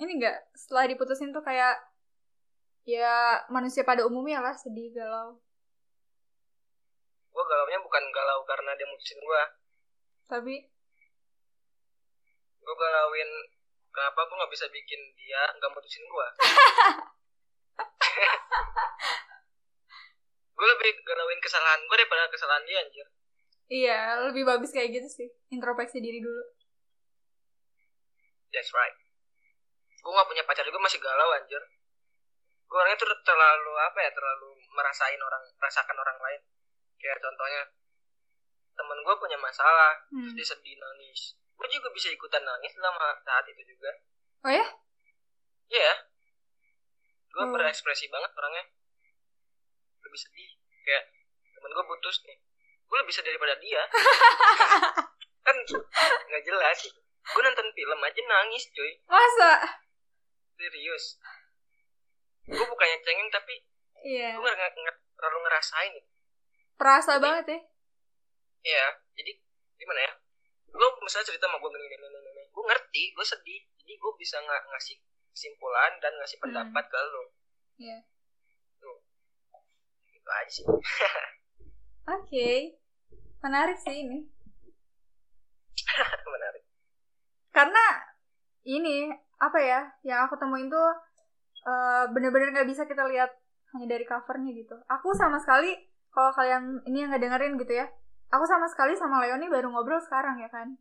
ini 0.00 0.16
enggak 0.16 0.40
setelah 0.56 0.88
diputusin 0.88 1.34
tuh 1.34 1.44
kayak 1.44 1.76
ya 2.88 3.44
manusia 3.52 3.84
pada 3.84 4.08
umumnya 4.08 4.40
lah 4.40 4.56
sedih 4.56 4.88
galau. 4.96 5.36
Gue 7.28 7.44
galaunya 7.44 7.84
bukan 7.84 8.00
galau 8.08 8.48
karena 8.48 8.72
dia 8.80 8.88
mutusin 8.88 9.20
gue 9.20 9.44
tapi? 10.24 10.72
Gue 12.64 12.74
galauin 12.80 13.28
kenapa 13.92 14.24
gue 14.24 14.40
nggak 14.40 14.56
bisa 14.56 14.72
bikin 14.72 14.96
dia 15.20 15.52
nggak 15.60 15.68
mutusin 15.68 16.00
gue 16.08 16.26
gue 20.58 20.66
lebih 20.66 20.90
galauin 21.04 21.38
kesalahan 21.44 21.84
gue 21.84 21.92
daripada 21.92 22.32
kesalahan 22.32 22.64
dia 22.64 22.80
anjir. 22.82 23.04
Iya 23.68 24.16
lebih 24.32 24.48
bagus 24.48 24.72
kayak 24.72 24.96
gitu 24.96 25.12
sih 25.12 25.28
introspeksi 25.52 26.00
diri 26.00 26.24
dulu. 26.24 26.40
That's 28.48 28.72
right. 28.72 28.96
Gue 30.00 30.08
nggak 30.08 30.24
punya 30.24 30.40
pacar 30.48 30.64
juga 30.64 30.80
masih 30.80 31.04
galau 31.04 31.36
anjir 31.36 31.60
gue 32.68 32.76
orangnya 32.76 33.00
tuh 33.00 33.08
terlalu 33.24 33.72
apa 33.80 33.98
ya 34.04 34.10
terlalu 34.12 34.60
merasain 34.76 35.16
orang 35.16 35.42
merasakan 35.56 35.96
orang 35.96 36.18
lain. 36.20 36.40
Kayak 37.00 37.18
contohnya 37.24 37.62
temen 38.76 38.98
gue 39.00 39.14
punya 39.16 39.38
masalah 39.40 39.96
terus 40.12 40.32
hmm. 40.32 40.36
dia 40.36 40.46
sedih 40.46 40.76
nangis. 40.76 41.40
Gue 41.56 41.68
juga 41.72 41.88
bisa 41.90 42.12
ikutan 42.12 42.44
nangis 42.44 42.76
selama 42.76 43.16
saat 43.24 43.44
itu 43.48 43.62
juga. 43.64 43.90
Oh 44.44 44.52
ya? 44.52 44.66
Iya. 45.72 45.94
Gue 47.32 47.44
Hmm. 47.48 47.54
berekspresi 47.56 48.12
banget 48.12 48.30
orangnya. 48.36 48.64
Lebih 50.04 50.20
sedih. 50.20 50.50
Kayak 50.84 51.04
temen 51.56 51.72
gue 51.72 51.84
putus 51.88 52.20
nih. 52.28 52.38
Gue 52.84 52.98
lebih 53.00 53.14
sedih 53.16 53.32
daripada 53.32 53.56
dia. 53.64 53.82
Kan 55.48 55.56
nggak 56.28 56.42
jelas. 56.44 56.78
Gue 57.32 57.42
nonton 57.44 57.68
film 57.72 57.98
aja 58.04 58.20
nangis 58.28 58.68
cuy. 58.76 58.92
Masa? 59.08 59.80
Serius 60.60 61.16
gue 62.48 62.66
bukannya 62.66 62.98
cengeng 63.00 63.28
tapi 63.28 63.54
iya 64.00 64.34
gue 64.34 64.42
nggak 64.42 64.70
nggak 64.74 64.96
terlalu 65.12 65.38
ngerasain 65.42 65.92
gitu. 65.92 66.08
perasa 66.74 67.10
Jadi- 67.12 67.22
banget 67.22 67.46
ya 67.48 67.60
Iya, 68.60 68.86
jadi 69.14 69.32
gimana 69.76 70.00
ya? 70.00 70.12
Lo 70.72 70.98
misalnya 70.98 71.26
cerita 71.26 71.46
sama 71.46 71.56
gue 71.56 71.70
gini 71.70 71.86
gini 71.86 72.04
gini, 72.04 72.18
gini. 72.26 72.42
gue 72.44 72.64
ngerti, 72.64 73.02
gue 73.12 73.22
sedih, 73.24 73.60
jadi 73.76 73.92
gue 73.94 74.12
bisa 74.14 74.36
ng 74.36 74.50
ngasih 74.66 74.98
kesimpulan 75.30 75.94
dan 75.96 76.12
ngasih 76.12 76.36
Hmm. 76.36 76.44
pendapat 76.44 76.84
ke 76.84 76.98
lo. 76.98 77.22
Iya. 77.78 77.98
Tuh, 78.76 78.98
gitu 80.08 80.28
aja 80.28 80.50
sih. 80.50 80.66
oke 82.10 82.48
menarik 83.38 83.78
sih 83.78 83.94
ini 84.00 84.26
Menarik. 86.28 86.64
karena 87.50 87.84
ini 88.64 89.08
apa 89.38 89.58
ya 89.58 89.80
yang 90.02 90.26
aku 90.26 90.34
temuin 90.34 90.66
tuh 90.66 90.88
eh, 91.68 92.04
bener-bener 92.08 92.48
nggak 92.50 92.66
bisa 92.66 92.82
kita 92.84 93.04
lihat 93.04 93.28
hanya 93.70 93.86
dari 93.86 94.02
covernya 94.02 94.52
gitu 94.54 94.76
aku 94.86 95.12
sama 95.12 95.36
sekali 95.36 95.76
kalau 96.08 96.32
kalian 96.32 96.80
ini 96.84 97.04
yang 97.04 97.12
nggak 97.12 97.20
dengerin 97.20 97.54
gitu 97.56 97.72
ya 97.74 97.86
aku 98.28 98.44
sama 98.44 98.64
sekali 98.66 98.92
sama 98.92 99.20
Leoni 99.20 99.46
baru 99.46 99.68
ngobrol 99.68 100.00
sekarang 100.00 100.38
ya 100.38 100.48
kan 100.48 100.72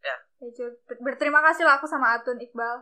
Ya. 0.00 0.16
cu- 0.40 0.80
berterima 0.98 1.44
kasih 1.44 1.62
lah 1.62 1.76
aku 1.76 1.84
sama 1.84 2.16
Atun 2.16 2.40
Iqbal 2.40 2.76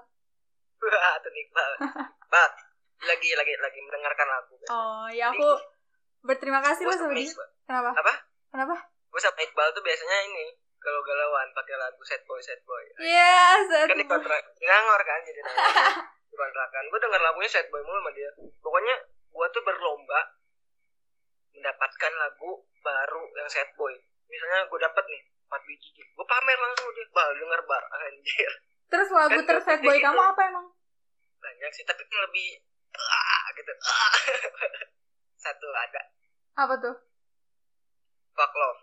Wah, 0.79 1.15
tuh 1.19 1.35
Iqbal. 1.35 1.71
Bal, 2.31 2.47
lagi 3.01 3.35
lagi 3.35 3.53
lagi 3.59 3.81
mendengarkan 3.83 4.27
lagu. 4.29 4.55
oh 4.71 5.11
ya 5.11 5.27
aku 5.29 5.49
berterima 6.23 6.63
kasih 6.63 6.87
lah 6.87 6.95
sama 6.95 7.13
dia 7.13 7.27
kenapa 7.67 7.91
Apa? 7.97 8.15
kenapa 8.49 8.77
Gue 9.11 9.19
sama 9.19 9.41
Iqbal 9.41 9.75
tuh 9.75 9.83
biasanya 9.83 10.31
ini 10.31 10.47
kalau 10.79 11.03
galauan 11.03 11.51
pakai 11.51 11.75
lagu 11.75 11.99
sad 12.07 12.23
boy 12.23 12.39
sad 12.39 12.63
boy. 12.63 12.85
Iya, 13.03 13.67
saat 13.67 13.91
Kan 13.91 13.99
di 13.99 14.07
kontrak 14.07 14.39
ngangor 14.57 15.03
kan 15.03 15.19
jadi 15.27 15.41
Di 16.29 16.37
kontrakan. 16.37 16.85
Gue 16.89 17.01
denger 17.01 17.21
lagunya 17.21 17.51
sad 17.51 17.67
boy 17.69 17.81
mulu 17.81 17.99
sama 17.99 18.13
dia. 18.13 18.31
Pokoknya 18.61 18.95
gue 19.29 19.47
tuh 19.51 19.63
berlomba 19.63 20.21
mendapatkan 21.53 22.13
lagu 22.15 22.51
baru 22.81 23.23
yang 23.35 23.49
sad 23.49 23.69
boy. 23.75 23.95
Misalnya 24.29 24.69
gue 24.69 24.79
dapet 24.79 25.05
nih 25.09 25.23
4 25.49 25.65
biji, 25.65 25.91
gue 25.97 26.27
pamer 26.29 26.59
langsung 26.61 26.93
dia. 26.93 27.07
Bal 27.11 27.31
denger 27.33 27.61
bar 27.65 27.85
anjir. 28.05 28.53
Terus 28.89 29.09
lagu 29.13 29.41
Kan 29.41 29.45
terset 29.45 29.81
boy 29.81 29.97
gitu. 29.97 30.05
kamu 30.05 30.21
apa 30.23 30.43
emang? 30.47 30.67
Banyak 31.39 31.71
sih 31.73 31.85
tapi 31.85 32.03
lebih 32.05 32.49
ah, 32.93 33.47
gitu. 33.53 33.73
Ah. 33.85 34.13
Satu 35.45 35.69
ada 35.71 36.03
Apa 36.59 36.75
tuh? 36.77 36.97
Fuck 38.35 38.53
Love, 38.55 38.83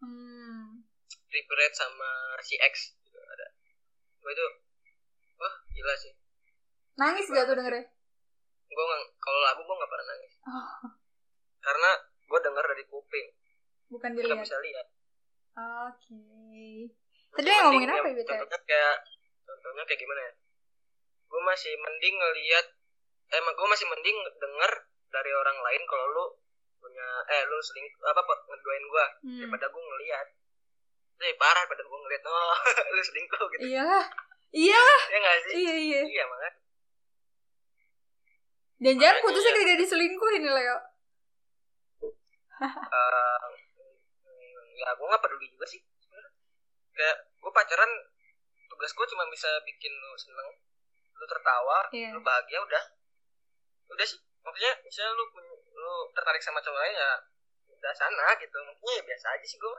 Hmm. 0.00 0.80
Reparate 1.28 1.76
sama 1.76 2.10
si 2.40 2.56
X 2.56 2.96
gitu 3.00 3.16
ada. 3.16 3.46
Gue 4.18 4.32
itu 4.32 4.46
wah 5.36 5.54
gila 5.68 5.94
sih. 5.94 6.12
Nangis 6.96 7.26
gak 7.28 7.46
tuh 7.46 7.54
dengernya? 7.54 7.84
Gue 8.66 8.84
kalau 9.18 9.40
lagu 9.42 9.60
gue 9.60 9.76
nggak 9.76 9.90
pernah 9.90 10.06
nangis. 10.06 10.32
Oh, 10.46 10.70
Karena 11.60 11.90
gue 12.24 12.38
denger 12.40 12.64
dari 12.64 12.84
kuping, 12.86 13.28
bukan 13.88 14.10
dilihat. 14.14 14.40
bisa 14.40 14.56
lihat. 14.62 14.86
Oke. 15.58 16.22
Tadi 17.30 17.46
yang 17.46 17.62
ngomongin 17.68 17.90
apa 17.90 18.06
ya, 18.06 18.14
BTW? 18.14 18.30
Contohnya 18.30 18.58
kayak 18.64 18.96
contohnya 19.44 19.82
kayak 19.84 20.00
gimana 20.00 20.20
ya? 20.22 20.32
Gue 21.26 21.40
masih 21.42 21.72
mending 21.76 22.14
ngelihat 22.14 22.66
eh 23.30 23.38
gue 23.40 23.68
masih 23.68 23.86
mending 23.86 24.16
denger 24.40 24.72
dari 25.10 25.30
orang 25.30 25.58
lain 25.60 25.82
kalau 25.86 26.06
lu 26.10 26.24
punya 26.80 27.06
eh 27.28 27.42
lu 27.46 27.58
seling 27.60 27.86
apa 28.00 28.22
ngeduain 28.24 28.84
gue 28.84 29.04
Hmm. 29.26 29.38
daripada 29.42 29.66
gue 29.68 29.82
ngelihat. 29.84 30.26
Eh 31.20 31.34
parah 31.36 31.62
daripada 31.62 31.82
gue 31.84 31.98
ngelihat 32.00 32.22
oh 32.24 32.54
lu 32.94 33.02
selingkuh 33.02 33.44
gitu. 33.52 33.62
Iyalah. 33.68 34.06
Iyalah. 34.50 35.02
Ya 35.06 35.18
nggak 35.18 35.36
sih? 35.44 35.54
Iya, 35.58 35.74
iya. 35.76 36.02
Iya 36.08 36.24
makanya. 36.24 36.52
Dan 38.80 38.96
jangan 38.96 39.20
putusnya 39.20 39.52
ketika 39.54 39.76
diselingkuhin 39.78 40.40
nih, 40.40 40.52
Leo. 40.52 40.76
eh, 42.60 43.46
ya 44.76 44.88
gue 44.92 45.06
nggak 45.06 45.22
peduli 45.22 45.46
juga 45.48 45.66
sih. 45.66 45.80
Kayak 46.90 47.16
gue 47.36 47.50
pacaran 47.50 47.90
tugas 48.70 48.92
gue 48.92 49.06
cuma 49.06 49.24
bisa 49.28 49.48
bikin 49.62 49.92
lu 49.92 50.16
seneng 50.16 50.48
lu 51.12 51.24
tertawa 51.26 51.84
Iya. 51.90 52.16
lu 52.16 52.20
bahagia 52.20 52.56
udah 52.58 52.84
udah 53.90 54.06
sih 54.06 54.16
maksudnya 54.40 54.72
misalnya 54.80 55.12
lu 55.12 55.24
punya, 55.28 55.52
lu 55.52 55.92
tertarik 56.16 56.40
sama 56.40 56.60
cowok 56.60 56.80
lain 56.80 56.96
ya 56.96 57.10
udah 57.68 57.92
sana 57.92 58.32
gitu 58.36 58.56
maksudnya 58.56 58.92
ya 58.94 59.02
biasa 59.04 59.26
aja 59.30 59.44
sih 59.44 59.58
gue 59.58 59.76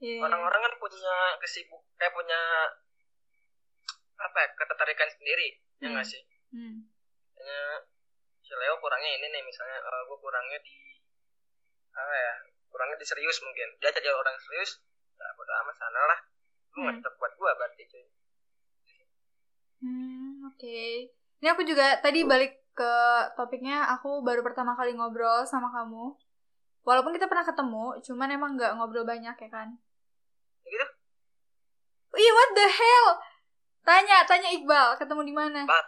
Iya. 0.00 0.20
orang-orang 0.24 0.60
kan 0.62 0.72
punya 0.80 1.12
kesibuk 1.36 1.84
kayak 1.94 2.16
punya 2.16 2.40
apa 4.16 4.38
ya 4.38 4.48
ketertarikan 4.54 5.08
sendiri 5.10 5.48
ya 5.76 5.84
Hmm. 5.84 5.92
nggak 5.92 6.06
sih 6.06 6.22
Hmm. 6.50 6.88
Misalnya 7.40 7.80
si 8.44 8.52
Leo 8.52 8.76
kurangnya 8.84 9.10
ini 9.16 9.26
nih 9.32 9.42
misalnya 9.48 9.80
gue 9.80 10.18
kurangnya 10.20 10.58
di 10.60 10.76
apa 11.96 12.12
ya 12.12 12.34
kurangnya 12.68 12.96
di 13.00 13.06
serius 13.08 13.40
mungkin 13.40 13.68
dia 13.80 13.88
jadi 13.88 14.12
orang 14.12 14.36
serius 14.44 14.76
ya 15.16 15.26
bodo 15.36 15.52
amat 15.64 15.76
sana 15.80 16.00
lah 16.04 16.18
lu 16.76 16.80
Hmm. 16.86 17.00
tetap 17.00 17.16
buat 17.18 17.32
gue 17.34 17.50
berarti 17.56 17.82
cuy 17.88 18.04
Hmm, 19.80 20.44
oke. 20.44 21.08
Ini 21.40 21.48
aku 21.56 21.64
juga 21.64 21.96
tadi 22.04 22.20
balik 22.20 22.52
ke 22.76 22.92
topiknya, 23.32 23.88
aku 23.96 24.20
baru 24.20 24.44
pertama 24.44 24.76
kali 24.76 24.92
ngobrol 24.92 25.48
sama 25.48 25.72
kamu. 25.72 26.20
Walaupun 26.84 27.16
kita 27.16 27.24
pernah 27.32 27.48
ketemu, 27.48 27.96
cuman 28.04 28.28
emang 28.28 28.50
nggak 28.60 28.76
ngobrol 28.76 29.08
banyak 29.08 29.32
ya 29.32 29.48
kan? 29.48 29.72
Gitu 30.68 30.86
Ih, 32.12 32.32
what 32.36 32.50
the 32.52 32.66
hell? 32.68 33.08
Tanya, 33.88 34.28
tanya 34.28 34.52
Iqbal, 34.52 35.00
ketemu 35.00 35.22
di 35.24 35.32
mana? 35.32 35.64
Bang, 35.64 35.86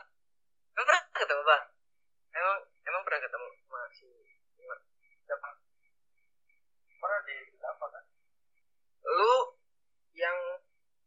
emang 0.72 0.86
pernah 0.86 1.02
ketemu 1.12 1.42
bang? 1.42 1.64
Emang 2.32 2.56
emang 2.82 3.02
pernah 3.04 3.20
ketemu 3.20 3.46
sama 3.60 3.80
si 3.92 4.08
Iwan? 4.56 4.80
Siapa? 5.22 5.48
Pernah 6.96 7.20
di 7.22 7.36
apa 7.58 7.86
kan? 7.88 8.04
Lu 9.04 9.34
yang 10.12 10.38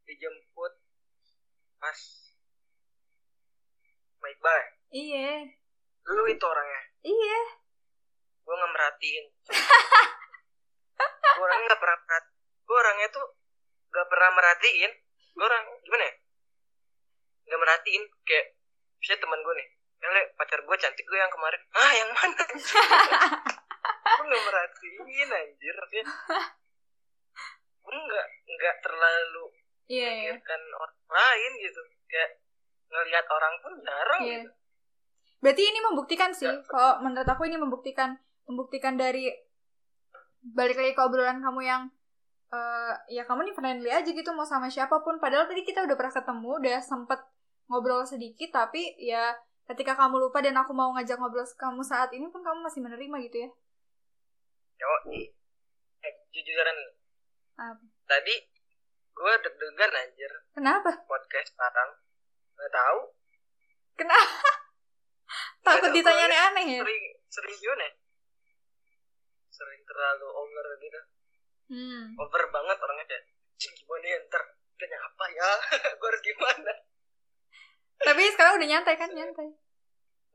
dijemput 0.03 0.73
pas 1.77 1.99
sama 4.11 4.27
Iqbal 4.29 4.55
ya? 4.55 4.67
Iya, 4.95 5.29
Lu 6.07 6.23
itu 6.25 6.45
orangnya? 6.45 6.81
iya. 7.03 7.39
Gue 8.41 8.53
nggak 8.53 8.71
merhatiin. 8.71 9.25
gue 11.35 11.43
orangnya 11.43 11.65
nggak 11.67 11.81
pernah 11.81 11.99
perhati. 11.99 12.29
Gue 12.63 12.77
orangnya 12.77 13.07
tuh 13.09 13.25
nggak 13.89 14.07
pernah 14.07 14.29
merhatiin. 14.31 14.91
Gue 15.35 15.45
orang 15.45 15.63
gimana 15.81 16.03
ya? 16.05 16.13
Nggak 17.45 17.59
merhatiin 17.59 18.03
kayak 18.23 18.47
misalnya 19.05 19.21
teman 19.21 19.39
gue 19.39 19.53
nih. 19.53 19.67
Ya 19.95 20.07
Le, 20.09 20.21
pacar 20.33 20.59
gue 20.59 20.75
cantik 20.75 21.05
gue 21.05 21.13
yang 21.15 21.29
kemarin. 21.29 21.61
Ah, 21.71 21.91
yang 21.93 22.09
mana? 22.11 22.41
gue 22.41 24.25
nggak 24.25 24.43
merhatiin 24.43 25.29
anjir. 25.31 25.75
Maksudnya, 25.75 26.05
gue 27.79 27.95
nggak 27.95 28.27
nggak 28.49 28.75
terlalu 28.81 29.45
Iya, 29.85 30.09
iya. 30.09 30.31
pikirkan 30.33 30.61
orang 30.73 30.97
lain 31.05 31.51
gitu. 31.61 31.81
Kayak 32.05 32.29
ngelihat 32.85 33.25
orang 33.29 33.53
pun 33.61 33.73
jarang 33.79 34.21
Iya. 34.21 34.33
gitu. 34.41 34.49
Berarti 35.37 35.63
ini 35.63 35.79
membuktikan 35.79 36.31
sih, 36.33 36.49
Ya. 36.49 36.57
kalau 36.65 37.05
menurut 37.05 37.29
aku 37.29 37.45
ini 37.45 37.61
membuktikan 37.61 38.17
membuktikan 38.45 38.97
dari 38.97 39.29
balik 40.41 40.77
lagi 40.77 40.93
ke 40.93 41.01
obrolan 41.01 41.41
kamu 41.41 41.61
yang 41.61 41.81
eh 42.45 42.93
ya 43.09 43.25
kamu 43.25 43.41
nih 43.41 43.55
friendly 43.57 43.89
aja 43.89 44.05
gitu 44.05 44.29
mau 44.33 44.45
sama 44.45 44.65
siapa 44.67 45.01
pun. 45.01 45.17
Padahal 45.17 45.45
tadi 45.45 45.61
kita 45.61 45.85
udah 45.85 45.93
pernah 45.93 46.13
ketemu, 46.13 46.49
udah 46.61 46.77
sempet 46.81 47.19
ngobrol 47.67 48.05
sedikit, 48.05 48.53
tapi 48.53 48.93
ya 49.01 49.33
ketika 49.65 49.97
kamu 49.97 50.21
lupa 50.21 50.41
dan 50.45 50.53
aku 50.61 50.71
mau 50.77 50.93
ngajak 50.93 51.17
ngobrol 51.17 51.45
kamu 51.57 51.81
saat 51.81 52.13
ini 52.13 52.29
pun 52.29 52.45
kamu 52.45 52.61
masih 52.61 52.81
menerima 52.85 53.15
gitu 53.29 53.37
ya. 53.45 53.49
Yo, 54.75 54.89
eh, 56.05 56.13
jujuran. 56.29 56.77
Apa? 57.55 57.83
Tadi 58.05 58.35
gue 59.15 59.33
deg-degan 59.47 59.91
anjir 59.95 60.31
Kenapa? 60.51 60.91
podcast 61.07 61.55
sekarang. 61.55 61.89
Gak 62.59 62.71
tahu. 62.71 62.99
Kenapa? 63.95 64.51
Takut 65.65 65.89
ditanya 65.95 66.27
aneh-aneh 66.29 66.65
ya? 66.77 66.81
Sering 66.83 67.03
sering 67.31 67.55
gimana? 67.57 67.83
ya? 67.87 67.93
Sering 69.49 69.81
terlalu 69.87 70.27
over 70.29 70.65
gitu. 70.83 71.01
Hmm. 71.65 72.03
Over 72.21 72.43
banget 72.53 72.77
orangnya 72.77 73.05
kayak 73.09 73.23
"Cing, 73.57 73.73
gimana 73.73 74.05
ya 74.05 74.17
ntar 74.29 74.43
tanya 74.75 74.97
apa 74.99 75.25
ya? 75.31 75.49
gue 75.97 76.07
harus 76.11 76.21
gimana? 76.21 76.71
Tapi 77.97 78.21
sekarang 78.31 78.59
udah 78.59 78.67
nyantai 78.67 78.95
kan? 78.95 79.09
Nyantai. 79.09 79.47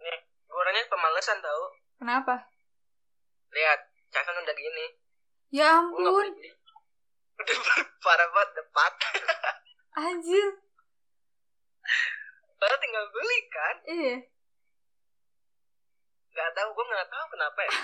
Nih, 0.00 0.18
gue 0.46 0.56
orangnya 0.56 0.88
pemalesan 0.88 1.38
tau. 1.38 1.62
Kenapa? 1.98 2.34
Lihat, 3.50 3.80
Casan 4.10 4.34
udah 4.36 4.54
gini. 4.54 4.86
Ya 5.50 5.78
gak 5.78 5.86
ampun. 5.86 6.26
Udah 7.36 7.56
parah 8.00 8.28
banget 8.28 8.50
depat. 8.56 8.92
anjir. 9.92 10.48
Padahal 12.56 12.80
tinggal 12.80 13.04
beli 13.08 13.38
kan. 13.48 13.76
Iya. 13.84 14.16
Gak 16.30 16.50
tahu 16.54 16.68
gue 16.70 16.84
nggak 16.86 17.08
tahu 17.08 17.24
kenapa 17.28 17.58
ya. 17.60 17.70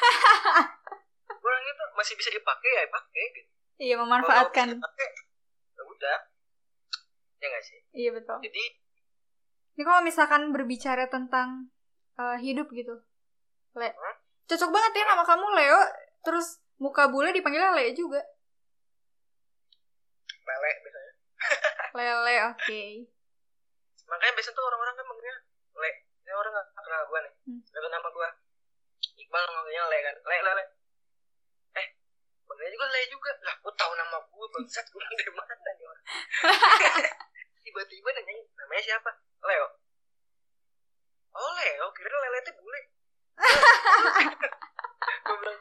Gue 1.36 1.50
orangnya 1.50 1.74
tuh 1.74 1.88
masih 1.94 2.14
bisa 2.14 2.30
dipakai 2.30 2.70
ya 2.70 2.84
pakai 2.86 3.24
gitu. 3.34 3.50
Iya, 3.76 3.94
Kalau 3.94 4.06
memanfaatkan. 4.08 4.66
dipakai, 4.72 5.08
ya 5.74 5.82
udah. 5.84 6.18
Ya 7.38 7.46
gak 7.50 7.64
sih? 7.66 7.78
Iya, 7.92 8.10
betul. 8.14 8.38
Jadi 8.40 8.64
Ini 9.76 9.82
kalau 9.84 10.00
misalkan 10.00 10.56
berbicara 10.56 11.04
tentang 11.12 11.68
eh, 12.16 12.36
hidup 12.40 12.72
gitu, 12.72 12.96
Le. 13.76 13.92
Cocok 14.48 14.70
banget 14.72 14.92
ya 14.96 15.04
nama 15.04 15.24
kamu 15.28 15.46
Leo, 15.52 15.80
terus 16.24 16.64
muka 16.80 17.12
bule 17.12 17.28
dipanggilnya 17.36 17.76
Le 17.76 17.92
juga. 17.92 18.24
lele 20.46 20.70
biasanya. 20.80 21.12
Lele, 21.98 22.34
oke. 22.54 22.82
Makanya 24.06 24.32
biasanya 24.38 24.56
tuh 24.56 24.64
orang-orang 24.64 24.94
kan 24.94 25.06
manggilnya 25.10 25.36
le. 25.74 25.90
Ini 26.22 26.32
orang 26.32 26.52
gak 26.54 26.66
kenal 26.78 27.02
gue 27.10 27.18
nih. 27.18 27.32
Hmm. 27.50 27.60
Tau 27.66 27.88
nama 27.90 28.08
gue. 28.08 28.28
Iqbal 29.26 29.44
manggilnya 29.50 29.82
le 29.90 29.98
kan. 30.06 30.14
Le, 30.22 30.36
le, 30.38 30.52
le. 30.54 30.64
Eh, 31.76 31.86
manggilnya 32.46 32.72
juga 32.78 32.86
le 32.94 33.00
juga. 33.10 33.30
Lah, 33.42 33.54
gue 33.58 33.72
tahu 33.74 33.92
nama 33.98 34.16
gue. 34.22 34.46
Bangsat 34.54 34.86
gue 34.86 35.02
dari 35.18 35.32
mana 35.34 35.54
nih 35.58 35.86
orang. 35.90 36.04
Tiba-tiba 37.66 38.08
nanya 38.14 38.32
namanya 38.62 38.82
siapa? 38.86 39.10
Leo. 39.44 39.66
Oh 41.36 41.50
Leo, 41.60 41.86
kira 41.92 42.08
lele 42.08 42.38
itu 42.40 42.52
bule. 42.56 42.80
gue 45.26 45.36
bilang, 45.36 45.58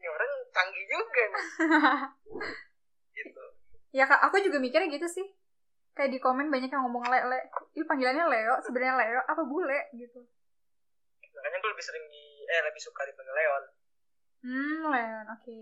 ini 0.00 0.06
orang 0.08 0.30
canggih 0.54 0.84
juga 0.88 1.22
nih. 1.28 1.44
Gitu. 3.14 3.44
ya 3.94 4.10
kak, 4.10 4.26
aku 4.26 4.42
juga 4.42 4.58
mikirnya 4.58 4.90
gitu 4.90 5.06
sih. 5.06 5.22
Kayak 5.94 6.10
di 6.10 6.18
komen 6.18 6.50
banyak 6.50 6.66
yang 6.66 6.82
ngomong 6.82 7.06
Le, 7.06 7.30
Le. 7.30 7.38
Ih, 7.78 7.86
panggilannya 7.86 8.26
Leo, 8.26 8.58
sebenarnya 8.66 8.98
Leo, 8.98 9.20
apa 9.22 9.42
bule 9.46 9.86
gitu. 9.94 10.18
Makanya 11.34 11.56
gue 11.62 11.70
lebih 11.70 11.84
sering 11.86 12.04
di, 12.10 12.24
eh 12.50 12.60
lebih 12.66 12.82
suka 12.82 13.06
dipanggil 13.06 13.34
Leon. 13.38 13.64
Hmm, 14.44 14.82
Leon, 14.90 15.26
oke. 15.30 15.58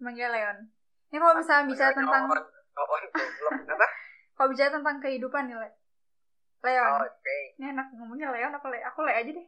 Manggil 0.00 0.28
Leon. 0.32 0.58
Ini 1.12 1.16
kalau 1.20 1.34
misalnya 1.38 1.64
bicara 1.68 1.92
tentang, 1.92 2.22
Oon, 2.26 2.40
goblok. 2.72 3.54
Apa? 3.68 3.86
kalau 4.40 4.48
bicara 4.52 4.70
tentang 4.72 4.96
kehidupan 5.04 5.44
nih, 5.52 5.56
Le. 5.60 5.70
Leon. 6.64 7.00
Oh. 7.02 7.08
Ini 7.60 7.66
enak 7.76 7.86
ngomongnya 7.96 8.32
Leon 8.32 8.52
apa 8.54 8.66
Le? 8.72 8.80
Aku 8.88 9.04
Le 9.04 9.12
aja 9.12 9.30
deh. 9.30 9.46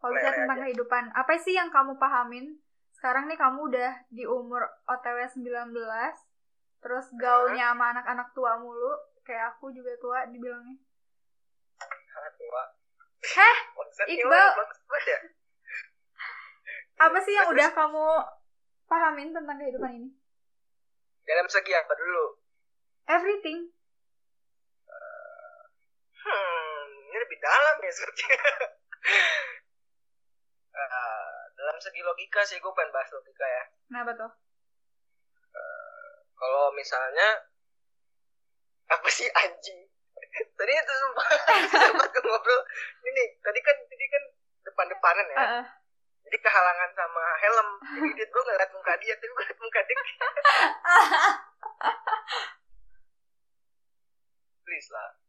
Kalau 0.00 0.12
bicara 0.16 0.32
aja. 0.32 0.38
tentang 0.44 0.60
kehidupan, 0.64 1.04
apa 1.12 1.32
sih 1.36 1.52
yang 1.52 1.68
kamu 1.68 2.00
pahamin? 2.00 2.56
Sekarang 2.96 3.28
nih 3.28 3.36
kamu 3.36 3.68
udah 3.68 3.90
di 4.08 4.24
umur 4.24 4.64
OTW 4.88 5.28
19, 5.28 5.76
terus 6.80 7.06
gaulnya 7.20 7.76
sama 7.76 7.92
anak-anak 7.92 8.32
tua 8.32 8.56
mulu, 8.56 8.96
kayak 9.28 9.56
aku 9.56 9.68
juga 9.76 9.92
tua 10.00 10.24
dibilangnya. 10.32 10.80
Sangat 12.08 12.32
tua. 12.40 12.62
Heh, 13.20 13.56
Iqbal. 14.16 14.48
ya. 15.04 15.18
apa 17.00 17.18
sih 17.24 17.32
yang 17.36 17.48
udah 17.52 17.68
kamu 17.72 18.06
pahamin 18.88 19.36
tentang 19.36 19.56
kehidupan 19.60 19.92
ini? 20.00 20.08
Dalam 21.28 21.46
segi 21.48 21.72
apa 21.76 21.92
dulu? 21.92 22.40
Everything. 23.08 23.68
Hmm, 26.20 26.84
ini 27.08 27.16
lebih 27.16 27.38
dalam 27.40 27.76
ya 27.80 27.92
sepertinya. 27.92 28.38
Eh, 30.70 31.40
dalam 31.58 31.76
segi 31.82 32.00
logika 32.00 32.40
sih 32.46 32.56
gue 32.62 32.72
pengen 32.72 32.94
bahas 32.94 33.10
logika 33.12 33.42
ya. 33.44 33.64
Kenapa 33.90 34.10
tuh? 34.16 34.30
Kalau 36.40 36.72
misalnya 36.72 37.28
apa 38.88 39.08
sih 39.12 39.28
anjing? 39.28 39.84
Tadi 40.56 40.72
itu 40.72 40.94
sempat 41.84 42.08
gue 42.16 42.22
ngobrol. 42.24 42.60
Ini 43.04 43.10
nih, 43.12 43.28
tadi 43.44 43.60
kan 43.60 43.76
tadi 43.76 44.06
kan 44.08 44.22
depan-depanan 44.64 45.26
ya. 45.28 45.36
Heeh. 45.36 45.64
Jadi 46.24 46.36
kehalangan 46.40 46.90
sama 46.96 47.24
helm. 47.44 47.68
Jadi 47.82 48.10
dia 48.16 48.26
gue 48.28 48.42
ngeliat 48.46 48.70
muka 48.72 48.92
dia, 49.00 49.12
tapi 49.20 49.26
gue 49.28 49.36
ngeliat 49.36 49.58
muka 49.60 49.80
dia. 49.84 49.96
Please 54.64 54.88
lah. 54.94 55.19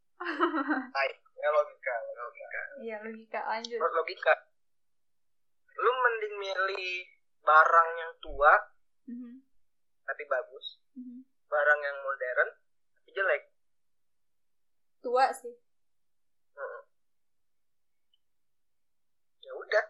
Ya 1.34 1.48
logika, 1.50 1.94
logika. 2.14 2.60
Iya, 2.78 2.96
logika 3.02 3.40
lanjut. 3.44 3.74
Menurut 3.74 3.94
logika, 3.96 4.34
lu 5.74 5.90
mending 5.92 6.34
milih 6.38 6.94
barang 7.40 7.90
yang 7.96 8.12
tua 8.18 8.54
Mhm, 9.02 9.42
tapi 10.04 10.22
bagus, 10.24 10.78
mhm. 10.94 11.26
barang 11.44 11.80
yang 11.82 11.98
modern 12.00 12.48
tapi 12.94 13.10
jelek. 13.10 13.42
tua 15.02 15.34
sih 15.34 15.50
Mm. 16.52 16.80
ya 19.40 19.52
udah 19.52 19.84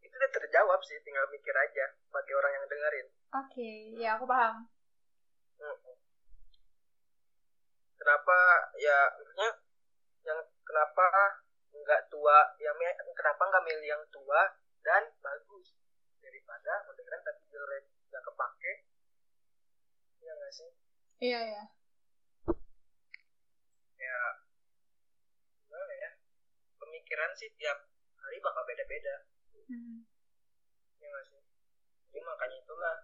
itu 0.00 0.14
udah 0.14 0.30
terjawab 0.32 0.80
sih 0.80 0.96
tinggal 1.02 1.28
mikir 1.28 1.52
aja 1.52 1.84
bagi 2.08 2.32
orang 2.32 2.52
yang 2.54 2.64
dengerin 2.64 3.06
oke 3.30 3.70
ya 3.98 4.16
aku 4.16 4.24
paham 4.24 4.64
Mm. 5.60 5.99
Kenapa 8.00 8.36
ya 8.80 9.12
maksudnya 9.20 9.50
yang 10.24 10.40
kenapa 10.64 11.06
nggak 11.70 12.08
tua 12.08 12.56
yang 12.56 12.74
kenapa 13.12 13.42
nggak 13.44 13.64
milih 13.68 13.88
yang 13.92 14.04
tua 14.08 14.56
dan 14.80 15.12
bagus? 15.20 15.76
Daripada 16.24 16.88
modern 16.88 17.20
tapi 17.20 17.42
jelek 17.52 17.84
nggak 18.08 18.24
kepake. 18.24 18.72
Ya 20.24 20.32
nggak 20.32 20.52
sih? 20.56 20.70
Iya 21.20 21.40
iya. 21.44 21.64
Ya 24.00 24.18
gimana 25.68 25.94
ya? 26.00 26.10
Pemikiran 26.80 27.30
sih 27.36 27.52
tiap 27.60 27.84
hari 28.16 28.40
bakal 28.40 28.64
beda-beda. 28.64 29.28
Hmm. 29.70 30.02
ya 30.98 31.06
nggak 31.06 31.26
sih? 31.28 31.40
Jadi 32.10 32.20
makanya 32.26 32.56
itulah 32.58 32.96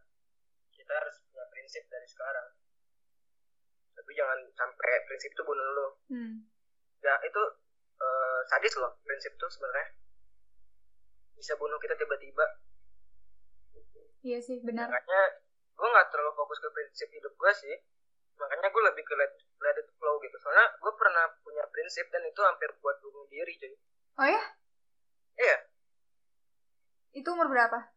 kita 0.74 0.92
harus 0.92 1.22
punya 1.30 1.46
prinsip 1.52 1.84
dari 1.86 2.08
sekarang 2.10 2.56
tapi 4.06 4.14
jangan 4.14 4.38
sampai 4.54 5.02
prinsip 5.10 5.34
itu 5.34 5.42
bunuh 5.42 5.66
lo 5.74 5.86
Hmm. 6.06 6.46
ya 7.02 7.10
itu 7.26 7.42
eh, 7.98 8.40
sadis 8.46 8.78
loh 8.78 8.94
prinsip 9.02 9.34
itu 9.34 9.46
sebenarnya. 9.50 9.98
Bisa 11.34 11.58
bunuh 11.58 11.74
kita 11.82 11.98
tiba-tiba. 11.98 12.46
Iya 14.22 14.38
sih 14.38 14.62
benar. 14.62 14.86
Makanya 14.86 15.42
gue 15.74 15.88
nggak 15.90 16.06
terlalu 16.14 16.38
fokus 16.38 16.62
ke 16.62 16.70
prinsip 16.70 17.10
hidup 17.10 17.34
gue 17.34 17.52
sih. 17.58 17.74
Makanya 18.38 18.70
gue 18.70 18.82
lebih 18.94 19.02
ke 19.02 19.14
let, 19.18 19.34
let 19.58 19.74
it 19.74 19.90
flow 19.98 20.22
gitu. 20.22 20.38
Soalnya 20.38 20.70
gue 20.78 20.92
pernah 20.94 21.26
punya 21.42 21.66
prinsip 21.66 22.06
dan 22.14 22.22
itu 22.22 22.38
hampir 22.46 22.70
buat 22.78 23.02
bunuh 23.02 23.26
diri 23.26 23.58
cuy. 23.58 23.74
Oh 24.22 24.26
ya? 24.30 24.42
Iya. 25.34 25.56
Itu 27.10 27.34
umur 27.34 27.50
berapa? 27.50 27.90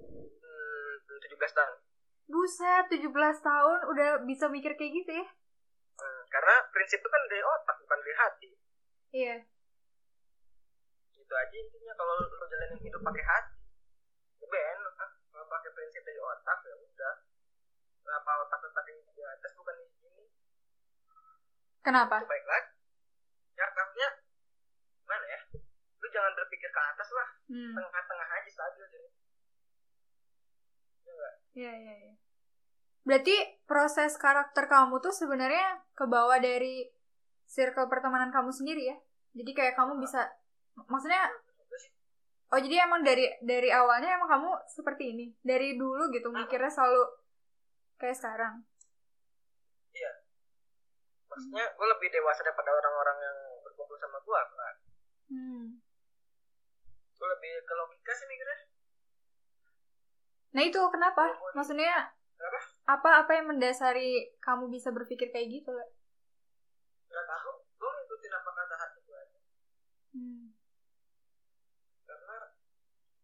Hmm, 0.00 0.94
17 1.04 1.52
tahun 1.52 1.83
buset 2.24 2.84
17 2.88 3.12
tahun 3.44 3.78
udah 3.92 4.10
bisa 4.24 4.48
mikir 4.48 4.72
kayak 4.74 4.92
gitu 5.04 5.12
ya? 5.12 5.26
Hmm, 6.00 6.22
karena 6.32 6.54
prinsip 6.72 6.98
itu 6.98 7.08
kan 7.08 7.22
dari 7.28 7.44
otak 7.44 7.76
bukan 7.84 7.98
dari 8.00 8.14
hati. 8.16 8.50
Iya. 9.14 9.36
Gitu 11.14 11.32
aja 11.32 11.54
intinya 11.54 11.94
kalau 11.94 12.14
lu 12.18 12.46
jalanin 12.48 12.80
hidup 12.80 13.00
pakai 13.04 13.24
hati 13.24 13.54
ya 14.44 14.46
ben 14.52 14.80
ah, 15.00 15.10
kalau 15.32 15.46
pakai 15.48 15.70
prinsip 15.72 16.02
dari 16.04 16.20
otak 16.20 16.58
ya 16.64 16.74
udah. 16.76 17.14
Kenapa 18.04 18.30
otak 18.44 18.60
letaknya 18.60 19.00
di 19.16 19.22
atas 19.24 19.52
bukan 19.56 19.74
di 19.80 19.86
sini. 19.96 20.24
Kenapa? 21.80 22.20
Itu 22.20 22.28
baik 22.28 22.46
lagi. 22.48 22.70
Ya 23.56 23.66
maksudnya 23.72 24.08
gimana 25.00 25.24
ya? 25.28 25.40
Lu 26.00 26.06
jangan 26.12 26.32
berpikir 26.36 26.68
ke 26.68 26.80
atas 26.80 27.08
lah. 27.12 27.28
Hmm. 27.44 27.76
tengah-tengah 27.76 28.28
aja 28.28 28.48
stabil 28.48 28.84
jadi 28.88 29.03
enggak 29.03 29.03
Iya, 31.54 31.72
iya, 31.72 31.94
iya. 32.02 32.14
Berarti 33.06 33.36
proses 33.64 34.18
karakter 34.18 34.66
kamu 34.66 34.98
tuh 34.98 35.14
sebenarnya 35.14 35.82
kebawa 35.94 36.42
dari 36.42 36.88
circle 37.46 37.86
pertemanan 37.86 38.34
kamu 38.34 38.50
sendiri 38.50 38.90
ya? 38.90 38.96
Jadi 39.34 39.50
kayak 39.54 39.74
kamu 39.78 39.98
bisa, 40.02 40.24
maksudnya, 40.90 41.30
oh 42.54 42.58
jadi 42.58 42.86
emang 42.86 43.02
dari 43.02 43.26
dari 43.42 43.70
awalnya 43.70 44.14
emang 44.18 44.30
kamu 44.30 44.50
seperti 44.66 45.14
ini? 45.14 45.26
Dari 45.42 45.78
dulu 45.78 46.10
gitu, 46.10 46.30
mikirnya 46.30 46.70
selalu 46.70 47.02
kayak 47.98 48.16
sekarang? 48.18 48.66
maksudnya 51.34 51.66
gue 51.74 51.86
lebih 51.90 52.08
dewasa 52.14 52.46
daripada 52.46 52.70
orang-orang 52.70 53.18
yang 53.18 53.38
berkumpul 53.66 53.98
sama 53.98 54.18
gue 54.22 54.40
kan 54.54 54.74
Hmm. 55.24 55.66
gue 57.18 57.26
lebih 57.26 57.52
ke 57.66 57.74
logika 57.74 58.12
sih 58.14 58.26
mikirnya 58.30 58.58
Nah 60.54 60.62
itu 60.62 60.78
kenapa? 60.94 61.34
Maksudnya, 61.58 62.14
apa 62.86 63.10
apa 63.26 63.30
yang 63.34 63.50
mendasari 63.50 64.38
kamu 64.38 64.70
bisa 64.70 64.94
berpikir 64.94 65.34
kayak 65.34 65.50
gitu? 65.50 65.74
Nggak 67.10 67.26
tahu 67.26 67.50
gue 67.74 67.90
ngikutin 67.90 68.32
apa 68.32 68.50
kata 68.50 68.74
hati 68.78 68.98
gue 69.02 69.18
aja 69.18 69.38
Hmm. 70.14 70.54
karena 72.06 72.36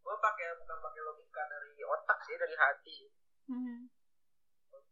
gue 0.02 0.16
pakai 0.18 0.46
bukan 0.58 0.78
pakai 0.82 1.00
logika 1.06 1.42
dari 1.46 1.78
otak 1.86 2.18
sih 2.26 2.34
dari 2.34 2.56
hati 2.58 2.98
Hmm. 3.46 3.86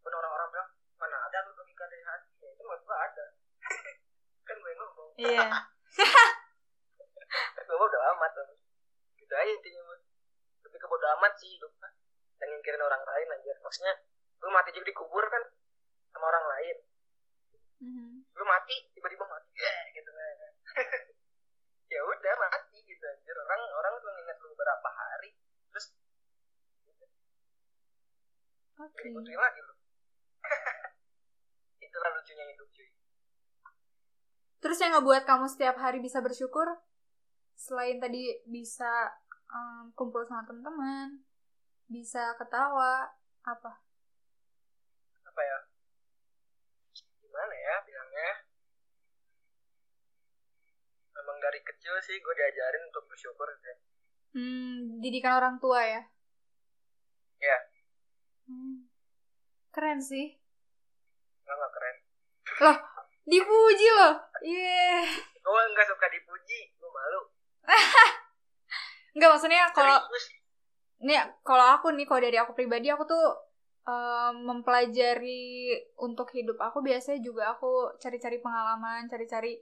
orang-orang 0.09 0.49
bilang 0.55 0.71
mana 0.97 1.17
ada 1.27 1.39
logika 1.53 1.85
dari 1.91 2.07
hati 2.07 2.33
ya 2.39 2.49
itu 2.55 2.63
menurut 2.63 2.83
gue 2.87 2.97
ada 2.97 3.27
kan 4.47 4.57
gue 4.57 4.73
ngomong 4.79 5.11
Iya. 5.19 5.47
gue 7.67 7.77
udah 7.83 8.03
amat 8.15 8.31
tuh 8.31 8.47
gitu 9.19 9.35
aja 9.35 9.53
intinya 9.53 9.83
mah 9.91 9.99
lebih 10.65 10.79
ke 10.79 10.87
bodo 10.87 11.07
amat 11.19 11.33
sih 11.37 11.51
hidup. 11.59 11.73
Dan 12.39 12.47
ngingkirin 12.51 12.83
orang 12.83 13.03
lain 13.03 13.29
aja 13.35 13.53
maksudnya 13.63 13.95
lu 14.39 14.51
mati 14.55 14.71
juga 14.71 14.87
dikubur 14.91 15.25
kan 15.27 15.43
sama 16.15 16.27
orang 16.31 16.47
lain. 16.57 16.77
Hmm. 17.79 18.27
lu 18.35 18.43
mati 18.43 18.75
tiba-tiba 18.91 19.23
mati 19.23 19.51
ya 19.55 19.75
gitu 19.95 20.11
kan. 20.11 20.37
Ya 21.89 22.05
udah 22.05 22.35
mati 22.37 22.85
gitu 22.85 23.01
anjir. 23.01 23.33
Orang 23.33 23.61
orang 23.65 23.93
tuh 23.97 24.13
nginget 24.13 24.39
lu 24.45 24.53
berapa 24.53 24.89
hari 24.93 25.33
terus 25.73 25.87
Oke. 28.77 29.09
dibutuhin 29.09 29.41
lagi 29.41 29.61
lu. 29.65 29.75
Itulah 31.89 32.11
lucunya 32.13 32.45
hidup 32.53 32.69
cuy. 32.69 32.89
Terus 34.59 34.79
yang 34.85 34.93
ngebuat 34.99 35.23
kamu 35.25 35.47
setiap 35.49 35.77
hari 35.81 36.03
bisa 36.03 36.19
bersyukur, 36.21 36.67
selain 37.57 37.99
tadi 38.03 38.43
bisa 38.47 39.17
em, 39.49 39.91
kumpul 39.95 40.27
sama 40.29 40.45
teman-teman, 40.45 41.25
bisa 41.89 42.37
ketawa, 42.37 43.09
apa? 43.43 43.73
apa 45.25 45.41
ya 45.47 45.59
gimana 47.23 47.55
ya 47.55 47.75
bilangnya 47.87 48.31
memang 51.15 51.37
dari 51.39 51.61
kecil 51.63 51.95
sih 52.03 52.19
gue 52.19 52.35
diajarin 52.35 52.91
untuk 52.91 53.07
bersyukur 53.07 53.47
sih 53.63 53.77
Hmm, 54.29 55.01
didikan 55.01 55.41
orang 55.41 55.57
tua 55.57 55.81
ya? 55.81 56.05
Iya. 57.41 57.59
Hmm. 58.45 58.85
Keren 59.73 60.05
sih. 60.05 60.37
nggak 61.49 61.55
nggak 61.57 61.73
keren 61.73 61.97
Dipuji 63.25 63.89
loh. 63.89 64.15
Iya. 64.45 65.01
gue 65.41 65.63
nggak 65.73 65.89
suka 65.89 66.07
dipuji 66.13 66.61
gue 66.77 66.91
malu 66.93 67.23
Enggak 69.17 69.31
maksudnya 69.33 69.65
kalau 69.73 69.97
Serius. 70.13 70.38
Nih 70.99 71.19
kalau 71.47 71.67
aku 71.79 71.95
nih 71.95 72.07
kalau 72.09 72.21
dari 72.23 72.39
aku 72.43 72.53
pribadi 72.59 72.91
aku 72.91 73.05
tuh 73.07 73.25
em, 73.87 74.35
mempelajari 74.49 75.73
untuk 76.03 76.29
hidup 76.35 76.59
aku 76.59 76.79
biasanya 76.83 77.21
juga 77.23 77.55
aku 77.55 77.97
cari-cari 78.03 78.39
pengalaman, 78.43 79.07
cari-cari 79.09 79.59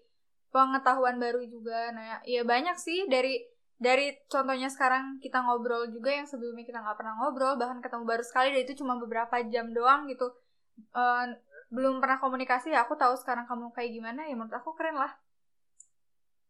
pengetahuan 0.50 1.16
baru 1.20 1.42
juga. 1.44 1.92
Nah, 1.92 2.24
ya 2.24 2.42
banyak 2.42 2.76
sih 2.80 3.04
dari 3.06 3.44
dari 3.76 4.16
contohnya 4.32 4.72
sekarang 4.72 5.20
kita 5.20 5.44
ngobrol 5.44 5.84
juga 5.92 6.08
yang 6.08 6.24
sebelumnya 6.24 6.64
kita 6.64 6.80
nggak 6.80 6.96
pernah 6.96 7.14
ngobrol, 7.20 7.60
bahkan 7.60 7.84
ketemu 7.84 8.04
baru 8.08 8.24
sekali 8.24 8.48
dan 8.56 8.60
itu 8.64 8.74
cuma 8.80 8.96
beberapa 8.96 9.36
jam 9.52 9.70
doang 9.76 10.08
gitu. 10.08 10.32
Eh, 10.96 11.24
belum 11.68 11.98
pernah 12.00 12.18
komunikasi 12.22 12.70
ya 12.72 12.86
aku 12.86 12.94
tahu 12.94 13.14
sekarang 13.18 13.44
kamu 13.50 13.74
kayak 13.74 13.90
gimana 13.90 14.20
ya 14.24 14.34
menurut 14.38 14.54
aku 14.54 14.72
keren 14.78 14.96
lah. 14.96 15.12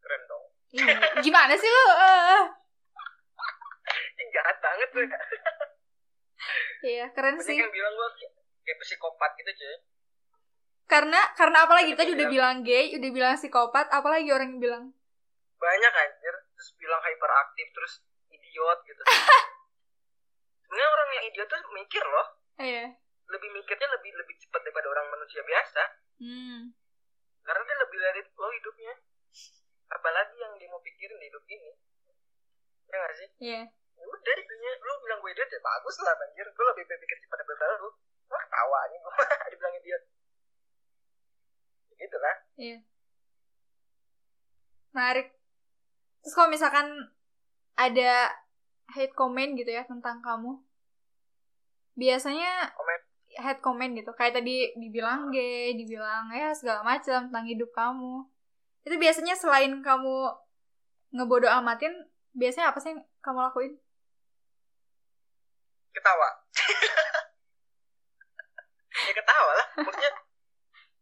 keren 0.05 0.22
dong 0.30 0.45
Ih, 0.76 0.87
gimana 1.24 1.55
sih 1.57 1.70
lu? 1.70 1.84
Eh, 1.99 2.20
Ih, 2.37 2.47
jahat 4.37 4.57
banget 4.61 4.89
tuh. 4.93 5.03
Ya 5.09 5.20
Iya, 6.84 7.05
keren 7.16 7.41
sih. 7.41 7.57
yang 7.57 7.72
bilang 7.72 7.93
gue 7.97 8.09
kayak 8.62 8.78
psikopat 8.84 9.30
gitu 9.41 9.51
cuy. 9.57 9.76
Karena 10.87 11.18
karena 11.34 11.66
apalagi 11.66 11.99
tadi 11.99 12.14
udah 12.14 12.28
bilang 12.30 12.57
gay, 12.62 12.95
udah 12.95 13.11
bilang 13.11 13.34
psikopat, 13.34 13.91
apalagi 13.91 14.30
orang 14.30 14.55
yang 14.55 14.62
bilang? 14.62 14.84
Banyak 15.59 15.93
anjir. 15.93 16.34
Terus 16.55 16.68
bilang 16.78 17.01
hyperaktif 17.03 17.66
terus 17.74 17.93
idiot 18.30 18.78
gitu. 18.87 19.03
Sebenarnya 20.62 20.89
orang 20.93 21.09
yang 21.18 21.24
idiot 21.32 21.49
tuh 21.49 21.61
mikir 21.74 22.05
loh. 22.05 22.26
Iya. 22.57 22.87
lebih 23.26 23.51
mikirnya 23.51 23.91
lebih 23.91 24.14
lebih 24.14 24.39
cepat 24.39 24.62
daripada 24.62 24.87
orang 24.87 25.11
manusia 25.11 25.43
biasa. 25.43 25.82
Hmm. 26.22 26.70
karena 27.43 27.62
dia 27.62 27.78
lebih 27.82 27.99
dari 27.99 28.22
flow 28.32 28.51
hidupnya. 28.55 28.95
Apalagi 29.91 30.34
yang 30.39 30.55
dia 30.59 30.70
mau 30.70 30.78
pikirin 30.78 31.18
di 31.18 31.26
hidup 31.26 31.45
ini. 31.51 31.72
Ya 32.87 32.97
gak 33.03 33.14
sih? 33.18 33.28
Iya. 33.43 33.62
ya 33.66 33.86
udah 34.05 34.34
intinya 34.36 34.70
lu 34.84 34.92
bilang 35.07 35.18
gue 35.24 35.30
idiot 35.32 35.51
ya 35.51 35.61
bagus 35.64 35.97
lah 36.05 36.14
anjir. 36.20 36.47
Gue 36.53 36.64
lebih 36.74 36.84
berpikir 36.84 37.16
cepat 37.24 37.36
daripada 37.40 37.64
lu. 37.80 37.88
Wah 38.26 38.40
ketawa 38.42 38.80
nih 38.90 38.99
gue 39.01 39.12
dibilang 39.55 39.74
idiot 39.80 40.03
Ya 41.97 42.05
gitu 42.05 42.16
lah. 42.20 42.36
Iya. 42.61 42.78
Menarik. 44.92 45.28
Terus 46.20 46.34
kalau 46.34 46.49
misalkan 46.53 46.86
ada 47.76 48.12
hate 48.92 49.14
comment 49.14 49.53
gitu 49.57 49.68
ya 49.68 49.84
tentang 49.84 50.20
kamu, 50.24 50.59
biasanya 51.97 52.72
Komen. 52.74 53.01
head 53.40 53.59
comment 53.64 53.92
gitu. 53.94 54.11
Kayak 54.16 54.42
tadi 54.42 54.74
dibilang 54.76 55.32
gay 55.32 55.76
dibilang 55.76 56.32
ya 56.32 56.53
segala 56.53 56.84
macam 56.84 57.30
tentang 57.30 57.47
hidup 57.47 57.70
kamu. 57.72 58.26
Itu 58.84 58.97
biasanya 58.99 59.34
selain 59.38 59.80
kamu 59.80 60.14
ngebodo 61.14 61.49
amatin 61.49 61.92
biasanya 62.36 62.70
apa 62.70 62.78
sih 62.82 62.92
yang 62.92 63.01
kamu 63.24 63.38
lakuin 63.40 63.72
ketawa. 65.97 66.28
Ya 68.97 69.12
ketawa 69.12 69.53
lah 69.53 69.66
maksudnya. 69.76 70.09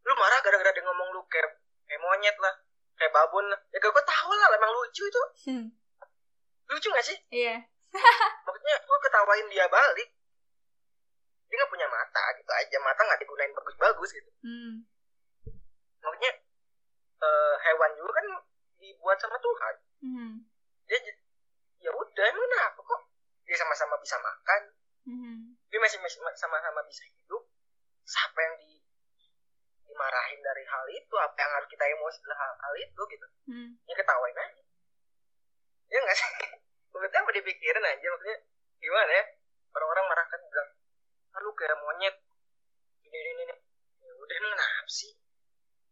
Lu 0.03 0.13
marah 0.19 0.43
gara-gara 0.43 0.75
dia 0.75 0.83
ngomong 0.83 1.15
lu 1.15 1.23
kayak 1.31 1.47
kayak 1.87 2.03
monyet 2.03 2.37
lah 2.43 2.55
kayak 2.99 3.15
babon 3.15 3.47
lah. 3.47 3.61
Ya 3.71 3.79
gue 3.79 3.93
tahu 4.03 4.31
lah 4.35 4.51
emang 4.51 4.73
lucu 4.75 5.07
itu. 5.07 5.23
Hmm. 5.47 5.67
lucu 6.65 6.89
gak 6.91 7.07
sih? 7.07 7.15
Iya. 7.31 7.63
Maksudnya 8.47 8.77
gue 8.83 8.99
ketawain 8.99 9.47
dia 9.47 9.71
balik. 9.71 10.11
Dia 11.47 11.55
nggak 11.55 11.71
punya 11.71 11.87
mata 11.87 12.25
gitu 12.35 12.51
aja. 12.51 12.77
Mata 12.83 13.01
nggak 13.07 13.21
digunain 13.23 13.55
bagus-bagus 13.55 14.11
gitu. 14.11 14.31
Hmm. 14.43 14.83
maksudnya 16.05 16.37
eh, 17.25 17.55
hewan 17.65 17.91
juga 17.97 18.13
kan 18.21 18.27
dibuat 18.77 19.17
sama 19.17 19.39
Tuhan. 19.41 19.75
Hmm. 20.05 20.35
dia 20.85 21.01
ya 21.81 21.91
udah 21.95 22.25
emang 22.29 22.45
kenapa 22.45 22.81
kok? 22.83 23.01
Dia 23.49 23.57
sama-sama 23.57 23.97
bisa 24.03 24.21
makan 24.21 24.74
masih 25.85 26.01
masih 26.01 26.19
ma- 26.25 26.39
sama-sama 26.41 26.81
bisa 26.89 27.05
hidup 27.05 27.45
siapa 28.09 28.41
yang 28.41 28.55
di 28.57 28.81
dimarahin 29.85 30.41
dari 30.41 30.65
hal 30.65 30.85
itu? 30.89 31.15
Apa 31.21 31.37
yang 31.37 31.53
harus 31.61 31.69
kita 31.69 31.85
emosi 31.85 32.19
dari 32.25 32.37
hal, 32.41 32.53
hal 32.57 32.75
itu 32.81 33.01
gitu? 33.13 33.27
Hmm. 33.53 33.71
ya 33.85 33.95
ketawain 33.95 34.37
aja. 34.41 34.63
Ya 35.93 35.99
nggak 36.01 36.17
sih? 36.17 36.29
Maksudnya 36.97 37.21
apa 37.21 37.31
dipikirin 37.37 37.85
aja? 37.85 38.07
Maksudnya 38.09 38.39
gimana 38.81 39.13
ya? 39.13 39.25
Orang-orang 39.77 40.05
marah 40.09 40.27
kan 40.33 40.41
bilang 40.41 40.69
lu 41.45 41.51
kayak 41.53 41.77
monyet. 41.85 42.17
Ini 43.05 43.17
ini 43.21 43.43
ini. 43.45 43.55
Ya 44.01 44.13
udah 44.17 44.37
kenapa 44.41 44.89
sih? 44.89 45.13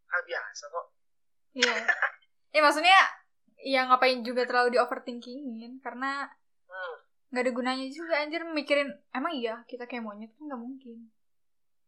Hal 0.09 0.21
biasa 0.25 0.65
kok. 0.73 0.87
Iya. 1.61 1.77
Ya 2.53 2.61
maksudnya 2.61 3.01
ya 3.65 3.89
ngapain 3.89 4.21
juga 4.29 4.45
terlalu 4.45 4.77
di 4.77 4.79
overthinkingin? 4.79 5.81
Karena 5.81 6.29
hmm. 6.69 6.97
Nggak 7.33 7.43
ada 7.43 7.53
gunanya 7.53 7.87
juga 7.89 8.15
anjir 8.19 8.45
mikirin 8.45 8.87
emang 9.11 9.33
iya 9.33 9.65
kita 9.65 9.85
kayak 9.85 10.01
monyet 10.01 10.31
kan 10.31 10.45
nggak 10.45 10.61
mungkin. 10.61 11.09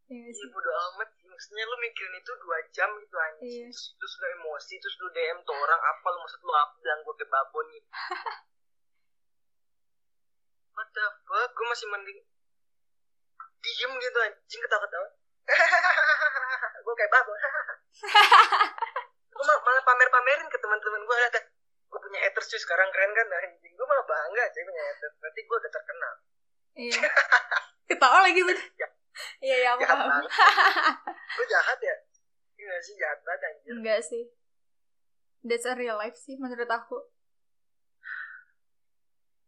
Iya 0.04 0.18
nggak 0.18 0.32
Iya 0.32 0.40
sih? 0.40 0.48
bodo 0.48 0.70
amat. 0.70 1.08
Maksudnya 1.24 1.64
lu 1.64 1.76
mikirin 1.78 2.14
itu 2.14 2.32
dua 2.38 2.58
jam 2.70 2.90
gitu 2.96 3.16
anjing 3.18 3.42
Iya. 3.44 3.66
terus, 3.66 3.90
terus 3.92 4.14
lu 4.14 4.26
emosi 4.34 4.74
Terus 4.76 4.94
lu 4.96 5.10
DM 5.10 5.38
tuh 5.42 5.50
orang 5.52 5.82
Apa 5.82 6.06
lu 6.08 6.22
maksud 6.22 6.38
lu 6.38 6.54
apa 6.54 6.74
Bilang 6.78 7.00
gue 7.02 7.10
ke 7.12 7.26
babon 7.26 7.66
nih 7.68 7.82
What 10.72 10.88
the 10.90 11.04
fuck 11.24 11.50
Gue 11.50 11.66
masih 11.66 11.88
mending 11.88 12.18
Diem 13.58 13.92
gitu 13.98 14.18
anjing 14.20 14.60
ketawa-ketawa 14.60 15.08
Gue 16.84 16.94
kayak 16.94 17.12
babon 17.12 17.34
Gue 19.32 19.42
mal- 19.42 19.62
malah 19.64 19.82
pamer-pamerin 19.84 20.46
ke 20.46 20.58
teman-teman 20.58 21.02
gue 21.02 21.16
Lihat 21.18 21.34
Gue 21.94 22.00
punya 22.02 22.18
haters 22.20 22.46
cuy 22.48 22.58
sekarang 22.58 22.90
keren 22.90 23.12
kan 23.12 23.26
anjing 23.30 23.70
Gue 23.70 23.86
malah 23.86 24.02
bangga 24.02 24.44
sih 24.50 24.62
punya 24.62 24.82
haters 24.84 25.14
Berarti 25.16 25.40
gue 25.40 25.56
udah 25.56 25.72
terkenal 25.72 26.14
Iya. 26.74 27.00
Ketawa 27.86 28.18
lagi 28.20 28.42
bener. 28.42 28.66
Iya 29.38 29.56
iya 29.62 29.68
aku 29.72 29.86
paham. 29.86 30.26
Gue 31.30 31.46
jahat 31.54 31.78
ya 31.78 31.96
Iya 32.54 32.66
gak 32.66 32.82
sih 32.82 32.94
jahat 32.96 33.18
banget 33.22 33.40
anjir 33.46 33.70
Enggak 33.72 34.00
sih. 34.02 34.24
That's 35.40 35.62
a 35.64 35.76
real 35.76 35.94
life 35.94 36.16
sih 36.16 36.34
menurut 36.34 36.66
aku. 36.66 36.98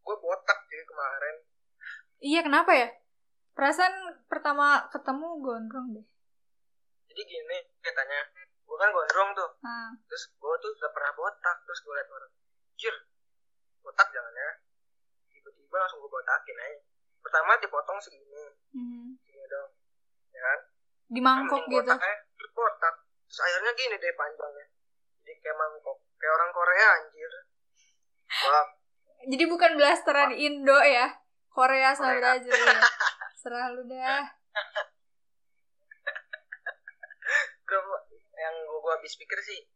Gue 0.01 0.17
botak 0.17 0.59
cuy 0.65 0.83
kemarin 0.85 1.37
Iya 2.17 2.41
kenapa 2.41 2.73
ya? 2.73 2.89
Perasaan 3.53 3.93
pertama 4.25 4.87
ketemu 4.89 5.29
gondrong 5.41 5.89
deh. 5.93 6.07
jadi 7.07 7.23
gini 7.25 7.59
katanya 7.81 8.21
gue 8.77 8.85
kan 8.85 8.93
gondrong 8.93 9.33
tuh 9.33 9.51
Nah, 9.65 9.89
terus 10.05 10.29
gue 10.37 10.55
tuh 10.61 10.69
udah 10.77 10.91
pernah 10.93 11.13
botak 11.17 11.57
terus 11.65 11.81
gue 11.81 11.93
liat 11.97 12.09
orang 12.13 12.33
jir 12.77 12.93
botak 13.81 14.09
jangan 14.13 14.37
ya 14.37 14.51
tiba-tiba 15.33 15.77
langsung 15.81 16.05
gue 16.05 16.13
botakin 16.13 16.57
aja 16.61 16.77
pertama 17.25 17.57
dipotong 17.57 17.99
segini 18.05 18.53
hmm. 18.77 19.17
segini 19.17 19.49
dong 19.49 19.73
ya 20.37 20.41
kan 20.45 20.61
di 21.09 21.21
mangkok 21.25 21.65
gitu. 21.73 21.81
botak 21.81 22.05
aja 22.05 22.21
terus 22.37 22.53
botak 22.53 22.95
terus 23.25 23.41
akhirnya 23.41 23.73
gini 23.73 23.97
deh 23.97 24.13
panjangnya 24.13 24.67
jadi 25.25 25.33
kayak 25.41 25.57
mangkok 25.57 25.99
kayak 26.21 26.33
orang 26.37 26.51
Korea 26.53 26.87
anjir 27.01 27.33
wah 28.45 28.69
Jadi 29.27 29.45
bukan 29.49 29.75
blasteran 29.75 30.37
Indo 30.39 30.77
ya. 30.87 31.09
Korea 31.51 31.97
sama. 31.97 32.21
Brazil 32.21 32.53
ya. 32.53 32.79
Serah 33.41 33.73
lu 33.73 33.83
dah. 33.89 34.23
gue 37.67 37.81
yang 38.39 38.57
gue 38.87 38.93
habis 38.95 39.19
pikir 39.19 39.35
sih 39.43 39.67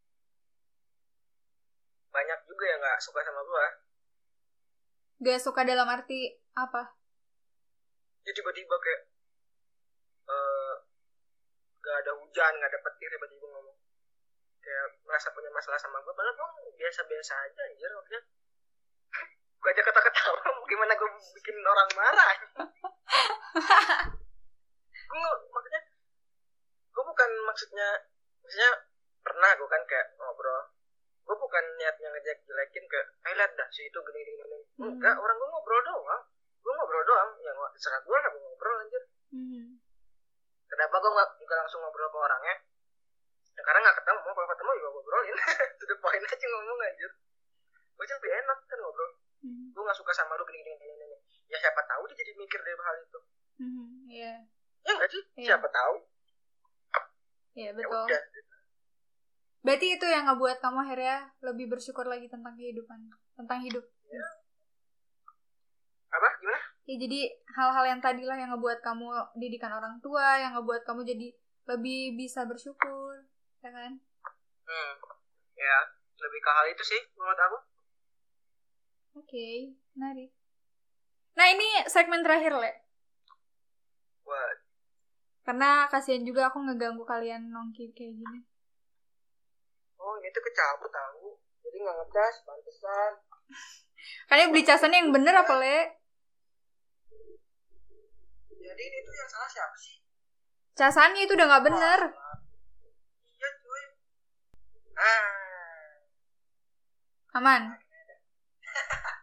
banyak 2.14 2.38
juga 2.46 2.64
yang 2.70 2.78
nggak 2.78 3.02
suka 3.02 3.26
sama 3.26 3.42
gue 3.42 3.66
Gak 5.20 5.36
suka 5.36 5.68
dalam 5.68 5.84
arti 5.84 6.32
apa? 6.56 6.96
ya 8.24 8.32
tiba-tiba 8.32 8.72
kayak 8.72 9.02
eh 10.30 10.74
gak 11.76 11.96
ada 12.00 12.16
hujan 12.16 12.52
gak 12.56 12.70
ada 12.72 12.80
petir 12.80 13.12
tiba-tiba 13.12 13.44
ngomong. 13.44 13.76
Kayak 14.64 14.96
merasa 15.04 15.28
punya 15.36 15.52
masalah 15.52 15.76
sama 15.76 16.00
gue 16.00 16.14
padahal 16.16 16.40
gue 16.40 16.72
biasa-biasa 16.72 17.36
aja 17.36 17.60
anjir 17.68 17.92
maksudnya. 17.92 18.22
Gue 19.60 19.68
aja 19.76 19.82
kata-ketawa 19.84 20.40
gimana 20.72 20.92
gue 20.96 21.08
bikin 21.36 21.56
orang 21.68 21.90
marah? 21.92 22.32
Gue 25.04 25.20
maksudnya 25.52 25.82
gue 26.96 27.04
bukan 27.04 27.30
maksudnya 27.44 27.88
maksudnya 28.40 28.70
pernah 29.20 29.50
gue 29.52 29.68
kan 29.68 29.82
kayak 29.84 30.06
ngobrol 30.16 30.60
gue 31.20 31.36
bukan 31.36 31.64
niatnya 31.76 32.08
ngejek 32.10 32.38
jelekin 32.42 32.84
kayak 32.86 33.06
ayo 33.22 33.34
lihat 33.36 33.52
dah 33.54 33.68
si 33.70 33.84
itu 33.84 33.98
gini 34.00 34.20
gini 34.20 34.36
gini 34.38 34.58
Hmm. 34.80 34.96
enggak 34.96 35.12
orang 35.14 35.36
gue 35.36 35.48
ngobrol 35.48 35.80
doang 35.82 36.22
gue 36.58 36.72
ngobrol 36.72 37.04
doang 37.04 37.30
yang 37.38 37.56
serah 37.76 38.00
gue 38.00 38.16
lah 38.16 38.28
gue 38.28 38.40
ngobrol 38.40 38.76
anjir 38.78 39.02
Hmm. 39.30 39.66
kenapa 40.66 40.94
gue 40.96 41.10
nggak 41.10 41.28
nggak 41.38 41.58
langsung 41.58 41.80
ngobrol 41.80 42.08
ke 42.08 42.18
orangnya 42.18 42.54
ya, 43.50 43.62
karena 43.62 43.78
nggak 43.80 43.96
ketemu 43.98 44.18
kalau 44.26 44.48
ketemu 44.48 44.70
juga 44.74 44.88
ngobrolin 44.90 45.36
to 45.78 45.84
the 45.84 45.96
point 45.98 46.24
aja 46.24 46.46
ngomong 46.46 46.78
anjir 46.80 47.10
gue 47.92 48.04
lebih 48.06 48.32
enak 48.34 48.58
kan 48.64 48.78
ngobrol 48.78 49.10
Hmm. 49.40 49.72
gue 49.72 49.80
nggak 49.80 49.96
suka 49.96 50.12
sama 50.12 50.36
lu 50.36 50.44
gini 50.44 50.60
gini 50.62 50.76
gini 50.76 50.94
gini 50.98 51.16
ya 51.46 51.56
siapa 51.56 51.80
tahu 51.82 52.04
dia 52.04 52.16
jadi 52.18 52.32
mikir 52.34 52.60
dari 52.60 52.76
hal 52.76 52.96
itu 52.98 53.20
Hmm. 53.56 53.88
Iya. 54.04 54.32
ya 54.80 54.90
nggak 54.90 55.08
sih 55.08 55.22
Iya. 55.36 55.48
siapa 55.52 55.68
tahu 55.70 55.94
Iya 57.52 57.64
ya 57.66 57.72
betul. 57.74 58.04
udah 58.04 58.20
Berarti 59.60 59.86
itu 60.00 60.06
yang 60.08 60.24
ngebuat 60.24 60.58
kamu 60.64 60.78
akhirnya 60.88 61.16
lebih 61.44 61.68
bersyukur 61.68 62.08
lagi 62.08 62.26
tentang 62.32 62.56
kehidupan, 62.56 62.98
tentang 63.36 63.60
hidup. 63.60 63.84
apa 66.10 66.26
gimana 66.42 66.58
Ya 66.90 66.98
jadi 66.98 67.20
hal-hal 67.54 67.84
yang 67.86 68.00
tadilah 68.02 68.34
yang 68.34 68.50
ngebuat 68.50 68.82
kamu 68.82 69.06
didikan 69.38 69.70
orang 69.70 70.02
tua, 70.02 70.42
yang 70.42 70.58
ngebuat 70.58 70.82
kamu 70.82 71.06
jadi 71.06 71.30
lebih 71.70 72.18
bisa 72.18 72.42
bersyukur, 72.50 73.30
ya 73.62 73.70
kan? 73.70 73.94
hmm 74.66 74.92
ya 75.54 75.76
lebih 76.18 76.40
ke 76.40 76.50
hal 76.50 76.66
itu 76.70 76.82
sih 76.82 77.00
menurut 77.18 77.38
aku 77.38 77.58
Oke, 79.18 79.74
menarik. 79.98 80.30
Nah 81.34 81.46
ini 81.50 81.66
segmen 81.90 82.22
terakhir, 82.22 82.54
Le. 82.54 82.72
buat 84.22 84.56
Karena 85.42 85.90
kasihan 85.90 86.22
juga 86.22 86.46
aku 86.46 86.62
ngeganggu 86.62 87.02
kalian 87.02 87.50
nongki 87.50 87.90
kayak 87.90 88.14
gini. 88.22 88.49
Oh 90.10 90.18
ini 90.18 90.28
tuh 90.34 90.42
kecabut 90.42 90.90
tahu. 90.90 91.38
Jadi 91.62 91.76
nggak 91.86 91.96
ngecas 92.02 92.34
pantesan. 92.42 93.12
Kayaknya 94.26 94.46
beli 94.50 94.62
casannya 94.66 94.98
yang 94.98 95.12
bener 95.14 95.34
apa, 95.38 95.54
Le? 95.62 95.78
jadi 98.60 98.82
ini 98.86 98.98
tuh 99.02 99.14
yang 99.14 99.30
salah 99.30 99.50
siapa 99.50 99.76
sih? 99.78 99.96
Casannya 100.78 101.22
itu 101.26 101.32
udah 101.34 101.46
nggak 101.46 101.64
bener. 101.66 102.00
iya 103.34 103.50
cuy. 103.62 103.82
Ah. 104.98 105.38
Aman. 107.38 107.62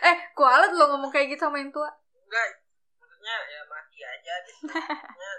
Eh, 0.00 0.16
kualat 0.32 0.72
lo 0.74 0.84
ngomong 0.90 1.12
kayak 1.12 1.36
gitu 1.36 1.44
sama 1.44 1.60
yang 1.60 1.70
tua. 1.70 1.86
enggak 2.24 2.46
maksudnya 3.30 3.54
ya 3.54 3.62
mati 3.70 3.98
aja 4.02 4.34
gitu. 4.42 4.62
Maksudnya 4.74 5.32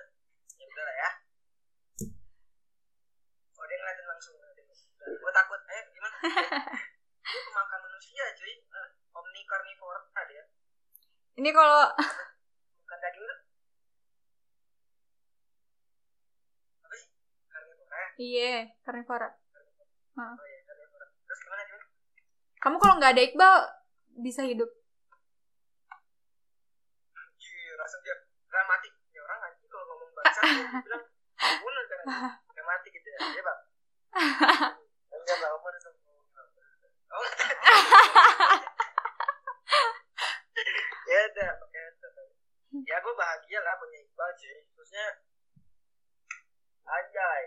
ya 0.56 0.66
udah 0.72 0.84
lah 0.88 0.96
ya. 0.96 1.10
Oh 3.60 3.66
dia 3.68 3.78
ngeliatin 3.78 4.06
langsung 4.08 4.36
gue 5.02 5.32
takut 5.34 5.62
eh 5.68 5.82
gimana? 5.92 6.18
Dia 7.22 7.42
pemakan 7.48 7.80
manusia 7.86 8.26
cuy. 8.34 8.54
Eh, 8.54 8.90
omni 9.14 9.42
carnivore 9.46 10.10
tadi 10.10 10.34
ya 10.40 10.46
Ini 11.38 11.50
kalau 11.54 11.84
bukan 12.82 12.98
daging 13.02 13.26
tuh 13.28 13.40
apa 16.82 16.96
sih? 16.98 17.08
Carnivore 17.52 17.92
eh 17.92 18.10
iya, 18.18 18.52
karnivora. 18.82 19.30
oh 20.18 20.46
iya 20.48 20.60
carnivore 20.66 21.06
terus 21.28 21.40
gimana 21.44 21.62
gimana 21.68 21.86
Kamu 22.62 22.76
kalau 22.78 22.96
nggak 23.02 23.12
ada 23.18 23.24
Iqbal 23.26 23.56
bisa 24.22 24.42
hidup. 24.46 24.70
Anjir, 27.16 27.74
langsung 27.80 28.02
dia 28.06 28.16
dramatik. 28.52 28.94
Ya 29.16 29.22
orang 29.26 29.40
anjing 29.50 29.66
kalau 29.66 29.86
ngomong 29.88 30.12
bangsa 30.14 30.21
dia 30.21 30.21
bilang 30.40 31.04
bener 31.42 31.84
kan. 31.86 32.00
Dramatik 32.52 32.92
gitu 32.94 33.08
ya. 33.08 33.20
Iya, 33.32 33.42
Bang. 33.42 33.60
Enggak 35.12 35.38
lah, 35.40 35.50
Umar 35.56 35.74
itu. 35.74 35.90
Oh. 37.12 37.28
ya 41.04 41.20
udah, 41.28 41.50
pakai 41.60 41.82
itu. 41.92 42.08
Ya 42.88 42.96
gue 42.98 43.14
bahagia 43.14 43.60
lah 43.62 43.76
punya 43.76 44.00
Iqbal 44.00 44.32
cuy. 44.34 44.58
Terusnya 44.72 45.06
anjay. 46.88 47.44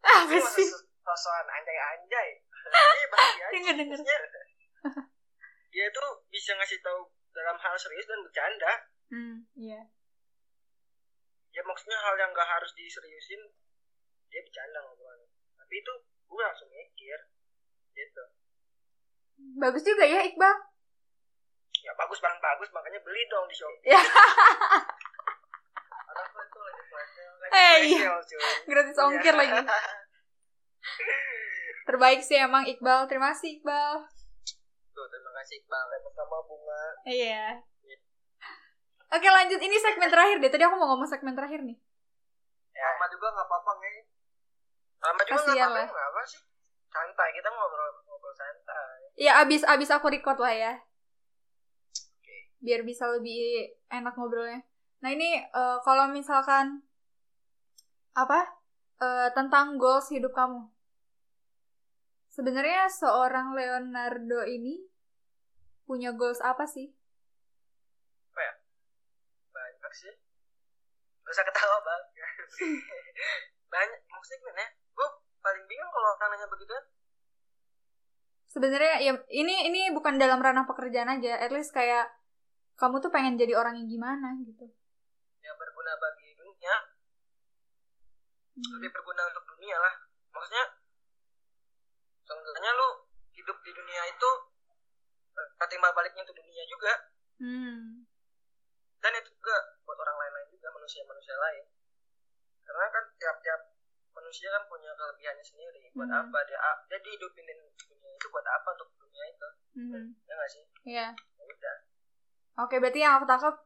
Apa 0.00 0.24
Ini 0.26 0.38
masa 0.38 0.56
sih? 0.56 0.66
sos- 0.70 0.86
sosokan 1.00 1.46
anjay-anjay. 1.50 2.28
Ini 2.40 3.06
bahagia 3.10 3.44
aja. 3.44 3.52
Denger, 3.52 3.74
denger. 3.76 3.98
Maksudnya, 3.98 4.18
Dia 5.70 5.86
tuh 5.90 6.08
bisa 6.28 6.50
ngasih 6.54 6.78
tahu 6.82 7.00
dalam 7.30 7.56
hal 7.56 7.74
serius 7.78 8.06
dan 8.06 8.22
bercanda. 8.22 8.72
Hmm, 9.10 9.36
iya. 9.54 9.86
Ya 11.50 11.62
maksudnya 11.66 11.98
hal 11.98 12.14
yang 12.14 12.30
gak 12.30 12.46
harus 12.46 12.70
diseriusin, 12.78 13.42
dia 14.30 14.40
bercanda 14.46 14.78
ngobrolnya. 14.86 15.26
Tapi 15.58 15.74
itu 15.82 15.92
gue 16.30 16.42
langsung 16.42 16.70
mikir. 16.70 17.18
Gitu. 17.90 18.24
Bagus 19.58 19.82
juga 19.82 20.06
ya 20.06 20.22
Iqbal. 20.30 20.56
Ya 21.80 21.92
bagus 21.96 22.22
bang, 22.22 22.38
bagus. 22.38 22.70
Makanya 22.70 23.00
beli 23.02 23.22
dong 23.26 23.50
di 23.50 23.56
Shopee. 23.56 23.90
Ya. 23.90 24.00
Eh, 27.50 27.76
iya. 27.90 28.14
Gratis 28.62 28.94
ongkir 28.94 29.34
lagi. 29.34 29.58
Terbaik 31.88 32.22
sih 32.22 32.38
emang 32.38 32.62
Iqbal. 32.70 33.10
Terima 33.10 33.34
kasih 33.34 33.58
Iqbal. 33.58 34.06
Tuh, 34.94 35.06
terima 35.10 35.34
kasih 35.42 35.66
Iqbal. 35.66 35.84
Sama 36.14 36.38
bunga. 36.46 36.82
Iya. 37.10 37.58
Oke 39.10 39.26
lanjut 39.26 39.58
ini 39.58 39.76
segmen 39.82 40.06
terakhir 40.06 40.38
deh. 40.38 40.50
Tadi 40.50 40.62
aku 40.62 40.78
mau 40.78 40.94
ngomong 40.94 41.10
segmen 41.10 41.34
terakhir 41.34 41.66
nih. 41.66 41.74
Lama 42.80 43.04
juga 43.10 43.26
gak 43.34 43.46
apa-apa 43.50 43.72
nge. 43.82 43.94
Lama 45.02 45.20
juga 45.26 45.34
gak 45.34 45.46
Kasian 45.50 45.70
apa-apa. 45.70 46.00
apa 46.14 46.20
sih. 46.26 46.40
Santai, 46.90 47.28
kita 47.34 47.48
ngobrol 47.50 47.90
ngobrol 48.06 48.34
santai. 48.34 48.98
Ya 49.18 49.32
abis 49.42 49.62
abis 49.66 49.90
aku 49.90 50.10
record 50.10 50.38
lah 50.38 50.54
ya. 50.54 50.72
Oke. 52.18 52.36
Biar 52.62 52.86
bisa 52.86 53.10
lebih 53.10 53.74
enak 53.90 54.14
ngobrolnya. 54.14 54.62
Nah 55.02 55.10
ini 55.10 55.42
eh, 55.42 55.78
kalau 55.82 56.06
misalkan 56.14 56.86
apa 58.14 58.46
eh, 59.02 59.28
tentang 59.34 59.74
goals 59.74 60.06
hidup 60.14 60.30
kamu. 60.34 60.70
Sebenarnya 62.30 62.86
seorang 62.86 63.58
Leonardo 63.58 64.46
ini 64.46 64.78
punya 65.82 66.14
goals 66.14 66.38
apa 66.38 66.62
sih? 66.70 66.94
Banyak 69.90 70.06
sih. 70.06 70.14
Gak 71.26 71.34
usah 71.34 71.46
ketawa 71.50 71.76
bang. 71.82 72.02
Banyak. 73.74 74.00
Maksudnya 74.06 74.38
gimana 74.38 74.60
ya? 74.62 74.70
Gue 74.94 75.08
paling 75.42 75.64
bingung 75.66 75.90
kalau 75.90 76.08
orang 76.14 76.30
nanya 76.30 76.46
begitu. 76.46 76.74
Sebenarnya 78.46 78.94
ya 79.02 79.12
ini 79.34 79.66
ini 79.66 79.90
bukan 79.90 80.14
dalam 80.14 80.38
ranah 80.38 80.62
pekerjaan 80.62 81.10
aja. 81.10 81.42
At 81.42 81.50
least 81.50 81.74
kayak 81.74 82.06
kamu 82.78 83.02
tuh 83.02 83.10
pengen 83.10 83.34
jadi 83.34 83.58
orang 83.58 83.82
yang 83.82 83.90
gimana 83.90 84.38
gitu. 84.46 84.70
Ya 85.42 85.58
berguna 85.58 85.98
bagi 85.98 86.38
dunia. 86.38 86.74
Hmm. 88.54 88.70
Lebih 88.78 88.94
berguna 88.94 89.26
untuk 89.26 89.42
dunia 89.58 89.74
lah. 89.74 89.94
Maksudnya. 90.30 90.64
Seenggaknya 92.30 92.70
lu 92.78 92.88
hidup 93.34 93.58
di 93.66 93.74
dunia 93.74 94.06
itu. 94.06 94.30
eh, 95.34 95.66
Timbal 95.66 95.90
baliknya 95.98 96.22
untuk 96.22 96.38
dunia 96.38 96.62
juga. 96.70 96.92
Hmm. 97.42 98.06
Dan 99.00 99.12
itu 99.16 99.30
juga 99.32 99.56
buat 99.84 99.98
orang 99.98 100.16
lain-lain 100.20 100.48
juga. 100.52 100.68
Manusia-manusia 100.70 101.34
lain. 101.36 101.64
Karena 102.64 102.86
kan 102.92 103.04
tiap-tiap 103.16 103.60
manusia 104.10 104.48
kan 104.52 104.62
punya 104.68 104.90
kelebihannya 104.94 105.44
sendiri. 105.44 105.90
Buat 105.96 106.10
Hmm. 106.10 106.20
apa 106.28 106.38
dia, 106.46 106.58
dia 106.86 106.98
dihidupin 107.00 107.44
di 107.46 107.54
dunia 107.80 108.10
itu 108.14 108.26
buat 108.28 108.46
apa 108.46 108.68
untuk 108.76 108.90
dunia 109.00 109.24
itu? 109.26 109.48
Hmm. 109.74 110.06
Ya 110.28 110.32
nggak 110.36 110.50
sih? 110.50 110.64
Iya. 110.84 111.06
Ya 111.16 111.42
udah. 111.44 111.76
Oke, 112.66 112.76
berarti 112.78 113.00
yang 113.00 113.16
aku 113.18 113.26
tangkap 113.26 113.56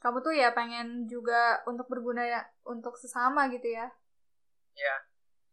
kamu 0.00 0.18
tuh 0.20 0.34
ya 0.36 0.52
pengen 0.52 1.08
juga 1.08 1.64
untuk 1.64 1.88
berguna 1.88 2.22
ya 2.28 2.40
untuk 2.68 2.94
sesama 3.00 3.48
gitu 3.48 3.72
ya. 3.72 3.88
Ya. 4.76 4.96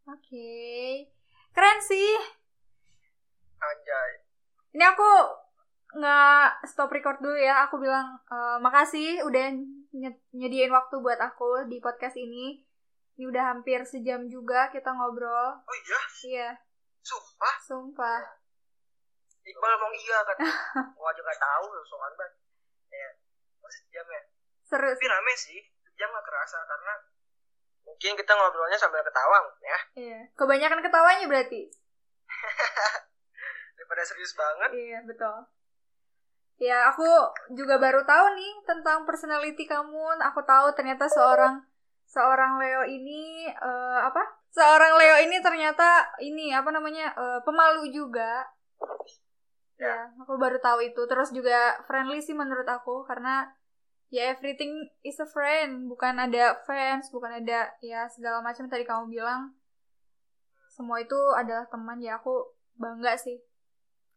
Oke. 0.09 1.07
Keren 1.51 1.79
sih. 1.79 2.11
Anjay. 3.61 4.11
Ini 4.73 4.83
aku 4.87 5.11
nggak 5.93 6.47
stop 6.65 6.89
record 6.89 7.19
dulu 7.19 7.35
ya. 7.35 7.65
Aku 7.65 7.77
bilang 7.77 8.19
eh, 8.23 8.57
makasih 8.57 9.21
udah 9.21 9.51
nye- 9.91 10.21
nyediain 10.31 10.69
waktu 10.69 10.95
buat 10.97 11.17
aku 11.17 11.67
di 11.67 11.77
podcast 11.77 12.15
ini. 12.15 12.63
Ini 13.15 13.27
udah 13.27 13.43
hampir 13.51 13.83
sejam 13.83 14.25
juga 14.25 14.69
kita 14.69 14.89
ngobrol. 14.89 15.59
Oh 15.59 15.75
iya? 15.77 15.99
Iya, 16.23 16.49
Sumpah? 17.01 17.55
sumpah. 17.61 18.19
Iqbal 19.41 19.71
ngomong 19.71 19.93
iya 19.95 20.17
kan. 20.21 20.37
Gua 20.97 21.11
juga 21.11 21.33
tahu 21.35 21.65
soal 21.83 22.11
banget. 22.13 22.33
Ya. 22.89 23.09
Oh, 23.59 23.69
sejam 23.69 24.05
ya. 24.05 24.21
Seru 24.63 24.87
Tapi 24.87 25.01
sih. 25.01 25.09
rame 25.09 25.33
sih. 25.35 25.59
Sejam 25.83 26.09
gak 26.09 26.23
kerasa 26.23 26.57
karena 26.61 26.93
mungkin 27.83 28.13
kita 28.15 28.31
ngobrolnya 28.31 28.77
sambil 28.77 29.01
ketawa 29.01 29.37
ya. 29.59 29.79
Iya. 29.93 30.19
Kebanyakan 30.33 30.79
ketawanya 30.79 31.25
berarti. 31.27 31.61
Daripada 33.75 34.01
serius 34.03 34.33
banget. 34.33 34.69
Iya, 34.71 34.99
betul. 35.03 35.45
Ya, 36.61 36.93
aku 36.93 37.01
juga 37.57 37.81
baru 37.81 38.05
tahu 38.05 38.37
nih 38.37 38.53
tentang 38.69 39.01
personality 39.09 39.65
kamu. 39.65 40.21
Aku 40.29 40.45
tahu 40.45 40.69
ternyata 40.77 41.09
seorang 41.09 41.57
seorang 42.05 42.61
Leo 42.61 42.85
ini 42.85 43.49
eh, 43.49 43.99
apa? 44.05 44.21
Seorang 44.53 44.93
Leo 45.01 45.15
ini 45.25 45.41
ternyata 45.41 46.05
ini 46.21 46.53
apa 46.53 46.69
namanya? 46.69 47.17
eh, 47.17 47.39
pemalu 47.41 47.89
juga. 47.89 48.45
Ya, 49.81 50.13
aku 50.21 50.37
baru 50.37 50.61
tahu 50.61 50.85
itu. 50.85 51.01
Terus 51.09 51.33
juga 51.33 51.81
friendly 51.89 52.21
sih 52.21 52.37
menurut 52.37 52.69
aku 52.69 53.09
karena 53.09 53.49
ya 54.13 54.29
everything 54.29 54.85
is 55.01 55.17
a 55.17 55.25
friend, 55.25 55.89
bukan 55.89 56.13
ada 56.21 56.61
fans, 56.69 57.09
bukan 57.09 57.41
ada 57.41 57.73
ya 57.81 58.05
segala 58.13 58.45
macam 58.45 58.69
tadi 58.69 58.85
kamu 58.85 59.09
bilang. 59.09 59.57
Semua 60.69 61.01
itu 61.01 61.17
adalah 61.33 61.65
teman 61.73 61.97
ya 62.05 62.21
aku 62.21 62.53
bangga 62.77 63.17
sih. 63.17 63.41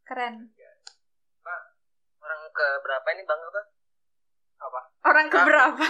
Keren. 0.05 0.53
Ke 2.55 2.67
berapa 2.81 3.07
ini 3.13 3.23
Bang 3.27 3.41
apa? 3.43 3.63
Apa? 4.63 4.81
Orang 5.05 5.27
keberapa? 5.27 5.87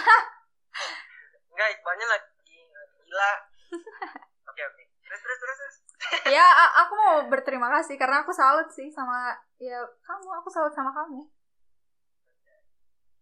Enggak, 1.53 1.69
Iqbalnya 1.77 2.07
lagi 2.09 2.57
lagi 2.73 2.97
gila. 3.05 3.33
Oke, 4.51 4.62
oke. 4.65 4.83
Terus 5.05 5.21
terus 5.21 5.39
terus 5.39 5.59
terus. 5.59 5.77
ya 6.37 6.45
aku 6.85 6.93
mau 6.95 7.17
berterima 7.27 7.67
kasih 7.71 7.97
karena 7.97 8.23
aku 8.23 8.31
salut 8.31 8.69
sih 8.71 8.87
sama 8.91 9.35
ya 9.57 9.79
kamu 10.03 10.29
aku 10.37 10.49
salut 10.51 10.71
sama 10.71 10.91
kamu 10.93 11.23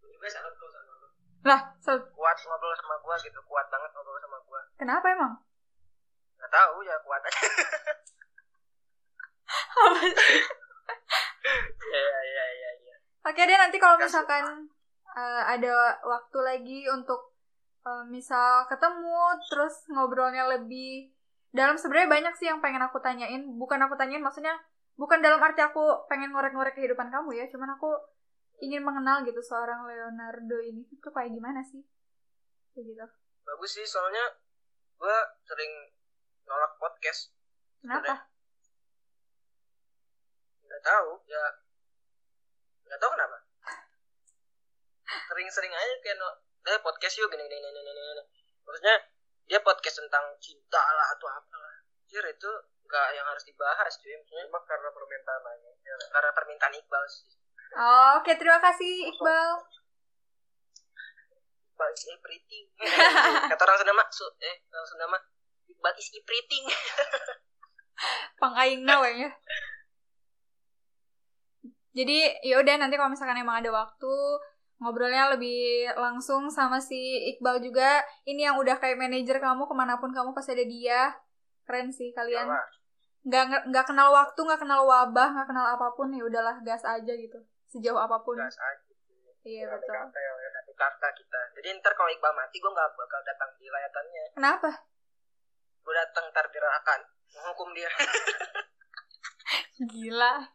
juga 0.02 0.28
salut 0.28 0.54
tuh 0.54 0.68
sama 0.68 0.92
lu. 0.92 1.08
lah 1.42 1.60
salut 1.78 2.04
Kuat 2.10 2.36
ngobrol 2.42 2.74
sama 2.74 2.94
gua 3.00 3.14
gitu, 3.18 3.38
kuat 3.44 3.66
banget 3.70 3.90
ngobrol 3.92 4.18
sama 4.18 4.38
gua. 4.44 4.60
kenapa 4.76 5.06
emang 5.08 5.32
Gak 6.36 6.50
tahu 6.50 6.82
ya 6.82 6.94
kuat 7.02 7.22
aja. 7.22 7.38
apa 9.82 10.02
sih 10.02 10.42
iya 11.92 12.18
iya 12.24 12.44
iya. 12.50 12.70
Oke 13.22 13.40
deh 13.42 13.58
nanti 13.58 13.78
kalau 13.78 13.96
misalkan 13.98 14.66
eh, 15.14 15.42
ada 15.46 15.98
waktu 16.02 16.38
lagi 16.42 16.78
untuk 16.90 17.34
eh, 17.86 18.04
misal 18.10 18.66
ketemu 18.66 19.38
terus 19.50 19.86
ngobrolnya 19.90 20.46
lebih 20.50 21.14
dalam 21.52 21.76
sebenarnya 21.76 22.08
banyak 22.08 22.34
sih 22.40 22.48
yang 22.48 22.64
pengen 22.64 22.80
aku 22.82 22.98
tanyain. 22.98 23.44
Bukan 23.60 23.78
aku 23.84 23.94
tanyain 23.94 24.24
maksudnya 24.24 24.56
bukan 24.96 25.20
dalam 25.20 25.40
arti 25.40 25.60
aku 25.60 26.08
pengen 26.08 26.32
ngorek-ngorek 26.32 26.76
kehidupan 26.76 27.08
kamu 27.08 27.32
ya 27.32 27.44
cuman 27.48 27.76
aku 27.76 27.92
ingin 28.60 28.84
mengenal 28.84 29.20
gitu 29.24 29.40
seorang 29.44 29.84
Leonardo 29.84 30.58
ini. 30.64 30.88
Itu 30.88 31.12
kayak 31.12 31.36
gimana 31.36 31.60
sih? 31.60 31.84
Kayak 32.72 32.84
gitu. 32.88 33.06
Bagus 33.44 33.70
sih 33.76 33.84
soalnya 33.84 34.24
gua 34.96 35.16
sering 35.44 35.92
nolak 36.48 36.72
podcast. 36.80 37.34
kenapa? 37.82 38.30
Gak 40.70 40.82
tahu 40.86 41.10
ya. 41.28 41.44
Gak 42.92 43.00
tahu 43.00 43.10
kenapa. 43.16 43.40
Sering-sering 45.32 45.72
aja 45.72 45.94
kayak 46.04 46.16
no, 46.20 46.28
eh 46.68 46.76
podcast 46.84 47.16
yuk 47.16 47.32
gini 47.32 47.48
gini 47.48 47.56
gini 47.64 47.80
gini. 47.80 48.00
gini. 48.04 48.22
Maksudnya 48.68 48.94
dia 49.48 49.58
podcast 49.64 49.96
tentang 50.04 50.36
cinta 50.36 50.76
lah 50.92 51.08
atau 51.16 51.24
apa 51.32 51.56
lah. 51.56 51.76
Jir 52.04 52.20
itu 52.28 52.50
gak 52.84 53.16
yang 53.16 53.24
harus 53.24 53.48
dibahas 53.48 53.96
cuy. 53.96 54.12
Maksudnya 54.12 54.44
emang 54.44 54.60
karena 54.68 54.92
permintaan 54.92 55.40
aja. 55.40 55.70
Karena 56.12 56.30
permintaan 56.36 56.72
Iqbal 56.76 57.04
sih. 57.08 57.24
Oh, 57.72 58.20
Oke, 58.20 58.36
terima 58.36 58.60
kasih 58.60 59.08
Iqbal. 59.16 59.48
Iqbal 61.72 61.88
is 61.96 62.04
everything. 62.12 62.68
Kata 63.56 63.62
orang 63.64 63.78
Sunda 63.80 63.96
mah, 63.96 64.08
su- 64.12 64.36
eh 64.44 64.56
orang 64.68 64.84
Sunda 64.84 65.08
mah 65.08 65.22
Iqbal 65.64 65.96
is 65.96 66.12
everything. 66.12 66.68
Pangaing 68.40 68.84
nawe 68.84 69.08
ya. 69.08 69.32
Jadi 71.92 72.40
ya 72.40 72.56
udah 72.56 72.74
nanti 72.76 72.94
kalau 72.96 73.08
misalkan 73.08 73.36
emang 73.36 73.60
ada 73.60 73.68
waktu 73.68 74.12
ngobrolnya 74.78 75.30
lebih 75.30 75.86
langsung 75.94 76.48
sama 76.48 76.78
si 76.78 76.96
Iqbal 77.30 77.60
juga. 77.60 78.00
Ini 78.24 78.50
yang 78.50 78.54
udah 78.56 78.76
kayak 78.76 78.96
manajer 78.96 79.38
kamu 79.38 79.64
ke 79.64 79.72
mana 79.72 79.96
pun 79.96 80.08
kamu 80.08 80.32
pasti 80.32 80.52
ada 80.52 80.64
dia. 80.64 81.00
Keren 81.62 81.88
sih 81.88 82.10
kalian. 82.10 82.44
Sama. 82.44 82.58
Nggak 83.22 83.42
nggak- 83.70 83.86
kenal 83.86 84.08
waktu, 84.10 84.38
nggak 84.40 84.58
kenal 84.58 84.82
wabah, 84.82 85.28
nggak 85.30 85.46
kenal 85.46 85.66
apa 85.68 85.86
pun 85.94 86.10
ya 86.10 86.22
udahlah 86.22 86.58
gas 86.60 86.82
aja 86.82 87.12
gitu. 87.12 87.38
Sejauh 87.68 87.96
apa 87.96 88.18
pun. 88.20 88.34
gas 88.34 88.56
aja 88.56 88.90
Iya 89.42 89.66
Ya, 89.66 89.74
betul. 89.74 89.90
kata 89.90 90.14
ya 90.14 90.30
nanti 90.54 90.70
kata 90.70 91.08
kita 91.18 91.38
jadi 91.58 91.74
ntar 91.74 91.90
kalau 91.98 92.06
Iqbal 92.06 92.30
mati 92.30 92.62
gue 92.62 92.70
nggak 92.70 92.94
bakal 92.94 93.18
datang 93.26 93.50
di 93.58 93.66
layatannya 93.66 94.22
Kenapa? 94.38 94.70
gue 95.82 95.94
datang 95.98 96.30
ntar 96.30 96.46
dirakan 96.46 97.00
menghukum 97.34 97.74
dia 97.74 97.90
Gila. 99.90 100.46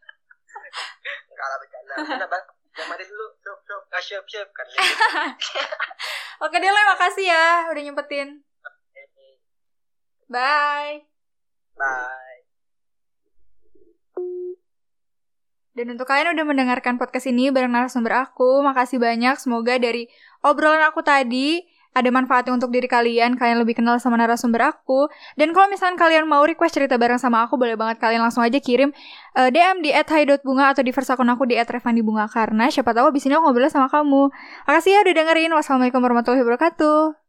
Enggak 1.32 1.48
lah 1.48 1.58
bercanda. 1.62 1.93
Mana 2.12 2.26
bang. 2.30 2.45
Yang 2.78 2.88
mati 2.93 3.04
dulu. 3.10 3.28
Siap 3.41 3.60
siap 3.66 3.84
ah, 3.89 4.04
siap 4.04 4.26
siap. 4.30 4.48
Kan. 4.54 4.66
Oke 6.45 6.56
deh, 6.62 6.70
makasih 6.70 7.26
ya 7.26 7.45
udah 7.74 7.82
nyempetin. 7.82 8.30
Bye. 10.28 11.08
bye. 11.80 12.38
Dan 15.78 15.93
untuk 15.93 16.10
kalian 16.10 16.34
udah 16.34 16.45
mendengarkan 16.45 16.98
podcast 16.98 17.30
ini 17.30 17.54
bareng 17.54 17.70
narasumber 17.70 18.26
aku, 18.26 18.66
makasih 18.66 18.98
banyak. 18.98 19.38
Semoga 19.38 19.78
dari 19.78 20.10
obrolan 20.41 20.82
aku 20.89 21.06
tadi 21.06 21.62
ada 21.98 22.10
manfaatnya 22.14 22.54
untuk 22.54 22.70
diri 22.70 22.86
kalian, 22.86 23.34
kalian 23.36 23.58
lebih 23.58 23.82
kenal 23.82 23.98
sama 23.98 24.22
narasumber 24.22 24.62
aku. 24.70 25.10
Dan 25.34 25.52
kalau 25.52 25.68
misalnya 25.68 25.98
kalian 25.98 26.30
mau 26.30 26.45
request 26.45 26.78
cerita 26.78 26.95
bareng 27.02 27.18
sama 27.18 27.43
aku, 27.50 27.58
boleh 27.58 27.74
banget 27.74 27.98
kalian 27.98 28.22
langsung 28.22 28.45
aja 28.45 28.62
kirim 28.62 28.93
eh, 29.34 29.50
DM 29.50 29.82
di 29.82 29.89
@hai.bunga 29.91 30.78
atau 30.78 30.86
di 30.86 30.93
first 30.93 31.10
akun 31.10 31.28
aku 31.28 31.50
di 31.50 31.58
@revandibunga 31.58 32.30
karena 32.30 32.70
siapa 32.70 32.93
tahu 32.93 33.10
abis 33.10 33.26
ini 33.26 33.36
aku 33.36 33.50
ngobrol 33.50 33.68
sama 33.74 33.89
kamu. 33.89 34.30
Makasih 34.70 34.91
ya 34.93 35.00
udah 35.02 35.14
dengerin. 35.18 35.52
Wassalamualaikum 35.58 36.00
warahmatullahi 36.00 36.43
wabarakatuh. 36.45 37.27